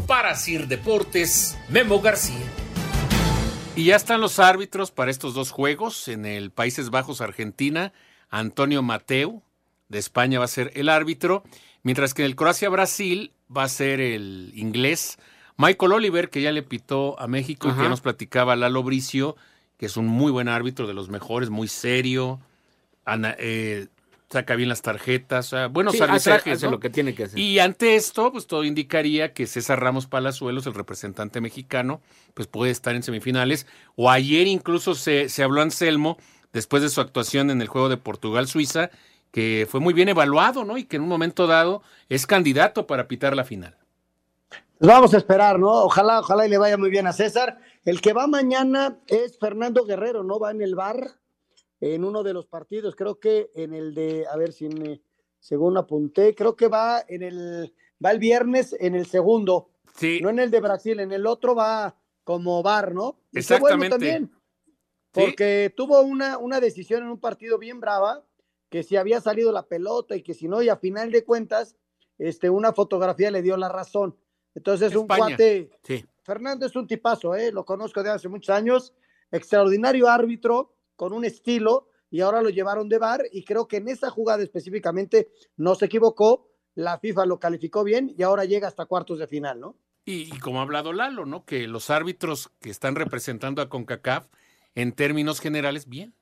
Para 0.01 0.35
Sir 0.35 0.67
Deportes, 0.67 1.57
Memo 1.69 2.01
García. 2.01 2.45
Y 3.75 3.85
ya 3.85 3.95
están 3.95 4.21
los 4.21 4.37
árbitros 4.37 4.91
para 4.91 5.09
estos 5.09 5.33
dos 5.33 5.51
juegos. 5.51 6.07
En 6.07 6.25
el 6.25 6.51
Países 6.51 6.91
Bajos, 6.91 7.21
Argentina, 7.21 7.91
Antonio 8.29 8.83
Mateu, 8.83 9.41
de 9.89 9.99
España, 9.99 10.39
va 10.39 10.45
a 10.45 10.49
ser 10.49 10.71
el 10.75 10.89
árbitro. 10.89 11.43
Mientras 11.81 12.13
que 12.13 12.21
en 12.21 12.27
el 12.27 12.35
Croacia-Brasil 12.35 13.31
va 13.55 13.63
a 13.63 13.69
ser 13.69 13.99
el 13.99 14.51
inglés 14.55 15.17
Michael 15.57 15.93
Oliver, 15.93 16.29
que 16.29 16.41
ya 16.41 16.51
le 16.51 16.63
pitó 16.63 17.19
a 17.19 17.27
México, 17.27 17.69
y 17.69 17.73
que 17.73 17.83
ya 17.83 17.89
nos 17.89 18.01
platicaba 18.01 18.55
Lalo 18.55 18.83
Bricio, 18.83 19.35
que 19.77 19.85
es 19.85 19.97
un 19.97 20.07
muy 20.07 20.31
buen 20.31 20.47
árbitro, 20.47 20.87
de 20.87 20.93
los 20.93 21.09
mejores, 21.09 21.49
muy 21.49 21.67
serio. 21.67 22.39
Ana, 23.05 23.35
eh, 23.37 23.87
saca 24.33 24.55
bien 24.55 24.69
las 24.69 24.81
tarjetas, 24.81 25.53
buenos 25.71 25.99
arbitrajes. 26.01 26.61
lo 26.63 26.79
que 26.79 26.89
tiene 26.89 27.15
que 27.15 27.25
hacer. 27.25 27.39
Y 27.39 27.59
ante 27.59 27.95
esto, 27.95 28.31
pues 28.31 28.47
todo 28.47 28.63
indicaría 28.63 29.33
que 29.33 29.47
César 29.47 29.79
Ramos 29.79 30.07
Palazuelos, 30.07 30.67
el 30.67 30.73
representante 30.73 31.39
mexicano, 31.39 32.01
pues 32.33 32.47
puede 32.47 32.71
estar 32.71 32.95
en 32.95 33.03
semifinales. 33.03 33.67
O 33.95 34.09
ayer 34.09 34.47
incluso 34.47 34.95
se, 34.95 35.29
se 35.29 35.43
habló 35.43 35.61
Anselmo, 35.61 36.17
después 36.51 36.83
de 36.83 36.89
su 36.89 37.01
actuación 37.01 37.49
en 37.49 37.61
el 37.61 37.67
juego 37.67 37.89
de 37.89 37.97
Portugal-Suiza, 37.97 38.89
que 39.31 39.67
fue 39.69 39.79
muy 39.79 39.93
bien 39.93 40.09
evaluado, 40.09 40.65
¿no? 40.65 40.77
Y 40.77 40.85
que 40.85 40.97
en 40.97 41.03
un 41.03 41.09
momento 41.09 41.47
dado 41.47 41.81
es 42.09 42.27
candidato 42.27 42.87
para 42.87 43.07
pitar 43.07 43.35
la 43.35 43.43
final. 43.43 43.77
Pues 44.49 44.91
vamos 44.91 45.13
a 45.13 45.17
esperar, 45.17 45.59
¿no? 45.59 45.71
Ojalá, 45.71 46.19
ojalá 46.19 46.45
y 46.45 46.49
le 46.49 46.57
vaya 46.57 46.77
muy 46.77 46.89
bien 46.89 47.07
a 47.07 47.13
César. 47.13 47.57
El 47.85 48.01
que 48.01 48.13
va 48.13 48.27
mañana 48.27 48.97
es 49.07 49.37
Fernando 49.39 49.85
Guerrero, 49.85 50.23
¿no? 50.23 50.39
Va 50.39 50.51
en 50.51 50.61
el 50.61 50.75
bar 50.75 51.22
en 51.91 52.05
uno 52.05 52.23
de 52.23 52.33
los 52.33 52.45
partidos, 52.45 52.95
creo 52.95 53.19
que 53.19 53.51
en 53.55 53.73
el 53.73 53.93
de, 53.93 54.25
a 54.31 54.37
ver 54.37 54.53
si 54.53 54.69
me, 54.69 55.01
según 55.39 55.77
apunté, 55.77 56.33
creo 56.33 56.55
que 56.55 56.69
va 56.69 57.03
en 57.07 57.23
el, 57.23 57.73
va 58.03 58.11
el 58.11 58.19
viernes 58.19 58.73
en 58.79 58.95
el 58.95 59.05
segundo, 59.05 59.69
sí. 59.93 60.19
no 60.21 60.29
en 60.29 60.39
el 60.39 60.49
de 60.49 60.61
Brasil, 60.61 61.01
en 61.01 61.11
el 61.11 61.27
otro 61.27 61.55
va 61.55 61.97
como 62.23 62.63
bar, 62.63 62.93
¿no? 62.93 63.19
Exactamente. 63.33 63.89
también, 63.89 64.31
porque 65.11 65.73
tuvo 65.75 66.01
una, 66.01 66.37
una 66.37 66.61
decisión 66.61 67.03
en 67.03 67.09
un 67.09 67.19
partido 67.19 67.57
bien 67.57 67.81
brava, 67.81 68.25
que 68.69 68.83
si 68.83 68.95
había 68.95 69.19
salido 69.19 69.51
la 69.51 69.67
pelota 69.67 70.15
y 70.15 70.21
que 70.21 70.33
si 70.33 70.47
no, 70.47 70.61
y 70.61 70.69
a 70.69 70.77
final 70.77 71.11
de 71.11 71.25
cuentas, 71.25 71.75
este, 72.17 72.49
una 72.49 72.71
fotografía 72.71 73.29
le 73.29 73.41
dio 73.41 73.57
la 73.57 73.67
razón. 73.67 74.17
Entonces, 74.55 74.95
un 74.95 75.07
cuate, 75.07 75.69
sí. 75.83 76.05
Fernando 76.21 76.65
es 76.65 76.75
un 76.77 76.87
tipazo, 76.87 77.35
¿eh? 77.35 77.51
lo 77.51 77.65
conozco 77.65 78.01
de 78.01 78.11
hace 78.11 78.29
muchos 78.29 78.55
años, 78.55 78.93
extraordinario 79.31 80.07
árbitro, 80.07 80.73
con 80.95 81.13
un 81.13 81.25
estilo 81.25 81.87
y 82.09 82.21
ahora 82.21 82.41
lo 82.41 82.49
llevaron 82.49 82.89
de 82.89 82.99
bar 82.99 83.23
y 83.31 83.43
creo 83.43 83.67
que 83.67 83.77
en 83.77 83.87
esa 83.87 84.09
jugada 84.09 84.43
específicamente 84.43 85.29
no 85.57 85.75
se 85.75 85.85
equivocó, 85.85 86.47
la 86.75 86.99
FIFA 86.99 87.25
lo 87.25 87.39
calificó 87.39 87.83
bien 87.83 88.13
y 88.17 88.23
ahora 88.23 88.45
llega 88.45 88.67
hasta 88.67 88.85
cuartos 88.85 89.19
de 89.19 89.27
final, 89.27 89.59
¿no? 89.59 89.75
Y, 90.05 90.37
como 90.39 90.59
ha 90.59 90.63
hablado 90.63 90.91
Lalo, 90.91 91.25
¿no? 91.25 91.45
Que 91.45 91.67
los 91.67 91.89
árbitros 91.89 92.51
que 92.59 92.69
están 92.69 92.95
representando 92.95 93.61
a 93.61 93.69
CONCACAF, 93.69 94.27
en 94.75 94.91
términos 94.91 95.39
generales, 95.39 95.87
bien. 95.87 96.13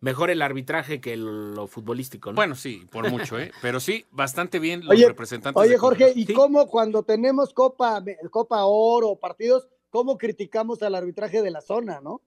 Mejor 0.00 0.30
el 0.30 0.40
arbitraje 0.40 1.00
que 1.00 1.16
lo 1.16 1.66
futbolístico, 1.66 2.30
¿no? 2.30 2.36
Bueno, 2.36 2.54
sí, 2.54 2.86
por 2.90 3.10
mucho, 3.10 3.38
¿eh? 3.38 3.50
Pero 3.62 3.80
sí, 3.80 4.06
bastante 4.10 4.58
bien 4.58 4.84
los 4.84 5.00
representantes. 5.00 5.60
Oye, 5.60 5.76
Jorge, 5.78 6.12
¿y 6.14 6.32
cómo 6.32 6.66
cuando 6.68 7.02
tenemos 7.02 7.52
Copa, 7.52 8.02
Copa 8.30 8.64
Oro, 8.64 9.16
partidos, 9.16 9.68
cómo 9.90 10.16
criticamos 10.16 10.82
al 10.82 10.94
arbitraje 10.94 11.42
de 11.42 11.50
la 11.50 11.60
zona, 11.60 12.00
¿no? 12.00 12.22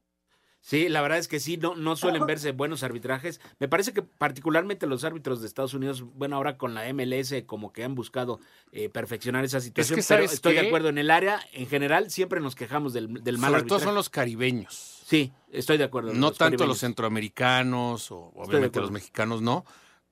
Sí, 0.66 0.88
la 0.88 1.02
verdad 1.02 1.18
es 1.18 1.28
que 1.28 1.42
sí, 1.42 1.58
no, 1.58 1.76
no 1.76 1.98
suelen 1.98 2.26
verse 2.26 2.54
buenos 2.54 2.84
arbitrajes. 2.84 3.42
Me 3.60 3.68
parece 3.68 3.92
que 3.92 4.02
particularmente 4.02 4.88
los 4.88 5.04
árbitros 5.04 5.42
de 5.42 5.48
Estados 5.48 5.74
Unidos, 5.74 6.06
bueno, 6.16 6.38
ahora 6.38 6.58
con 6.58 6.74
la 6.74 6.92
MLS 6.94 7.34
como 7.46 7.74
que 7.74 7.84
han 7.84 7.96
buscado 7.96 8.40
eh, 8.72 8.88
perfeccionar 8.88 9.44
esa 9.44 9.60
situación, 9.60 10.00
pero 10.08 10.24
estoy 10.24 10.54
de 10.54 10.62
acuerdo, 10.62 10.88
en 10.88 11.00
el 11.00 11.12
área 11.12 11.42
en 11.52 11.68
general 11.68 12.10
siempre 12.10 12.40
nos 12.40 12.56
quejamos 12.56 12.94
del, 12.94 13.22
del 13.26 13.38
mal 13.40 13.52
Sobre 13.52 13.64
todo 13.64 13.80
son 13.82 13.94
los 13.94 14.10
caribeños. 14.10 15.02
Sí, 15.06 15.34
estoy 15.52 15.78
de 15.78 15.84
acuerdo. 15.84 16.14
No 16.14 16.32
tanto 16.32 16.66
los 16.66 16.80
centroamericanos 16.80 18.10
o 18.12 18.32
obviamente 18.34 18.80
los 18.80 18.92
mexicanos 18.92 19.42
no, 19.42 19.66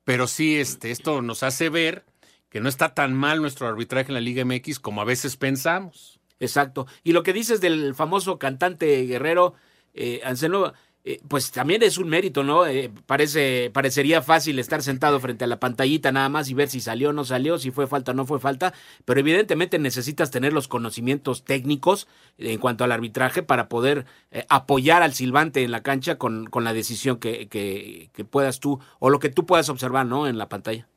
pero 0.04 0.28
sí 0.28 0.58
este, 0.58 0.92
esto 0.92 1.22
nos 1.22 1.44
hace 1.44 1.70
ver 1.70 2.04
que 2.50 2.60
no 2.60 2.68
está 2.68 2.94
tan 2.94 3.14
mal 3.14 3.40
nuestro 3.40 3.70
arbitraje 3.70 4.10
en 4.10 4.16
la 4.16 4.20
Liga 4.20 4.44
MX 4.44 4.82
como 4.82 5.00
a 5.00 5.06
veces 5.06 5.38
pensamos. 5.38 6.20
Exacto. 6.42 6.88
Y 7.06 7.14
lo 7.14 7.24
que 7.24 7.32
dices 7.32 7.62
del 7.62 7.96
famoso 7.96 8.38
cantante 8.38 9.04
guerrero 9.04 9.54
eh, 9.94 10.22
Anselmo, 10.24 10.74
eh, 11.04 11.20
pues 11.28 11.50
también 11.50 11.82
es 11.82 11.98
un 11.98 12.10
mérito, 12.10 12.44
¿no? 12.44 12.68
Eh, 12.68 12.92
parece, 13.08 13.72
parecería 13.74 14.22
fácil 14.22 14.60
estar 14.60 14.84
sentado 14.84 15.20
frente 15.20 15.44
a 15.44 15.48
la 15.48 15.60
pantallita 15.60 16.12
nada 16.12 16.30
más 16.30 16.48
y 16.50 16.54
ver 16.54 16.70
si 16.70 16.80
salió 16.80 17.10
o 17.10 17.14
no 17.14 17.26
salió, 17.26 17.58
si 17.58 17.72
fue 17.72 17.88
falta 17.88 18.12
o 18.12 18.14
no 18.14 18.28
fue 18.28 18.40
falta, 18.40 18.72
pero 19.04 19.20
evidentemente 19.20 19.80
necesitas 19.80 20.30
tener 20.30 20.54
los 20.54 20.68
conocimientos 20.68 21.44
técnicos 21.44 22.08
en 22.38 22.60
cuanto 22.60 22.84
al 22.84 22.92
arbitraje 22.92 23.42
para 23.42 23.68
poder 23.68 24.06
eh, 24.30 24.46
apoyar 24.48 25.02
al 25.02 25.16
silbante 25.16 25.64
en 25.64 25.72
la 25.72 25.82
cancha 25.82 26.20
con, 26.20 26.46
con 26.46 26.64
la 26.64 26.74
decisión 26.74 27.18
que, 27.18 27.50
que, 27.50 28.12
que, 28.14 28.24
puedas 28.24 28.60
tú 28.60 28.80
o 29.00 29.10
lo 29.10 29.18
que 29.18 29.30
tú 29.30 29.48
puedas 29.48 29.70
observar, 29.70 30.06
¿no? 30.06 30.28
En 30.28 30.38
la 30.38 30.50
pantalla. 30.50 30.88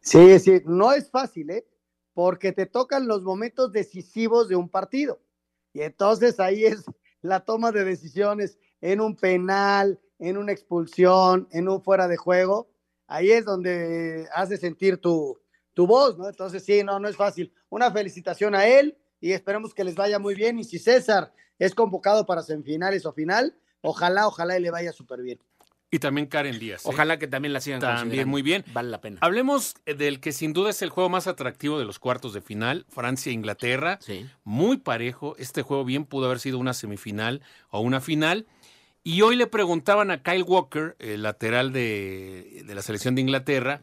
Sí, 0.00 0.38
sí, 0.38 0.62
no 0.64 0.92
es 0.92 1.10
fácil, 1.10 1.50
¿eh? 1.50 1.66
Porque 2.14 2.52
te 2.52 2.66
tocan 2.66 3.08
los 3.08 3.22
momentos 3.22 3.72
decisivos 3.72 4.48
de 4.48 4.54
un 4.54 4.68
partido. 4.68 5.18
Y 5.72 5.82
entonces 5.82 6.38
ahí 6.38 6.64
es 6.64 6.84
la 7.22 7.40
toma 7.40 7.72
de 7.72 7.84
decisiones 7.84 8.58
en 8.80 9.00
un 9.00 9.16
penal, 9.16 10.00
en 10.18 10.36
una 10.36 10.52
expulsión, 10.52 11.48
en 11.50 11.68
un 11.68 11.82
fuera 11.82 12.08
de 12.08 12.16
juego, 12.16 12.70
ahí 13.06 13.30
es 13.30 13.44
donde 13.44 14.26
hace 14.34 14.56
sentir 14.56 14.98
tu, 14.98 15.38
tu 15.74 15.86
voz, 15.86 16.16
¿no? 16.18 16.28
Entonces, 16.28 16.64
sí, 16.64 16.82
no, 16.82 16.98
no 17.00 17.08
es 17.08 17.16
fácil. 17.16 17.52
Una 17.68 17.90
felicitación 17.90 18.54
a 18.54 18.66
él 18.66 18.96
y 19.20 19.32
esperemos 19.32 19.74
que 19.74 19.84
les 19.84 19.94
vaya 19.94 20.18
muy 20.18 20.34
bien. 20.34 20.58
Y 20.58 20.64
si 20.64 20.78
César 20.78 21.32
es 21.58 21.74
convocado 21.74 22.24
para 22.26 22.42
semifinales 22.42 23.04
o 23.06 23.12
final, 23.12 23.56
ojalá, 23.82 24.26
ojalá 24.26 24.58
y 24.58 24.62
le 24.62 24.70
vaya 24.70 24.92
súper 24.92 25.22
bien. 25.22 25.40
Y 25.90 25.98
también 25.98 26.26
Karen 26.28 26.58
Díaz. 26.58 26.84
¿eh? 26.84 26.88
Ojalá 26.88 27.18
que 27.18 27.26
también 27.26 27.52
la 27.52 27.60
sigan 27.60 27.80
También 27.80 28.28
muy 28.28 28.42
bien. 28.42 28.64
Vale 28.72 28.90
la 28.90 29.00
pena. 29.00 29.18
Hablemos 29.20 29.74
del 29.84 30.20
que 30.20 30.32
sin 30.32 30.52
duda 30.52 30.70
es 30.70 30.82
el 30.82 30.90
juego 30.90 31.08
más 31.08 31.26
atractivo 31.26 31.78
de 31.78 31.84
los 31.84 31.98
cuartos 31.98 32.32
de 32.32 32.40
final, 32.40 32.86
Francia-Inglaterra. 32.88 33.98
Muy 34.44 34.76
parejo. 34.76 35.34
Este 35.38 35.62
juego 35.62 35.84
bien 35.84 36.04
pudo 36.04 36.26
haber 36.26 36.38
sido 36.38 36.58
una 36.58 36.74
semifinal 36.74 37.42
o 37.70 37.80
una 37.80 38.00
final. 38.00 38.46
Y 39.02 39.22
hoy 39.22 39.34
le 39.34 39.46
preguntaban 39.46 40.10
a 40.10 40.22
Kyle 40.22 40.42
Walker, 40.42 40.94
el 40.98 41.22
lateral 41.22 41.72
de, 41.72 42.62
de 42.64 42.74
la 42.74 42.82
selección 42.82 43.14
de 43.14 43.22
Inglaterra, 43.22 43.82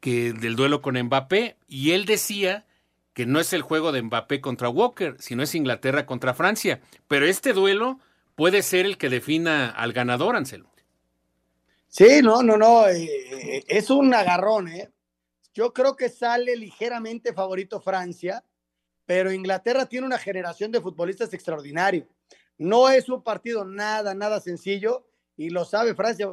que 0.00 0.32
del 0.32 0.56
duelo 0.56 0.82
con 0.82 1.00
Mbappé, 1.00 1.56
y 1.68 1.92
él 1.92 2.04
decía 2.04 2.66
que 3.14 3.24
no 3.24 3.40
es 3.40 3.52
el 3.52 3.62
juego 3.62 3.92
de 3.92 4.02
Mbappé 4.02 4.42
contra 4.42 4.68
Walker, 4.68 5.16
sino 5.18 5.42
es 5.42 5.54
Inglaterra 5.54 6.04
contra 6.04 6.34
Francia. 6.34 6.80
Pero 7.08 7.24
este 7.24 7.54
duelo 7.54 8.00
puede 8.34 8.62
ser 8.62 8.84
el 8.84 8.98
que 8.98 9.08
defina 9.08 9.70
al 9.70 9.92
ganador, 9.92 10.36
Anselmo. 10.36 10.75
Sí, 11.96 12.20
no, 12.22 12.42
no, 12.42 12.58
no, 12.58 12.86
eh, 12.88 13.64
es 13.66 13.88
un 13.88 14.12
agarrón, 14.12 14.68
¿eh? 14.68 14.92
Yo 15.54 15.72
creo 15.72 15.96
que 15.96 16.10
sale 16.10 16.54
ligeramente 16.54 17.32
favorito 17.32 17.80
Francia, 17.80 18.44
pero 19.06 19.32
Inglaterra 19.32 19.86
tiene 19.86 20.06
una 20.06 20.18
generación 20.18 20.70
de 20.70 20.82
futbolistas 20.82 21.32
extraordinario. 21.32 22.06
No 22.58 22.90
es 22.90 23.08
un 23.08 23.22
partido 23.22 23.64
nada, 23.64 24.12
nada 24.12 24.40
sencillo 24.40 25.08
y 25.38 25.48
lo 25.48 25.64
sabe 25.64 25.94
Francia. 25.94 26.28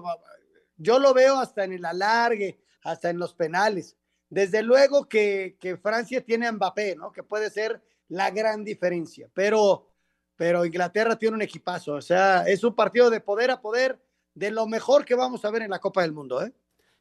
Yo 0.75 0.99
lo 0.99 1.13
veo 1.13 1.39
hasta 1.39 1.63
en 1.63 1.71
el 1.71 1.85
alargue, 1.85 2.59
hasta 2.83 3.09
en 3.09 3.17
los 3.17 3.33
penales. 3.33 3.95
Desde 4.29 4.63
luego 4.63 5.07
que, 5.07 5.55
que 5.61 5.77
Francia 5.77 6.25
tiene 6.25 6.45
a 6.45 6.51
Mbappé, 6.51 6.97
¿no? 6.97 7.13
Que 7.13 7.23
puede 7.23 7.49
ser 7.49 7.81
la 8.09 8.31
gran 8.31 8.65
diferencia, 8.65 9.29
pero, 9.33 9.87
pero 10.35 10.65
Inglaterra 10.65 11.17
tiene 11.17 11.35
un 11.35 11.41
equipazo. 11.41 11.93
O 11.93 12.01
sea, 12.01 12.43
es 12.49 12.65
un 12.65 12.75
partido 12.75 13.09
de 13.09 13.21
poder 13.21 13.49
a 13.49 13.61
poder 13.61 13.97
de 14.35 14.51
lo 14.51 14.67
mejor 14.67 15.05
que 15.05 15.15
vamos 15.15 15.45
a 15.45 15.51
ver 15.51 15.61
en 15.61 15.71
la 15.71 15.79
Copa 15.79 16.01
del 16.01 16.13
Mundo, 16.13 16.41
¿eh? 16.41 16.53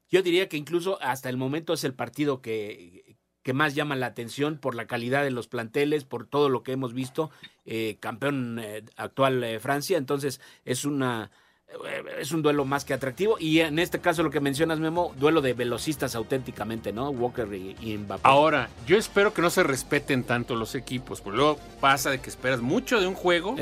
Yo 0.09 0.23
diría 0.23 0.49
que 0.49 0.59
incluso 0.59 1.01
hasta 1.01 1.31
el 1.31 1.39
momento 1.39 1.73
es 1.73 1.85
el 1.85 1.95
partido 1.95 2.43
que, 2.43 3.17
que 3.43 3.53
más 3.55 3.75
llama 3.75 3.97
la 3.97 4.07
atención 4.07 4.59
por 4.59 4.75
la 4.75 4.87
calidad 4.87 5.25
de 5.25 5.31
los 5.31 5.49
planteles, 5.49 6.05
por 6.05 6.27
todo 6.27 6.49
lo 6.49 6.63
que 6.63 6.73
hemos 6.73 6.93
visto, 6.93 7.31
eh, 7.65 7.97
campeón 7.99 8.59
eh, 8.59 8.85
actual 8.97 9.43
eh, 9.43 9.59
Francia, 9.59 9.97
entonces 9.97 10.41
es 10.65 10.85
una 10.85 11.31
eh, 11.69 12.05
es 12.19 12.33
un 12.33 12.43
duelo 12.43 12.65
más 12.65 12.85
que 12.85 12.95
atractivo 12.95 13.37
y 13.39 13.61
en 13.61 13.79
este 13.79 14.01
caso 14.01 14.23
lo 14.23 14.31
que 14.31 14.41
mencionas 14.41 14.79
Memo, 14.79 15.15
duelo 15.19 15.41
de 15.41 15.55
velocistas 15.55 16.15
auténticamente, 16.15 16.93
¿no? 16.93 17.11
Walker 17.11 17.53
y, 17.53 17.77
y 17.81 17.97
Mbappé. 17.97 18.23
Ahora, 18.25 18.69
yo 18.87 18.97
espero 18.97 19.33
que 19.33 19.43
no 19.43 19.51
se 19.51 19.63
respeten 19.63 20.25
tanto 20.25 20.55
los 20.55 20.75
equipos, 20.75 21.21
porque 21.21 21.37
luego 21.37 21.59
pasa 21.81 22.11
de 22.11 22.21
que 22.21 22.31
esperas 22.31 22.61
mucho 22.61 23.01
de 23.01 23.07
un 23.07 23.15
juego 23.15 23.57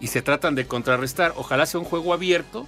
y 0.00 0.06
se 0.06 0.22
tratan 0.22 0.54
de 0.54 0.66
contrarrestar. 0.66 1.34
Ojalá 1.36 1.66
sea 1.66 1.80
un 1.80 1.86
juego 1.86 2.12
abierto, 2.14 2.66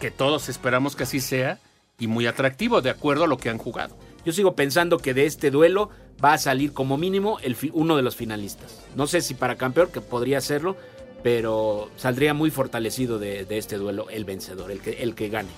que 0.00 0.10
todos 0.10 0.48
esperamos 0.48 0.96
que 0.96 1.04
así 1.04 1.20
sea, 1.20 1.58
y 1.98 2.06
muy 2.06 2.26
atractivo, 2.26 2.82
de 2.82 2.90
acuerdo 2.90 3.24
a 3.24 3.26
lo 3.28 3.36
que 3.38 3.48
han 3.50 3.58
jugado. 3.58 3.96
Yo 4.24 4.32
sigo 4.32 4.54
pensando 4.54 4.98
que 4.98 5.14
de 5.14 5.26
este 5.26 5.50
duelo 5.50 5.90
va 6.24 6.32
a 6.32 6.38
salir 6.38 6.72
como 6.72 6.96
mínimo 6.96 7.38
el 7.40 7.54
fi- 7.56 7.70
uno 7.74 7.96
de 7.96 8.02
los 8.02 8.16
finalistas. 8.16 8.80
No 8.96 9.06
sé 9.06 9.20
si 9.20 9.34
para 9.34 9.56
campeón, 9.56 9.90
que 9.92 10.00
podría 10.00 10.40
serlo, 10.40 10.76
pero 11.22 11.90
saldría 11.96 12.34
muy 12.34 12.50
fortalecido 12.50 13.18
de, 13.18 13.44
de 13.44 13.58
este 13.58 13.76
duelo 13.76 14.08
el 14.10 14.24
vencedor, 14.24 14.70
el 14.70 14.80
que, 14.80 15.02
el 15.02 15.14
que 15.14 15.28
gane. 15.28 15.50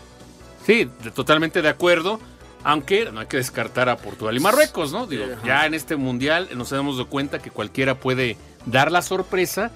Sí, 0.64 0.88
totalmente 1.14 1.62
de 1.62 1.68
acuerdo. 1.68 2.20
Aunque 2.64 3.10
no 3.12 3.20
hay 3.20 3.26
que 3.26 3.36
descartar 3.36 3.88
a 3.88 3.96
Portugal 3.96 4.36
y 4.36 4.40
Marruecos, 4.40 4.90
¿no? 4.90 5.06
Digo, 5.06 5.24
ya 5.44 5.66
en 5.66 5.74
este 5.74 5.94
mundial 5.94 6.48
nos 6.56 6.72
hemos 6.72 6.96
dado 6.96 7.08
cuenta 7.08 7.38
que 7.38 7.50
cualquiera 7.50 7.94
puede 7.94 8.36
dar 8.64 8.90
la 8.90 9.02
sorpresa. 9.02 9.70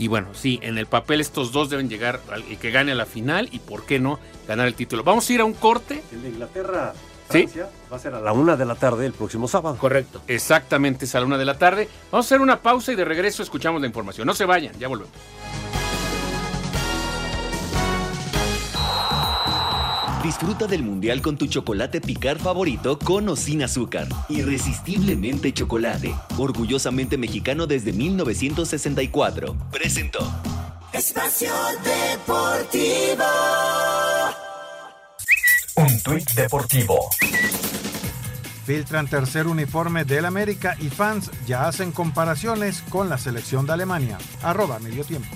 Y 0.00 0.08
bueno, 0.08 0.28
sí, 0.32 0.58
en 0.62 0.78
el 0.78 0.86
papel 0.86 1.20
estos 1.20 1.52
dos 1.52 1.68
deben 1.68 1.90
llegar 1.90 2.22
al 2.32 2.42
el 2.44 2.56
que 2.56 2.70
gane 2.70 2.92
a 2.92 2.94
la 2.94 3.04
final 3.04 3.50
y, 3.52 3.58
¿por 3.58 3.84
qué 3.84 4.00
no, 4.00 4.18
ganar 4.48 4.66
el 4.66 4.74
título? 4.74 5.04
Vamos 5.04 5.28
a 5.28 5.32
ir 5.34 5.40
a 5.42 5.44
un 5.44 5.52
corte. 5.52 6.02
El 6.10 6.22
de 6.22 6.28
Inglaterra, 6.30 6.94
Sí. 7.30 7.42
Francia, 7.42 7.68
va 7.92 7.96
a 7.96 8.00
ser 8.00 8.14
a 8.14 8.20
la 8.20 8.32
una 8.32 8.56
de 8.56 8.64
la 8.64 8.76
tarde 8.76 9.04
el 9.04 9.12
próximo 9.12 9.46
sábado. 9.46 9.76
Correcto. 9.76 10.22
Exactamente, 10.26 11.04
es 11.04 11.14
a 11.14 11.20
la 11.20 11.26
una 11.26 11.36
de 11.36 11.44
la 11.44 11.58
tarde. 11.58 11.86
Vamos 12.10 12.24
a 12.24 12.28
hacer 12.28 12.40
una 12.40 12.60
pausa 12.62 12.92
y 12.92 12.96
de 12.96 13.04
regreso 13.04 13.42
escuchamos 13.42 13.78
la 13.82 13.86
información. 13.86 14.26
No 14.26 14.32
se 14.32 14.46
vayan, 14.46 14.72
ya 14.78 14.88
volvemos. 14.88 15.12
Disfruta 20.22 20.66
del 20.66 20.82
mundial 20.82 21.22
con 21.22 21.38
tu 21.38 21.46
chocolate 21.46 22.02
picar 22.02 22.38
favorito 22.38 22.98
con 22.98 23.26
o 23.30 23.36
sin 23.36 23.62
azúcar. 23.62 24.06
Irresistiblemente 24.28 25.54
chocolate. 25.54 26.14
Orgullosamente 26.36 27.16
mexicano 27.16 27.66
desde 27.66 27.94
1964. 27.94 29.56
Presentó. 29.72 30.20
Espacio 30.92 31.50
Deportivo. 31.82 33.24
Un 35.76 36.02
tuit 36.02 36.30
deportivo. 36.34 36.98
Filtran 38.66 39.08
tercer 39.08 39.46
uniforme 39.46 40.04
del 40.04 40.26
América 40.26 40.76
y 40.80 40.90
fans 40.90 41.30
ya 41.46 41.66
hacen 41.66 41.92
comparaciones 41.92 42.82
con 42.90 43.08
la 43.08 43.16
selección 43.16 43.64
de 43.64 43.72
Alemania. 43.72 44.18
Arroba 44.42 44.78
medio 44.80 45.02
tiempo. 45.02 45.34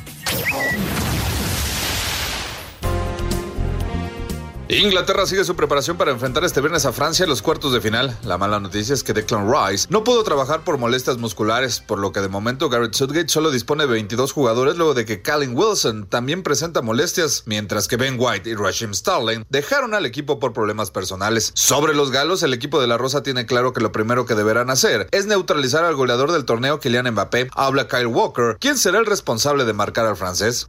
Inglaterra 4.66 5.26
sigue 5.26 5.44
su 5.44 5.54
preparación 5.56 5.98
para 5.98 6.10
enfrentar 6.10 6.42
este 6.42 6.62
viernes 6.62 6.86
a 6.86 6.92
Francia 6.92 7.24
en 7.24 7.28
los 7.28 7.42
cuartos 7.42 7.74
de 7.74 7.82
final. 7.82 8.16
La 8.24 8.38
mala 8.38 8.58
noticia 8.60 8.94
es 8.94 9.02
que 9.02 9.12
Declan 9.12 9.46
Rice 9.46 9.88
no 9.90 10.04
pudo 10.04 10.24
trabajar 10.24 10.64
por 10.64 10.78
molestias 10.78 11.18
musculares, 11.18 11.80
por 11.80 11.98
lo 11.98 12.12
que 12.12 12.20
de 12.20 12.28
momento 12.28 12.70
Garrett 12.70 12.94
Southgate 12.94 13.28
solo 13.28 13.50
dispone 13.50 13.84
de 13.84 13.92
22 13.92 14.32
jugadores 14.32 14.76
luego 14.76 14.94
de 14.94 15.04
que 15.04 15.20
Callum 15.20 15.54
Wilson 15.54 16.06
también 16.06 16.42
presenta 16.42 16.80
molestias, 16.80 17.42
mientras 17.44 17.88
que 17.88 17.98
Ben 17.98 18.16
White 18.18 18.48
y 18.48 18.54
Raheem 18.54 18.94
Sterling 18.94 19.44
dejaron 19.50 19.92
al 19.92 20.06
equipo 20.06 20.38
por 20.38 20.54
problemas 20.54 20.90
personales. 20.90 21.52
Sobre 21.54 21.94
los 21.94 22.10
galos, 22.10 22.42
el 22.42 22.54
equipo 22.54 22.80
de 22.80 22.86
la 22.86 22.96
Rosa 22.96 23.22
tiene 23.22 23.44
claro 23.44 23.74
que 23.74 23.82
lo 23.82 23.92
primero 23.92 24.24
que 24.24 24.34
deberán 24.34 24.70
hacer 24.70 25.08
es 25.10 25.26
neutralizar 25.26 25.84
al 25.84 25.94
goleador 25.94 26.32
del 26.32 26.46
torneo 26.46 26.80
Kylian 26.80 27.10
Mbappé. 27.10 27.48
Habla 27.54 27.86
Kyle 27.86 28.06
Walker, 28.06 28.56
¿quién 28.60 28.78
será 28.78 28.98
el 28.98 29.04
responsable 29.04 29.66
de 29.66 29.74
marcar 29.74 30.06
al 30.06 30.16
francés? 30.16 30.66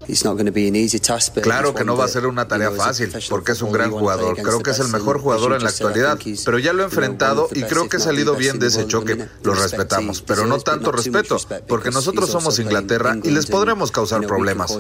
Claro 1.43 1.74
que 1.74 1.86
no 1.86 1.96
va 1.96 2.04
a 2.04 2.10
ser 2.10 2.28
una 2.28 2.50
tarea 2.50 2.72
fácil, 2.72 3.10
porque 3.30 3.54
es 3.54 3.62
un 3.62 3.72
gran 3.72 3.85
jugador. 3.92 4.38
Creo 4.38 4.62
que 4.62 4.72
es 4.72 4.80
el 4.80 4.90
mejor 4.90 5.20
jugador 5.20 5.54
en 5.54 5.64
la 5.64 5.70
actualidad, 5.70 6.18
pero 6.44 6.60
ya 6.60 6.74
lo 6.74 6.84
he 6.84 6.86
enfrentado 6.86 7.48
y 7.54 7.64
creo 7.64 7.90
que 7.90 7.98
he 7.98 8.00
salido 8.00 8.36
bien 8.36 8.60
de 8.60 8.68
ese 8.68 8.88
choque. 8.88 9.28
Lo 9.44 9.54
respetamos, 9.54 10.22
pero 10.22 10.46
no 10.46 10.60
tanto 10.60 10.92
respeto, 10.92 11.38
porque 11.68 11.92
nosotros 11.92 12.30
somos 12.30 12.60
Inglaterra 12.60 13.18
y 13.24 13.32
les 13.32 13.46
podremos 13.46 13.92
causar 13.92 14.26
problemas. 14.26 14.76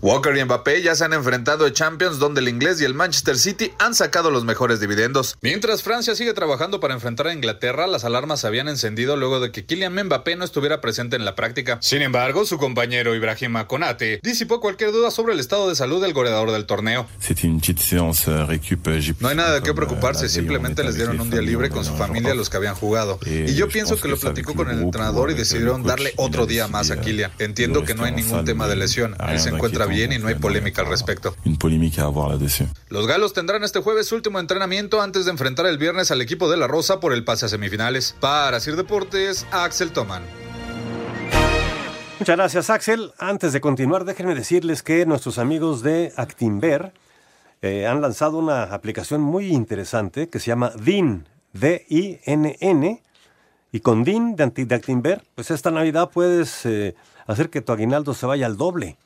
Walker 0.00 0.36
y 0.36 0.44
Mbappé 0.44 0.82
ya 0.82 0.94
se 0.94 1.04
han 1.04 1.12
enfrentado 1.12 1.66
en 1.66 1.72
Champions, 1.72 2.18
donde 2.18 2.40
el 2.40 2.48
inglés 2.48 2.80
y 2.80 2.84
el 2.84 2.94
Manchester 2.94 3.38
City 3.38 3.72
han 3.78 3.94
sacado 3.94 4.30
los 4.30 4.44
mejores 4.44 4.80
dividendos. 4.80 5.36
Mientras 5.40 5.82
Francia 5.82 6.14
sigue 6.14 6.34
trabajando 6.34 6.80
para 6.80 6.94
enfrentar 6.94 7.26
a 7.28 7.32
Inglaterra, 7.32 7.86
las 7.86 8.04
alarmas 8.04 8.40
se 8.40 8.46
habían 8.46 8.68
encendido 8.68 9.16
luego 9.16 9.40
de 9.40 9.52
que 9.52 9.64
Kylian 9.64 9.94
Mbappé 9.94 10.36
no 10.36 10.44
estuviera 10.44 10.80
presente 10.80 11.16
en 11.16 11.24
la 11.24 11.34
práctica. 11.34 11.78
Sin 11.80 12.02
embargo, 12.02 12.44
su 12.44 12.58
compañero 12.58 13.14
Ibrahima 13.14 13.66
Konate 13.66 14.20
disipó 14.22 14.60
cualquier 14.60 14.92
duda 14.92 15.10
sobre 15.10 15.32
el 15.34 15.40
estado 15.40 15.68
de 15.68 15.74
salud 15.74 16.02
del 16.02 16.12
goleador 16.12 16.50
del 16.50 16.66
torneo. 16.66 17.06
No 19.20 19.28
hay 19.28 19.36
nada 19.36 19.54
de 19.54 19.62
qué 19.62 19.72
preocuparse, 19.74 20.28
simplemente 20.28 20.82
les 20.82 20.96
dieron 20.96 21.20
un 21.20 21.30
día 21.30 21.40
libre 21.40 21.70
con 21.70 21.84
su 21.84 21.94
familia 21.94 22.32
a 22.32 22.34
los 22.34 22.50
que 22.50 22.56
habían 22.56 22.74
jugado. 22.74 23.18
Y 23.26 23.54
yo 23.54 23.68
pienso 23.68 23.96
que 23.96 24.08
lo 24.08 24.16
platicó 24.16 24.54
con 24.54 24.70
el 24.70 24.80
entrenador 24.80 25.30
y 25.30 25.34
decidieron 25.34 25.82
darle 25.82 26.12
otro 26.16 26.46
día 26.46 26.68
más 26.68 26.90
a 26.90 27.00
Kylian. 27.00 27.32
Entiendo 27.38 27.84
que 27.84 27.94
no 27.94 28.04
hay 28.04 28.12
ningún 28.12 28.44
tema 28.44 28.68
de 28.68 28.76
lesión, 28.76 29.16
él 29.28 29.38
se 29.40 29.50
encuentra 29.50 29.86
bien 29.86 30.12
y 30.12 30.18
no 30.18 30.28
hay 30.28 30.34
polémica 30.34 30.82
al 30.82 30.88
respecto. 30.88 31.34
Los 32.88 33.06
galos 33.06 33.32
tendrán 33.32 33.64
este 33.64 33.80
jueves 33.80 34.06
su 34.06 34.14
último 34.14 34.38
entrenamiento 34.40 35.00
antes 35.00 35.24
de 35.24 35.30
enfrentar 35.30 35.66
el 35.66 35.78
viernes 35.78 36.10
al 36.10 36.20
equipo 36.20 36.50
de 36.50 36.56
la 36.56 36.66
Rosa 36.66 37.00
por 37.00 37.12
el 37.12 37.24
pase 37.24 37.46
a 37.46 37.48
semifinales. 37.48 38.14
Para 38.20 38.60
Sir 38.60 38.76
Deportes, 38.76 39.46
Axel 39.50 39.92
Toman. 39.92 40.22
Muchas 42.18 42.36
gracias, 42.36 42.70
Axel. 42.70 43.12
Antes 43.18 43.52
de 43.52 43.60
continuar, 43.60 44.04
déjenme 44.04 44.34
decirles 44.34 44.82
que 44.82 45.04
nuestros 45.06 45.38
amigos 45.38 45.82
de 45.82 46.12
Actinver 46.16 46.92
eh, 47.62 47.86
han 47.86 48.00
lanzado 48.00 48.38
una 48.38 48.64
aplicación 48.64 49.20
muy 49.20 49.46
interesante 49.52 50.28
que 50.28 50.38
se 50.40 50.46
llama 50.48 50.72
DIN, 50.78 51.26
D-I-N-N. 51.52 53.02
Y 53.74 53.80
con 53.80 54.04
DIN 54.04 54.36
de, 54.36 54.42
Anti- 54.44 54.64
de 54.64 54.74
Actinver, 54.74 55.22
pues 55.34 55.50
esta 55.50 55.70
Navidad 55.70 56.10
puedes 56.12 56.66
eh, 56.66 56.94
hacer 57.26 57.48
que 57.48 57.62
tu 57.62 57.72
aguinaldo 57.72 58.12
se 58.12 58.26
vaya 58.26 58.44
al 58.46 58.56
doble. 58.58 58.98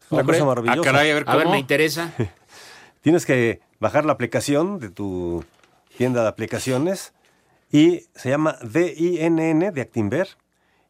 Es 0.00 0.12
una 0.12 0.22
Hombre, 0.22 0.38
cosa 0.38 0.46
maravillosa. 0.48 0.80
ah, 0.80 0.92
caray, 0.92 1.10
a 1.10 1.14
ver 1.14 1.24
A 1.26 1.36
ver, 1.36 1.48
me 1.48 1.58
interesa. 1.58 2.12
Tienes 3.02 3.26
que 3.26 3.60
bajar 3.80 4.06
la 4.06 4.12
aplicación 4.14 4.78
de 4.80 4.88
tu 4.88 5.44
tienda 5.98 6.22
de 6.22 6.28
aplicaciones 6.28 7.12
y 7.70 8.04
se 8.14 8.30
llama 8.30 8.56
DINN 8.62 9.72
de 9.74 9.80
Actinver. 9.82 10.28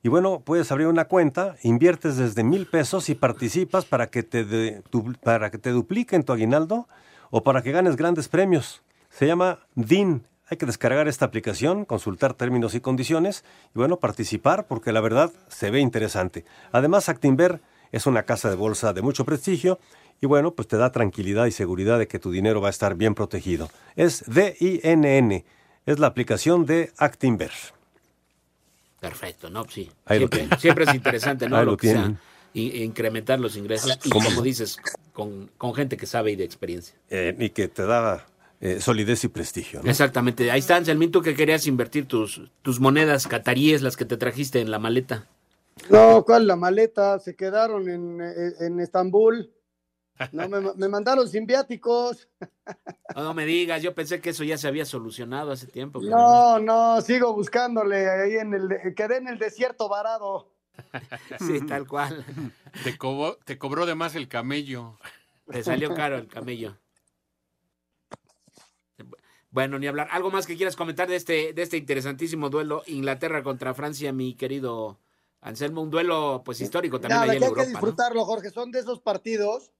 Y 0.09 0.11
bueno, 0.11 0.41
puedes 0.43 0.73
abrir 0.73 0.87
una 0.87 1.05
cuenta, 1.05 1.57
inviertes 1.63 2.17
desde 2.17 2.43
mil 2.43 2.65
pesos 2.65 3.11
y 3.11 3.15
participas 3.15 3.85
para 3.85 4.07
que 4.07 4.23
te, 4.23 4.43
de- 4.43 4.83
du- 4.91 5.13
para 5.23 5.51
que 5.51 5.59
te 5.59 5.69
dupliquen 5.69 6.25
tu 6.25 6.33
aguinaldo 6.33 6.89
o 7.29 7.43
para 7.43 7.61
que 7.61 7.73
ganes 7.73 7.95
grandes 7.95 8.27
premios. 8.27 8.81
Se 9.11 9.27
llama 9.27 9.59
DIN, 9.75 10.25
Hay 10.49 10.57
que 10.57 10.65
descargar 10.65 11.09
esta 11.09 11.27
aplicación, 11.27 11.85
consultar 11.85 12.33
términos 12.33 12.75
y 12.75 12.81
condiciones 12.81 13.45
y 13.75 13.79
bueno, 13.81 13.99
participar 13.99 14.67
porque 14.67 14.93
la 14.93 15.03
verdad 15.03 15.31
se 15.49 15.71
ve 15.71 15.81
interesante. 15.81 16.47
Además, 16.73 17.11
Actinver 17.11 17.61
es 17.93 18.07
una 18.07 18.23
casa 18.23 18.49
de 18.49 18.57
bolsa 18.57 18.95
de 18.95 19.03
mucho 19.03 19.27
prestigio 19.27 19.79
y 20.23 20.27
bueno, 20.27 20.53
pues 20.53 20.69
te 20.69 20.79
da 20.79 20.91
tranquilidad 20.91 21.45
y 21.45 21.51
seguridad 21.53 21.99
de 21.99 22.09
que 22.09 22.19
tu 22.19 22.31
dinero 22.31 22.63
va 22.63 22.69
a 22.69 22.71
estar 22.71 22.95
bien 22.95 23.15
protegido. 23.15 23.69
Es 23.95 24.25
DINN, 24.27 25.45
es 25.85 25.99
la 25.99 26.07
aplicación 26.07 26.65
de 26.65 26.93
Actinver. 26.97 27.53
Perfecto, 29.01 29.49
no, 29.51 29.64
sí. 29.68 29.90
Ahí 30.07 30.18
siempre, 30.18 30.49
siempre 30.59 30.84
es 30.84 30.94
interesante, 30.94 31.49
¿no? 31.49 31.57
Ahí 31.57 31.64
lo 31.64 31.72
lo 31.72 31.76
que 31.76 31.88
sea, 31.88 32.03
tienen. 32.03 32.18
i- 32.55 32.82
incrementar 32.82 33.38
los 33.38 33.57
ingresos 33.57 33.99
y 34.05 34.11
¿Cómo 34.11 34.28
como 34.28 34.42
dices, 34.42 34.78
con, 35.12 35.51
con 35.57 35.74
gente 35.74 35.96
que 35.96 36.07
sabe 36.07 36.32
y 36.32 36.36
de 36.36 36.44
experiencia. 36.44 36.96
Eh, 37.11 37.34
y 37.38 37.51
que 37.51 37.68
te 37.68 37.84
da 37.86 38.26
eh, 38.61 38.80
solidez 38.80 39.22
y 39.24 39.28
prestigio. 39.28 39.82
¿no? 39.82 39.90
Exactamente. 39.90 40.51
Ahí 40.51 40.59
está, 40.61 40.76
Anselmín, 40.76 41.12
tú 41.12 41.22
que 41.22 41.34
querías 41.34 41.66
invertir 41.68 42.07
tus, 42.07 42.40
tus 42.62 42.80
monedas 42.80 43.26
cataríes, 43.28 43.82
las 43.82 43.96
que 43.96 44.05
te 44.05 44.16
trajiste 44.16 44.61
en 44.61 44.70
la 44.70 44.78
maleta. 44.80 45.26
No, 45.90 46.24
¿cuál? 46.24 46.49
La 46.49 46.57
maleta, 46.57 47.20
se 47.20 47.36
quedaron 47.36 47.88
en, 47.88 48.20
en- 48.20 48.55
en 48.61 48.80
Estambul. 48.80 49.53
No, 50.33 50.49
me, 50.49 50.61
me 50.75 50.89
mandaron 50.89 51.29
sin 51.29 51.47
viáticos. 51.47 52.29
No, 53.14 53.23
no 53.23 53.35
me 53.35 53.47
digas, 53.47 53.83
yo 53.83 53.95
pensé 53.95 54.21
que 54.21 54.31
eso 54.31 54.45
ya 54.45 54.59
se 54.59 54.69
había 54.69 54.85
solucionado 54.85 55.53
hace 55.53 55.66
tiempo. 55.66 56.01
pero 56.01 56.11
No, 56.11 56.59
no, 56.59 57.01
sigo 57.01 57.33
buscándole 57.35 58.09
ahí 58.09 58.37
en 58.37 58.55
el, 58.55 58.95
quedé 58.95 59.16
en 59.16 59.29
el 59.29 59.39
desierto 59.39 59.89
varado. 59.89 60.53
Sí, 61.41 61.61
tal 61.66 61.89
cual. 61.89 62.25
Te 62.85 62.97
cobró, 62.97 63.37
te 63.45 63.59
cobró 63.59 63.85
de 63.85 63.97
más 63.97 64.14
el 64.14 64.29
camello. 64.29 64.97
Te 65.51 65.64
salió 65.64 65.95
caro 65.95 66.16
el 66.16 66.29
camello. 66.29 66.77
Bueno, 69.51 69.79
ni 69.79 69.87
hablar. 69.87 70.09
¿Algo 70.11 70.31
más 70.31 70.47
que 70.47 70.57
quieras 70.57 70.77
comentar 70.77 71.09
de 71.09 71.16
este, 71.16 71.53
de 71.53 71.62
este 71.62 71.79
interesantísimo 71.79 72.51
duelo 72.51 72.83
Inglaterra 72.87 73.43
contra 73.43 73.75
Francia, 73.75 74.12
mi 74.12 74.35
querido 74.35 75.01
Anselmo? 75.41 75.83
Un 75.83 75.91
duelo 75.91 76.43
pues 76.45 76.61
histórico 76.61 77.01
también 77.01 77.21
Nada, 77.21 77.33
ahí 77.33 77.39
en 77.39 77.43
que 77.43 77.61
hay 77.61 77.66
que 77.66 77.71
disfrutarlo, 77.73 78.25
Jorge. 78.25 78.51
Son 78.51 78.71
de 78.71 78.81
esos 78.81 79.01
partidos 79.01 79.73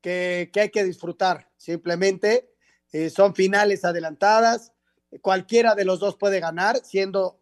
que, 0.00 0.50
hay 0.54 0.70
que 0.70 0.84
disfrutar. 0.84 1.50
Simplemente 1.56 2.52
eh, 2.92 3.10
son 3.10 3.34
finales 3.34 3.84
adelantadas. 3.84 4.72
Cualquiera 5.20 5.74
de 5.74 5.84
los 5.84 6.00
dos 6.00 6.16
puede 6.16 6.40
ganar, 6.40 6.76
siendo 6.84 7.40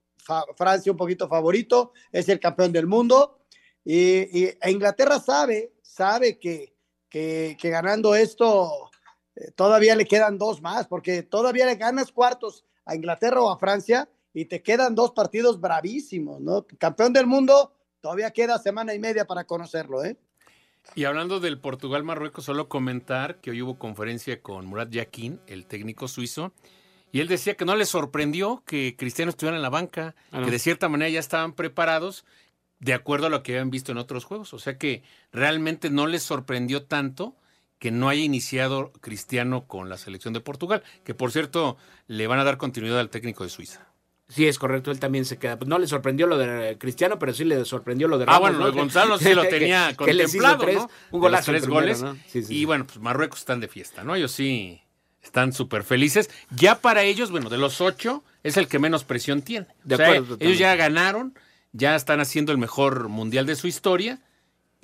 Francia 0.57 0.93
un 0.93 0.99
poquito 0.99 1.29
favorito. 1.29 1.93
Es 2.13 2.29
el 2.29 2.41
campeón 2.41 2.73
del 2.73 2.87
mundo. 2.87 3.41
Y, 3.85 4.45
e 4.45 4.71
Inglaterra 4.71 5.21
sabe, 5.21 5.75
sabe 5.83 6.39
que, 6.39 6.75
que, 7.09 7.57
que 7.61 7.71
ganando 7.71 8.15
esto 8.15 8.91
eh, 9.37 9.51
todavía 9.53 9.97
le 9.97 10.07
quedan 10.07 10.39
dos 10.39 10.63
más, 10.63 10.87
porque 10.87 11.23
todavía 11.23 11.67
le 11.67 11.77
ganas 11.77 12.13
cuartos 12.13 12.65
a 12.85 12.95
Inglaterra 12.95 13.41
o 13.41 13.51
a 13.51 13.59
Francia 13.59 14.09
y 14.33 14.47
te 14.47 14.63
quedan 14.63 14.95
dos 14.95 15.13
partidos 15.13 15.61
bravísimos, 15.61 16.41
¿no? 16.41 16.67
Campeón 16.79 17.13
del 17.13 17.27
mundo, 17.27 17.75
todavía 18.01 18.31
queda 18.31 18.59
semana 18.59 18.95
y 18.95 18.99
media 18.99 19.27
para 19.27 19.45
conocerlo, 19.45 20.05
¿eh? 20.05 20.17
Y 20.95 21.05
hablando 21.05 21.41
del 21.41 21.59
Portugal-Marruecos, 21.59 22.45
solo 22.45 22.69
comentar 22.69 23.41
que 23.41 23.51
hoy 23.51 23.63
hubo 23.63 23.79
conferencia 23.79 24.41
con 24.41 24.67
Murat 24.67 24.91
Yakin, 24.91 25.41
el 25.47 25.67
técnico 25.67 26.07
suizo, 26.09 26.53
y 27.11 27.21
él 27.21 27.29
decía 27.29 27.55
que 27.57 27.65
no 27.65 27.75
le 27.77 27.87
sorprendió 27.87 28.63
que 28.67 28.95
Cristiano 28.97 29.31
estuviera 29.31 29.57
en 29.57 29.63
la 29.63 29.71
banca, 29.71 30.15
Ah, 30.31 30.41
no. 30.41 30.45
que 30.47 30.51
de 30.53 30.59
cierta 30.59 30.89
manera 30.89 31.09
ya 31.11 31.21
estaban 31.21 31.53
preparados 31.53 32.25
de 32.81 32.93
acuerdo 32.93 33.27
a 33.27 33.31
lo 33.31 33.43
que 33.43 33.53
habían 33.53 33.71
visto 33.71 33.93
en 33.93 33.99
otros 33.99 34.25
juegos. 34.25 34.53
O 34.53 34.59
sea 34.59 34.79
que 34.79 35.03
realmente 35.33 35.91
no 35.91 36.07
les 36.07 36.23
sorprendió 36.23 36.85
tanto 36.85 37.37
que 37.79 37.91
no 37.91 38.09
haya 38.09 38.23
iniciado 38.23 38.93
Cristiano 39.01 39.67
con 39.67 39.89
la 39.89 39.97
selección 39.99 40.33
de 40.35 40.41
Portugal, 40.41 40.83
que 41.05 41.15
por 41.15 41.31
cierto 41.33 41.77
le 42.07 42.27
van 42.27 42.39
a 42.39 42.45
dar 42.45 42.57
continuidad 42.57 42.99
al 43.01 43.11
técnico 43.11 43.43
de 43.45 43.51
Suiza. 43.51 43.87
Sí, 44.29 44.47
es 44.49 44.59
correcto, 44.59 44.91
él 44.91 44.99
también 44.99 45.25
se 45.27 45.37
queda. 45.39 45.59
Pues 45.59 45.69
no 45.69 45.79
le 45.79 45.87
sorprendió 45.87 46.27
lo 46.27 46.39
de 46.39 46.79
Cristiano, 46.79 47.19
pero 47.19 47.35
sí 47.35 47.45
le 47.45 47.65
sorprendió 47.65 48.09
lo 48.09 48.17
de 48.19 48.25
Ah, 48.25 48.39
Ramos. 48.39 48.41
bueno, 48.41 48.59
¿no? 48.59 48.73
Gonzalo 48.73 49.19
sí 49.19 49.35
lo 49.35 49.43
Que- 49.43 49.49
tenía 49.49 49.89
que 49.91 49.97
contemplado, 49.97 50.59
tres, 50.59 50.77
¿no? 50.77 50.91
Un 51.11 51.21
golazo 51.21 51.51
tres 51.53 51.63
primero, 51.65 51.81
goles. 51.83 52.03
¿no? 52.03 52.15
Sí, 52.27 52.43
sí, 52.43 52.55
y 52.55 52.59
sí. 52.61 52.65
bueno, 52.65 52.87
pues 52.87 52.99
Marruecos 53.01 53.41
están 53.41 53.61
de 53.61 53.69
fiesta, 53.69 54.03
¿no? 54.03 54.15
Ellos 54.15 54.33
sí 54.33 54.81
están 55.23 55.53
súper 55.53 55.85
felices. 55.85 56.31
Ya 56.51 56.81
para 56.81 57.03
ellos, 57.03 57.31
bueno, 57.31 57.51
de 57.51 57.59
los 57.59 57.81
ocho, 57.83 58.25
es 58.43 58.57
el 58.57 58.67
que 58.67 58.79
menos 58.79 59.05
presión 59.05 59.43
tiene. 59.43 59.67
De 59.85 59.95
O 59.95 59.99
sea, 59.99 60.07
acuerdo, 60.09 60.37
ellos 60.41 60.59
ya 60.59 60.75
ganaron, 60.75 61.39
ya 61.73 61.95
están 61.95 62.21
haciendo 62.21 62.51
el 62.53 62.59
mejor 62.59 63.09
mundial 63.09 63.45
de 63.47 63.57
su 63.57 63.67
historia. 63.67 64.21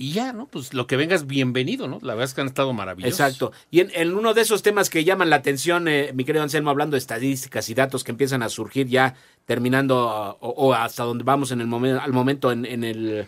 Y 0.01 0.13
ya, 0.13 0.33
¿no? 0.33 0.47
Pues 0.47 0.73
lo 0.73 0.87
que 0.87 0.97
venga 0.97 1.15
es 1.15 1.27
bienvenido, 1.27 1.87
¿no? 1.87 1.99
La 2.01 2.15
verdad 2.15 2.25
es 2.25 2.33
que 2.33 2.41
han 2.41 2.47
estado 2.47 2.73
maravillosos. 2.73 3.21
Exacto. 3.21 3.53
Y 3.71 3.81
en, 3.81 4.15
uno 4.15 4.33
de 4.33 4.41
esos 4.41 4.63
temas 4.63 4.89
que 4.89 5.05
llaman 5.05 5.29
la 5.29 5.37
atención, 5.37 5.89
eh, 5.89 6.13
mi 6.15 6.25
querido 6.25 6.43
Anselmo, 6.43 6.71
hablando 6.71 6.95
de 6.95 7.01
estadísticas 7.01 7.69
y 7.69 7.75
datos 7.75 8.03
que 8.03 8.11
empiezan 8.11 8.43
a 8.43 8.49
surgir 8.49 8.87
ya 8.87 9.15
terminando 9.45 10.39
uh, 10.41 10.47
o, 10.57 10.73
hasta 10.73 11.05
donde 11.05 11.23
vamos 11.25 11.53
en 11.53 11.61
el 11.61 11.67
momento, 11.67 12.01
al 12.01 12.15
momento 12.15 12.51
en, 12.51 12.65
el 12.65 13.27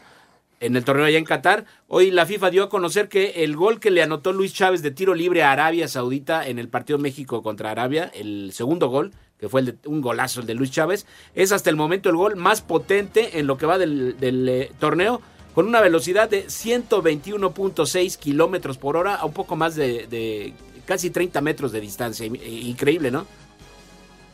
en 0.61 0.77
el 0.77 0.83
torneo 0.83 1.05
allá 1.05 1.19
en 1.19 1.25
Qatar, 1.25 1.67
hoy 1.89 2.11
la 2.11 2.25
FIFA 2.25 2.49
dio 2.49 2.63
a 2.63 2.69
conocer 2.71 3.11
que 3.11 3.45
el 3.45 3.55
gol 3.55 3.79
que 3.79 3.91
le 3.91 4.03
anotó 4.03 4.33
Luis 4.33 4.55
Chávez 4.55 4.81
de 4.81 4.93
tiro 4.93 5.13
libre 5.15 5.43
a 5.43 5.53
Arabia 5.53 5.89
Saudita 5.89 6.49
en 6.49 6.59
el 6.59 6.69
partido 6.71 6.99
México 6.99 7.43
contra 7.43 7.71
Arabia, 7.71 8.11
el 8.15 8.51
segundo 8.55 8.89
gol, 8.89 9.13
que 9.39 9.49
fue 9.51 9.61
el 9.61 9.67
de- 9.67 9.89
un 9.89 10.01
golazo 10.01 10.41
el 10.41 10.47
de 10.47 10.55
Luis 10.55 10.71
Chávez, 10.71 11.05
es 11.35 11.53
hasta 11.53 11.69
el 11.69 11.77
momento 11.77 12.09
el 12.09 12.17
gol 12.17 12.37
más 12.37 12.63
potente 12.63 13.41
en 13.41 13.47
lo 13.47 13.59
que 13.59 13.67
va 13.67 13.77
del, 13.77 14.17
del, 14.21 14.49
eh, 14.49 14.73
torneo, 14.79 15.21
con 15.55 15.67
una 15.67 15.81
velocidad 15.81 16.29
de 16.31 16.47
121.6 16.47 18.17
kilómetros 18.17 18.79
por 18.79 18.97
hora, 18.97 19.15
a 19.17 19.25
un 19.25 19.33
poco 19.33 19.57
más 19.57 19.75
de, 19.75 20.07
de 20.07 20.55
casi 20.87 21.11
30 21.11 21.41
metros 21.41 21.73
de 21.73 21.81
distancia. 21.81 22.27
In- 22.27 22.37
Increíble, 22.43 23.11
¿no? 23.11 23.27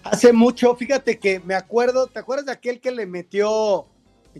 Hace 0.04 0.32
mucho, 0.32 0.74
fíjate 0.76 1.18
que 1.18 1.40
me 1.40 1.54
acuerdo, 1.54 2.06
¿te 2.06 2.18
acuerdas 2.18 2.46
de 2.46 2.52
aquel 2.52 2.80
que 2.80 2.90
le 2.92 3.04
metió 3.06 3.86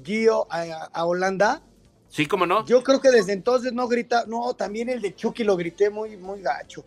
Gio 0.04 0.46
a, 0.50 0.88
a 0.92 1.04
Holanda? 1.04 1.62
Sí, 2.08 2.26
cómo 2.26 2.46
no. 2.46 2.64
Yo 2.64 2.82
creo 2.82 3.00
que 3.00 3.10
desde 3.10 3.32
entonces 3.34 3.72
no 3.72 3.86
grita, 3.86 4.24
no, 4.26 4.54
también 4.54 4.88
el 4.88 5.02
de 5.02 5.14
Chucky 5.14 5.44
lo 5.44 5.56
grité 5.56 5.90
muy, 5.90 6.16
muy 6.16 6.40
gacho. 6.40 6.84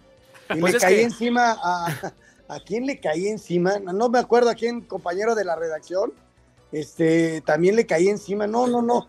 Y 0.50 0.60
Pues 0.60 0.74
le 0.74 0.80
caí 0.80 0.96
que- 0.96 1.04
encima 1.04 1.52
a, 1.62 2.14
¿a 2.48 2.60
quién 2.62 2.88
le 2.88 3.00
caí 3.00 3.28
encima? 3.28 3.78
No 3.80 4.10
me 4.10 4.18
acuerdo 4.20 4.50
a 4.50 4.56
quién, 4.56 4.82
compañero 4.82 5.36
de 5.36 5.46
la 5.46 5.56
redacción. 5.56 6.12
Este, 6.72 7.42
también 7.42 7.76
le 7.76 7.86
caí 7.86 8.08
encima. 8.08 8.48
No, 8.48 8.66
no, 8.66 8.82
no. 8.82 9.08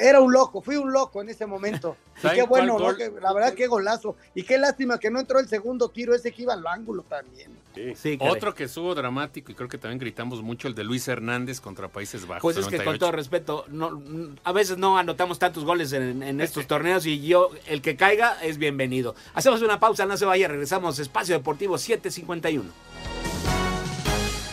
Era 0.00 0.20
un 0.20 0.32
loco, 0.32 0.60
fui 0.60 0.76
un 0.76 0.92
loco 0.92 1.20
en 1.22 1.28
ese 1.28 1.46
momento. 1.46 1.96
Y 2.20 2.22
¿Saben 2.22 2.40
qué 2.40 2.46
bueno, 2.46 2.78
¿no? 2.78 2.92
la 2.92 3.32
verdad, 3.32 3.54
qué 3.54 3.66
golazo. 3.66 4.14
Y 4.34 4.42
qué 4.42 4.58
lástima 4.58 4.98
que 4.98 5.10
no 5.10 5.20
entró 5.20 5.38
el 5.38 5.48
segundo 5.48 5.88
tiro, 5.88 6.14
ese 6.14 6.32
que 6.32 6.42
iba 6.42 6.52
al 6.52 6.66
ángulo 6.66 7.02
también. 7.02 7.50
Sí, 7.96 8.18
caray. 8.18 8.34
Otro 8.34 8.54
que 8.54 8.64
estuvo 8.64 8.94
dramático 8.94 9.50
y 9.50 9.54
creo 9.54 9.70
que 9.70 9.78
también 9.78 9.98
gritamos 9.98 10.42
mucho, 10.42 10.68
el 10.68 10.74
de 10.74 10.84
Luis 10.84 11.08
Hernández 11.08 11.62
contra 11.62 11.88
Países 11.88 12.26
Bajos. 12.26 12.42
Pues 12.42 12.58
es 12.58 12.66
que 12.66 12.76
con 12.76 12.84
98. 12.84 12.98
todo 12.98 13.12
respeto, 13.12 13.64
no, 13.68 14.02
a 14.44 14.52
veces 14.52 14.76
no 14.76 14.98
anotamos 14.98 15.38
tantos 15.38 15.64
goles 15.64 15.94
en, 15.94 16.22
en 16.22 16.40
estos 16.42 16.66
torneos 16.66 17.06
y 17.06 17.26
yo, 17.26 17.48
el 17.66 17.80
que 17.80 17.96
caiga 17.96 18.36
es 18.42 18.58
bienvenido. 18.58 19.14
Hacemos 19.32 19.62
una 19.62 19.80
pausa, 19.80 20.04
no 20.04 20.18
se 20.18 20.26
vaya, 20.26 20.46
regresamos. 20.46 20.98
Espacio 20.98 21.34
Deportivo 21.34 21.78
751. 21.78 22.70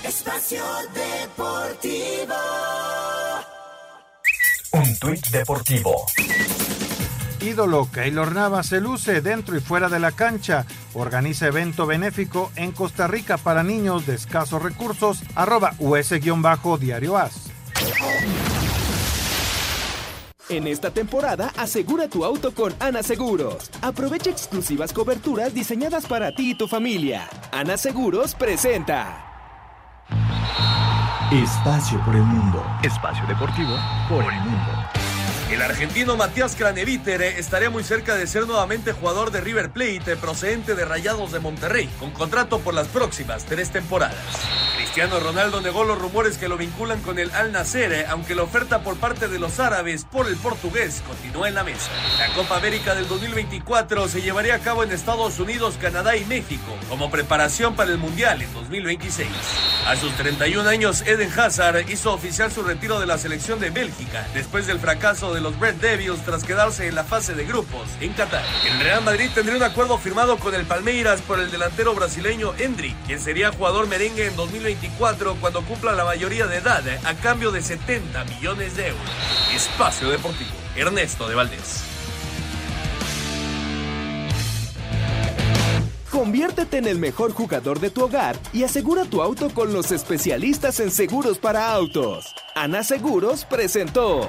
Espacio 0.06 0.64
Deportivo. 0.94 2.34
Un 4.74 4.98
tuit 5.00 5.28
deportivo. 5.30 6.06
Ídolo 7.42 7.90
Keylor 7.92 8.34
Navas 8.34 8.68
se 8.68 8.82
luce 8.82 9.22
dentro 9.22 9.56
y 9.56 9.62
fuera 9.62 9.90
de 9.90 10.00
la 10.00 10.12
cancha. 10.12 10.66
Organiza 10.94 11.48
evento 11.48 11.86
benéfico 11.86 12.52
en 12.56 12.72
Costa 12.72 13.08
Rica 13.08 13.38
para 13.38 13.64
niños 13.64 14.06
de 14.06 14.16
escasos 14.16 14.62
recursos. 14.62 15.22
Arroba 15.36 15.74
US-Diario 15.80 17.18
As. 17.18 17.52
En 20.50 20.66
esta 20.66 20.92
temporada, 20.92 21.52
asegura 21.58 22.08
tu 22.08 22.24
auto 22.24 22.54
con 22.54 22.74
Ana 22.80 23.04
Seguros. 23.04 23.70
Aprovecha 23.82 24.30
exclusivas 24.30 24.94
coberturas 24.94 25.54
diseñadas 25.54 26.06
para 26.06 26.34
ti 26.34 26.52
y 26.52 26.56
tu 26.56 26.68
familia. 26.68 27.30
Ana 27.52 27.78
Seguros 27.78 28.34
presenta. 28.34 29.24
Espacio 31.32 32.00
por 32.06 32.16
el 32.16 32.24
mundo. 32.24 32.66
Espacio 32.84 33.26
deportivo 33.28 33.78
por 34.08 34.24
el 34.34 34.40
mundo. 34.40 34.72
El 35.52 35.62
argentino 35.62 36.16
Matías 36.16 36.56
Craneviter 36.56 37.22
estaría 37.22 37.70
muy 37.70 37.84
cerca 37.84 38.16
de 38.16 38.28
ser 38.28 38.48
nuevamente 38.48 38.94
jugador 38.94 39.32
de 39.32 39.42
River 39.42 39.72
Plate, 39.72 40.16
procedente 40.16 40.74
de 40.74 40.86
Rayados 40.86 41.34
de 41.34 41.42
Monterrey, 41.42 41.90
con 42.00 42.12
contrato 42.12 42.60
por 42.60 42.74
las 42.74 42.88
próximas 42.88 43.44
tres 43.44 43.72
temporadas. 43.72 44.16
Cristiano 44.78 45.20
Ronaldo 45.20 45.60
negó 45.60 45.84
los 45.84 46.00
rumores 46.00 46.38
que 46.38 46.48
lo 46.48 46.56
vinculan 46.56 47.02
con 47.02 47.20
el 47.20 47.30
Al 47.32 47.54
eh, 47.76 48.06
aunque 48.08 48.34
la 48.34 48.44
oferta 48.44 48.80
por 48.80 48.96
parte 48.96 49.28
de 49.28 49.38
los 49.38 49.60
árabes 49.60 50.06
por 50.06 50.28
el 50.28 50.38
portugués 50.38 51.04
continúa 51.06 51.50
en 51.50 51.56
la 51.56 51.66
mesa. 51.66 51.92
La 52.20 52.34
Copa 52.36 52.56
América 52.56 52.96
del 52.96 53.10
2024 53.10 54.08
se 54.08 54.22
llevaría 54.22 54.56
a 54.56 54.60
cabo 54.60 54.82
en 54.82 54.94
Estados 54.94 55.40
Unidos, 55.40 55.78
Canadá 55.78 56.16
y 56.16 56.24
México, 56.24 56.74
como 56.88 57.12
preparación 57.12 57.76
para 57.76 57.92
el 57.92 57.98
Mundial 57.98 58.42
en 58.42 58.54
2026. 58.54 59.28
A 59.88 59.96
sus 59.96 60.12
31 60.18 60.68
años, 60.68 61.02
Eden 61.06 61.32
Hazard 61.40 61.90
hizo 61.90 62.12
oficial 62.12 62.52
su 62.52 62.62
retiro 62.62 63.00
de 63.00 63.06
la 63.06 63.18
selección 63.18 63.58
de 63.62 63.70
Bélgica 63.70 64.28
después 64.34 64.68
del 64.68 64.80
fracaso 64.80 65.34
de 65.34 65.40
los 65.40 65.58
Red 65.62 65.76
Devils 65.76 66.26
tras 66.26 66.44
quedarse 66.44 66.90
en 66.90 66.96
la 66.96 67.06
fase 67.06 67.36
de 67.36 67.46
grupos 67.46 67.88
en 68.02 68.12
Qatar. 68.12 68.44
El 68.70 68.82
Real 68.82 69.02
Madrid 69.06 69.30
tendría 69.34 69.56
un 69.56 69.64
acuerdo 69.64 69.98
firmado 69.98 70.40
con 70.40 70.54
el 70.56 70.66
Palmeiras 70.66 71.22
por 71.22 71.40
el 71.40 71.52
delantero 71.52 71.96
brasileño 71.96 72.54
Endrick, 72.58 72.98
quien 73.06 73.22
sería 73.22 73.54
jugador 73.54 73.88
merengue 73.88 74.28
en 74.28 74.36
2024 74.36 75.38
cuando 75.40 75.62
cumpla 75.62 75.94
la 75.94 76.04
mayoría 76.04 76.48
de 76.48 76.58
edad 76.58 76.84
a 77.06 77.14
cambio 77.14 77.52
de 77.52 77.62
70 77.62 78.26
millones 78.26 78.76
de 78.76 78.88
euros. 78.90 79.10
Espacio 79.56 80.10
Deportivo, 80.10 80.52
Ernesto 80.76 81.30
de 81.30 81.36
Valdés. 81.36 81.97
Conviértete 86.18 86.78
en 86.80 86.88
el 86.88 86.98
mejor 86.98 87.32
jugador 87.32 87.80
de 87.80 87.92
tu 87.92 88.04
hogar 88.04 88.40
y 88.52 88.64
asegura 88.64 89.06
tu 89.06 89.22
auto 89.22 89.52
con 89.52 89.72
los 89.72 89.92
especialistas 89.92 90.80
en 90.80 90.90
seguros 90.90 91.38
para 91.38 91.72
autos. 91.72 92.34
Ana 92.56 92.84
Seguros 92.84 93.46
presentó. 93.46 94.28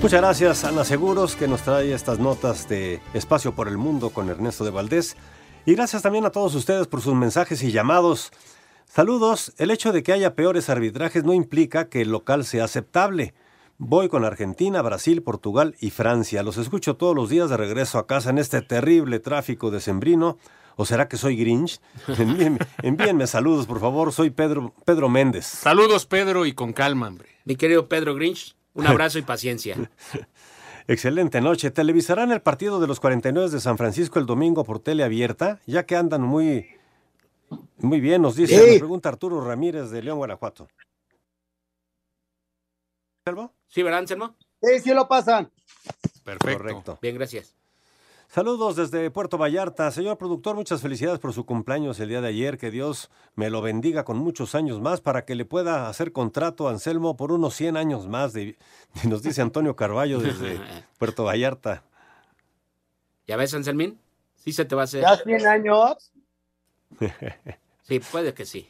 Muchas 0.00 0.20
gracias, 0.22 0.64
Ana 0.64 0.86
Seguros, 0.86 1.36
que 1.36 1.48
nos 1.48 1.60
trae 1.60 1.92
estas 1.92 2.18
notas 2.18 2.66
de 2.66 3.02
Espacio 3.12 3.54
por 3.54 3.68
el 3.68 3.76
Mundo 3.76 4.08
con 4.08 4.30
Ernesto 4.30 4.64
de 4.64 4.70
Valdés. 4.70 5.18
Y 5.66 5.74
gracias 5.74 6.00
también 6.00 6.24
a 6.24 6.30
todos 6.30 6.54
ustedes 6.54 6.86
por 6.86 7.02
sus 7.02 7.14
mensajes 7.14 7.62
y 7.62 7.72
llamados. 7.72 8.30
Saludos. 8.86 9.52
El 9.58 9.70
hecho 9.70 9.92
de 9.92 10.02
que 10.02 10.14
haya 10.14 10.34
peores 10.34 10.70
arbitrajes 10.70 11.24
no 11.24 11.34
implica 11.34 11.90
que 11.90 12.00
el 12.00 12.10
local 12.10 12.46
sea 12.46 12.64
aceptable. 12.64 13.34
Voy 13.82 14.10
con 14.10 14.26
Argentina, 14.26 14.82
Brasil, 14.82 15.22
Portugal 15.22 15.74
y 15.80 15.88
Francia. 15.88 16.42
Los 16.42 16.58
escucho 16.58 16.96
todos 16.96 17.16
los 17.16 17.30
días 17.30 17.48
de 17.48 17.56
regreso 17.56 17.96
a 17.98 18.06
casa 18.06 18.28
en 18.28 18.36
este 18.36 18.60
terrible 18.60 19.20
tráfico 19.20 19.70
de 19.70 19.80
Sembrino. 19.80 20.36
¿O 20.76 20.84
será 20.84 21.08
que 21.08 21.16
soy 21.16 21.34
Grinch? 21.34 21.80
Envíenme, 22.18 22.58
envíenme 22.82 23.26
saludos, 23.26 23.66
por 23.66 23.80
favor. 23.80 24.12
Soy 24.12 24.28
Pedro, 24.28 24.74
Pedro 24.84 25.08
Méndez. 25.08 25.46
Saludos, 25.46 26.04
Pedro, 26.04 26.44
y 26.44 26.52
con 26.52 26.74
calma, 26.74 27.08
hombre. 27.08 27.30
Mi 27.46 27.56
querido 27.56 27.88
Pedro 27.88 28.14
Grinch, 28.14 28.54
un 28.74 28.86
abrazo 28.86 29.18
y 29.18 29.22
paciencia. 29.22 29.90
Excelente 30.86 31.40
noche. 31.40 31.70
¿Televisarán 31.70 32.32
el 32.32 32.42
partido 32.42 32.80
de 32.80 32.86
los 32.86 33.00
49 33.00 33.48
de 33.48 33.60
San 33.60 33.78
Francisco 33.78 34.18
el 34.18 34.26
domingo 34.26 34.62
por 34.62 34.80
tele 34.80 35.04
abierta? 35.04 35.58
Ya 35.66 35.86
que 35.86 35.96
andan 35.96 36.20
muy, 36.20 36.66
muy 37.78 38.00
bien, 38.00 38.20
nos 38.20 38.36
dice, 38.36 38.56
Sí. 38.62 38.70
nos 38.72 38.78
pregunta 38.80 39.08
Arturo 39.08 39.40
Ramírez 39.42 39.88
de 39.88 40.02
León, 40.02 40.18
Guanajuato. 40.18 40.68
¿Salvo? 43.24 43.54
¿Sí, 43.70 43.82
verdad, 43.82 44.00
Anselmo? 44.00 44.36
Sí, 44.62 44.80
sí 44.80 44.90
lo 44.92 45.08
pasan. 45.08 45.50
Perfecto. 46.24 46.58
Correcto. 46.58 46.98
Bien, 47.00 47.14
gracias. 47.16 47.54
Saludos 48.28 48.76
desde 48.76 49.10
Puerto 49.10 49.38
Vallarta. 49.38 49.90
Señor 49.90 50.16
productor, 50.18 50.54
muchas 50.54 50.80
felicidades 50.82 51.18
por 51.18 51.32
su 51.32 51.44
cumpleaños 51.46 51.98
el 51.98 52.10
día 52.10 52.20
de 52.20 52.28
ayer. 52.28 52.58
Que 52.58 52.70
Dios 52.70 53.10
me 53.34 53.50
lo 53.50 53.60
bendiga 53.62 54.04
con 54.04 54.18
muchos 54.18 54.54
años 54.54 54.80
más 54.80 55.00
para 55.00 55.24
que 55.24 55.34
le 55.34 55.44
pueda 55.44 55.88
hacer 55.88 56.12
contrato 56.12 56.68
a 56.68 56.70
Anselmo 56.70 57.16
por 57.16 57.32
unos 57.32 57.54
100 57.54 57.76
años 57.76 58.06
más. 58.06 58.32
de- 58.32 58.56
nos 59.08 59.22
dice 59.22 59.40
Antonio 59.42 59.74
Carballo 59.74 60.20
desde 60.20 60.60
Puerto 60.98 61.24
Vallarta. 61.24 61.82
¿Ya 63.26 63.36
ves, 63.36 63.52
Anselmín? 63.54 63.98
Sí 64.36 64.52
se 64.52 64.64
te 64.64 64.74
va 64.76 64.82
a 64.82 64.84
hacer. 64.84 65.02
¿Ya 65.02 65.16
100 65.16 65.46
años? 65.46 66.12
Sí, 67.82 67.98
puede 68.00 68.32
que 68.34 68.44
sí. 68.46 68.68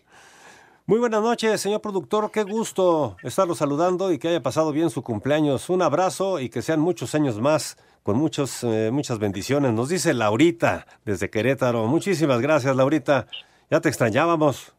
Muy 0.90 0.98
buenas 0.98 1.22
noches, 1.22 1.60
señor 1.60 1.82
productor. 1.82 2.32
Qué 2.32 2.42
gusto 2.42 3.16
estarlo 3.22 3.54
saludando 3.54 4.12
y 4.12 4.18
que 4.18 4.26
haya 4.26 4.42
pasado 4.42 4.72
bien 4.72 4.90
su 4.90 5.04
cumpleaños. 5.04 5.70
Un 5.70 5.82
abrazo 5.82 6.40
y 6.40 6.48
que 6.48 6.62
sean 6.62 6.80
muchos 6.80 7.14
años 7.14 7.40
más, 7.40 7.76
con 8.02 8.16
muchos, 8.16 8.64
eh, 8.64 8.90
muchas 8.92 9.20
bendiciones. 9.20 9.72
Nos 9.72 9.88
dice 9.88 10.14
Laurita 10.14 10.88
desde 11.04 11.30
Querétaro. 11.30 11.86
Muchísimas 11.86 12.40
gracias, 12.40 12.74
Laurita. 12.74 13.28
Ya 13.70 13.80
te 13.80 13.88
extrañábamos. 13.88 14.72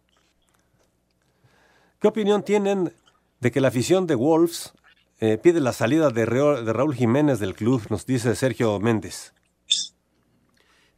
¿Qué 2.02 2.10
opinión 2.10 2.44
tienen 2.44 2.92
de 3.40 3.52
que 3.52 3.62
la 3.62 3.70
afición 3.70 4.06
de 4.06 4.16
Wolves 4.16 4.74
eh, 5.22 5.38
pide 5.42 5.62
la 5.62 5.72
salida 5.72 6.10
de, 6.10 6.26
Raúl 6.26 6.94
Jiménez 6.94 7.40
del 7.40 7.56
club? 7.56 7.84
Nos 7.90 8.06
dice 8.06 8.36
Sergio 8.36 8.78
Méndez. 8.82 9.34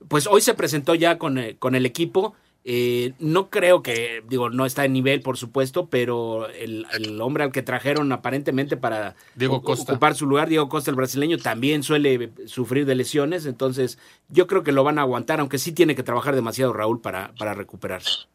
Pues 0.07 0.25
hoy 0.25 0.41
se 0.41 0.55
presentó 0.55 0.95
ya 0.95 1.19
con, 1.19 1.37
eh, 1.37 1.55
con 1.59 1.75
el 1.75 1.85
equipo. 1.85 2.33
Eh, 2.65 3.11
no 3.19 3.49
creo 3.49 3.83
que, 3.83 4.23
digo, 4.29 4.49
no 4.49 4.65
está 4.65 4.85
en 4.85 4.93
nivel, 4.93 5.21
por 5.21 5.37
supuesto, 5.37 5.89
pero 5.89 6.47
el, 6.47 6.85
el 6.93 7.19
hombre 7.19 7.43
al 7.43 7.51
que 7.51 7.61
trajeron 7.61 8.09
aparentemente 8.13 8.77
para 8.77 9.15
Diego 9.35 9.61
Costa. 9.61 9.91
ocupar 9.91 10.15
su 10.15 10.25
lugar, 10.25 10.47
Diego 10.47 10.69
Costa, 10.69 10.89
el 10.89 10.95
brasileño, 10.95 11.37
también 11.37 11.83
suele 11.83 12.31
sufrir 12.45 12.85
de 12.85 12.95
lesiones. 12.95 13.45
Entonces, 13.45 13.99
yo 14.29 14.47
creo 14.47 14.63
que 14.63 14.71
lo 14.71 14.85
van 14.85 14.97
a 14.97 15.01
aguantar, 15.01 15.41
aunque 15.41 15.57
sí 15.57 15.73
tiene 15.73 15.93
que 15.93 16.03
trabajar 16.03 16.35
demasiado 16.35 16.71
Raúl 16.71 17.01
para, 17.01 17.33
para 17.37 17.53
recuperarse. 17.53 18.27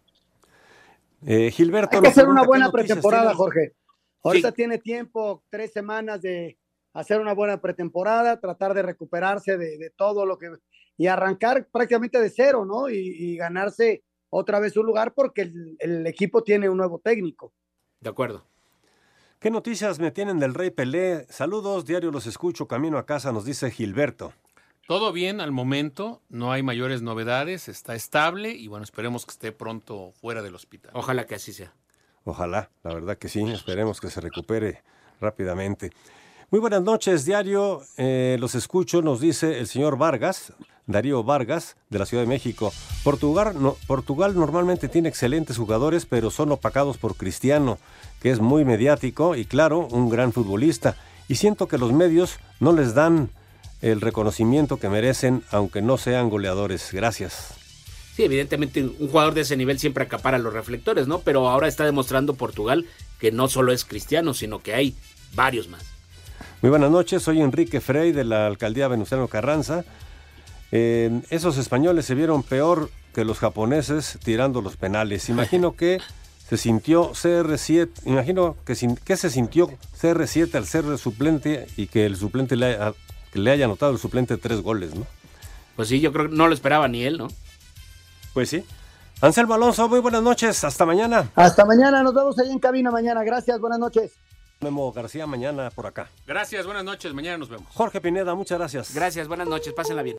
Eh, 1.25 1.51
Gilberto. 1.51 1.97
Hay 1.97 2.03
que 2.03 2.09
hacer 2.09 2.29
una 2.29 2.43
pregunta, 2.43 2.43
¿qué 2.43 2.49
buena 2.49 2.71
pretemporada, 2.71 3.23
tienes? 3.23 3.37
Jorge. 3.39 3.73
Ahorita 4.25 4.53
tiene 4.53 4.77
tiempo, 4.77 5.43
tres 5.49 5.73
semanas 5.73 6.21
de 6.21 6.59
hacer 6.93 7.19
una 7.19 7.33
buena 7.33 7.63
pretemporada, 7.63 8.39
tratar 8.39 8.75
de 8.75 8.83
recuperarse 8.83 9.57
de, 9.57 9.79
de 9.79 9.91
todo 9.91 10.27
lo 10.27 10.37
que... 10.37 10.51
y 10.99 11.07
arrancar 11.07 11.67
prácticamente 11.73 12.21
de 12.21 12.29
cero, 12.29 12.67
¿no? 12.67 12.91
Y, 12.91 12.99
y 12.99 13.37
ganarse 13.37 14.03
otra 14.31 14.61
vez 14.61 14.77
un 14.77 14.87
lugar 14.87 15.15
porque 15.15 15.43
el, 15.43 15.77
el 15.79 16.07
equipo 16.07 16.43
tiene 16.43 16.69
un 16.69 16.77
nuevo 16.77 16.99
técnico. 16.99 17.53
De 18.01 18.11
acuerdo. 18.11 18.45
¿Qué 19.39 19.51
noticias 19.51 20.01
me 20.01 20.11
tienen 20.11 20.41
del 20.41 20.55
Rey 20.55 20.71
Pelé? 20.71 21.25
Saludos, 21.31 21.85
diario 21.85 22.11
los 22.11 22.27
escucho, 22.27 22.67
camino 22.67 22.99
a 22.99 23.07
casa, 23.07 23.31
nos 23.33 23.45
dice 23.45 23.71
Gilberto. 23.71 24.33
Todo 24.89 25.13
bien 25.13 25.41
al 25.41 25.53
momento, 25.53 26.23
no 26.29 26.51
hay 26.51 26.63
mayores 26.63 27.03
novedades, 27.03 27.69
está 27.69 27.95
estable 27.95 28.53
y 28.53 28.69
bueno, 28.69 28.85
esperemos 28.85 29.27
que 29.27 29.33
esté 29.33 29.53
pronto 29.53 30.13
fuera 30.13 30.43
del 30.43 30.55
hospital. 30.55 30.93
Ojalá 30.95 31.27
que 31.27 31.35
así 31.35 31.53
sea. 31.53 31.75
Ojalá, 32.25 32.71
la 32.83 32.95
verdad 32.95 33.19
que 33.19 33.29
sí, 33.29 33.43
esperemos 33.51 34.01
que 34.01 34.11
se 34.11 34.21
recupere 34.21 34.83
rápidamente. 35.21 35.93
Muy 36.51 36.61
buenas 36.61 36.83
noches, 36.83 37.25
diario, 37.27 37.83
eh, 37.99 38.37
los 38.41 38.55
escucho, 38.55 39.03
nos 39.03 39.21
dice 39.21 39.59
el 39.59 39.67
señor 39.67 39.99
Vargas, 39.99 40.55
Darío 40.87 41.23
Vargas, 41.23 41.77
de 41.91 41.99
la 41.99 42.07
Ciudad 42.07 42.23
de 42.23 42.29
México. 42.29 42.73
Portugal, 43.05 43.55
no- 43.61 43.77
Portugal 43.87 44.35
normalmente 44.35 44.89
tiene 44.89 45.11
excelentes 45.11 45.59
jugadores, 45.59 46.07
pero 46.07 46.31
son 46.31 46.51
opacados 46.51 46.97
por 46.97 47.17
Cristiano, 47.17 47.79
que 48.23 48.31
es 48.31 48.41
muy 48.41 48.65
mediático 48.65 49.37
y 49.37 49.45
claro, 49.45 49.87
un 49.89 50.09
gran 50.09 50.33
futbolista. 50.33 50.97
Y 51.29 51.35
siento 51.35 51.69
que 51.69 51.77
los 51.77 51.93
medios 51.93 52.39
no 52.61 52.73
les 52.73 52.95
dan 52.95 53.29
el 53.83 54.01
reconocimiento 54.01 54.79
que 54.79 54.89
merecen, 54.89 55.45
aunque 55.51 55.83
no 55.83 55.99
sean 55.99 56.31
goleadores. 56.31 56.89
Gracias. 56.93 57.53
Sí, 58.17 58.25
evidentemente 58.25 58.83
un 58.83 59.09
jugador 59.11 59.35
de 59.35 59.43
ese 59.43 59.57
nivel 59.59 59.79
siempre 59.79 60.05
acapara 60.05 60.39
los 60.39 60.55
reflectores, 60.55 61.07
¿no? 61.07 61.19
Pero 61.21 61.47
ahora 61.51 61.69
está 61.69 61.85
demostrando 61.85 62.35
Portugal 62.35 62.87
que 63.21 63.31
no 63.33 63.49
solo 63.49 63.71
es 63.73 63.85
cristiano, 63.85 64.33
sino 64.33 64.61
que 64.63 64.73
hay 64.75 64.95
varios 65.35 65.69
más. 65.69 65.85
Muy 66.61 66.71
buenas 66.71 66.91
noches, 66.91 67.23
soy 67.23 67.41
Enrique 67.41 67.81
Frey 67.81 68.13
de 68.13 68.25
la 68.25 68.47
alcaldía 68.47 68.89
Venustiano 68.89 69.29
Carranza. 69.29 69.85
Eh, 70.73 71.21
esos 71.31 71.57
españoles 71.57 72.05
se 72.05 72.15
vieron 72.15 72.43
peor 72.43 72.91
que 73.15 73.25
los 73.25 73.39
japoneses 73.39 74.19
tirando 74.25 74.61
los 74.61 74.77
penales. 74.77 75.29
Imagino 75.29 75.73
que 75.77 76.01
se 76.49 76.57
sintió 76.57 77.13
CR7, 77.13 77.91
imagino 78.07 78.57
que, 78.65 78.75
sin- 78.75 78.97
que 78.97 79.17
se 79.19 79.29
sintió 79.29 79.69
CR7 80.01 80.55
al 80.55 80.67
ser 80.67 80.97
suplente 80.97 81.67
y 81.77 81.89
que 81.89 82.07
el 82.07 82.17
suplente 82.17 82.57
le 82.57 82.67
haya, 82.67 82.95
que 83.33 83.39
le 83.39 83.51
haya 83.51 83.67
anotado 83.67 83.93
el 83.93 83.99
suplente 83.99 84.39
tres 84.39 84.63
goles, 84.63 84.95
¿no? 84.95 85.07
Pues 85.77 85.89
sí, 85.89 86.01
yo 86.01 86.11
creo 86.11 86.31
que 86.31 86.35
no 86.35 86.49
lo 86.49 86.55
esperaba 86.55 86.89
ni 86.89 87.03
él, 87.05 87.19
¿no? 87.19 87.29
Pues 88.33 88.49
sí. 88.49 88.65
Anselmo 89.21 89.53
Alonso, 89.55 89.89
muy 89.91 90.01
buenas 90.01 90.23
noches, 90.23 90.65
hasta 90.65 90.87
mañana. 90.87 91.31
Hasta 91.35 91.67
mañana, 91.67 92.03
nos 92.03 92.15
vemos 92.15 92.39
ahí 92.39 92.51
en 92.51 92.59
cabina 92.59 92.91
mañana. 92.91 93.23
Gracias, 93.25 93.61
buenas 93.61 93.79
noches. 93.79 94.13
Memo 94.61 94.91
García, 94.93 95.27
mañana 95.27 95.71
por 95.71 95.87
acá. 95.87 96.11
Gracias, 96.27 96.67
buenas 96.67 96.85
noches, 96.85 97.15
mañana 97.15 97.39
nos 97.39 97.49
vemos. 97.49 97.69
Jorge 97.75 98.01
Pineda, 98.01 98.35
muchas 98.35 98.59
gracias. 98.59 98.95
Gracias, 98.95 99.29
buenas 99.29 99.47
noches, 99.47 99.73
pásenla 99.73 100.03
bien. 100.03 100.17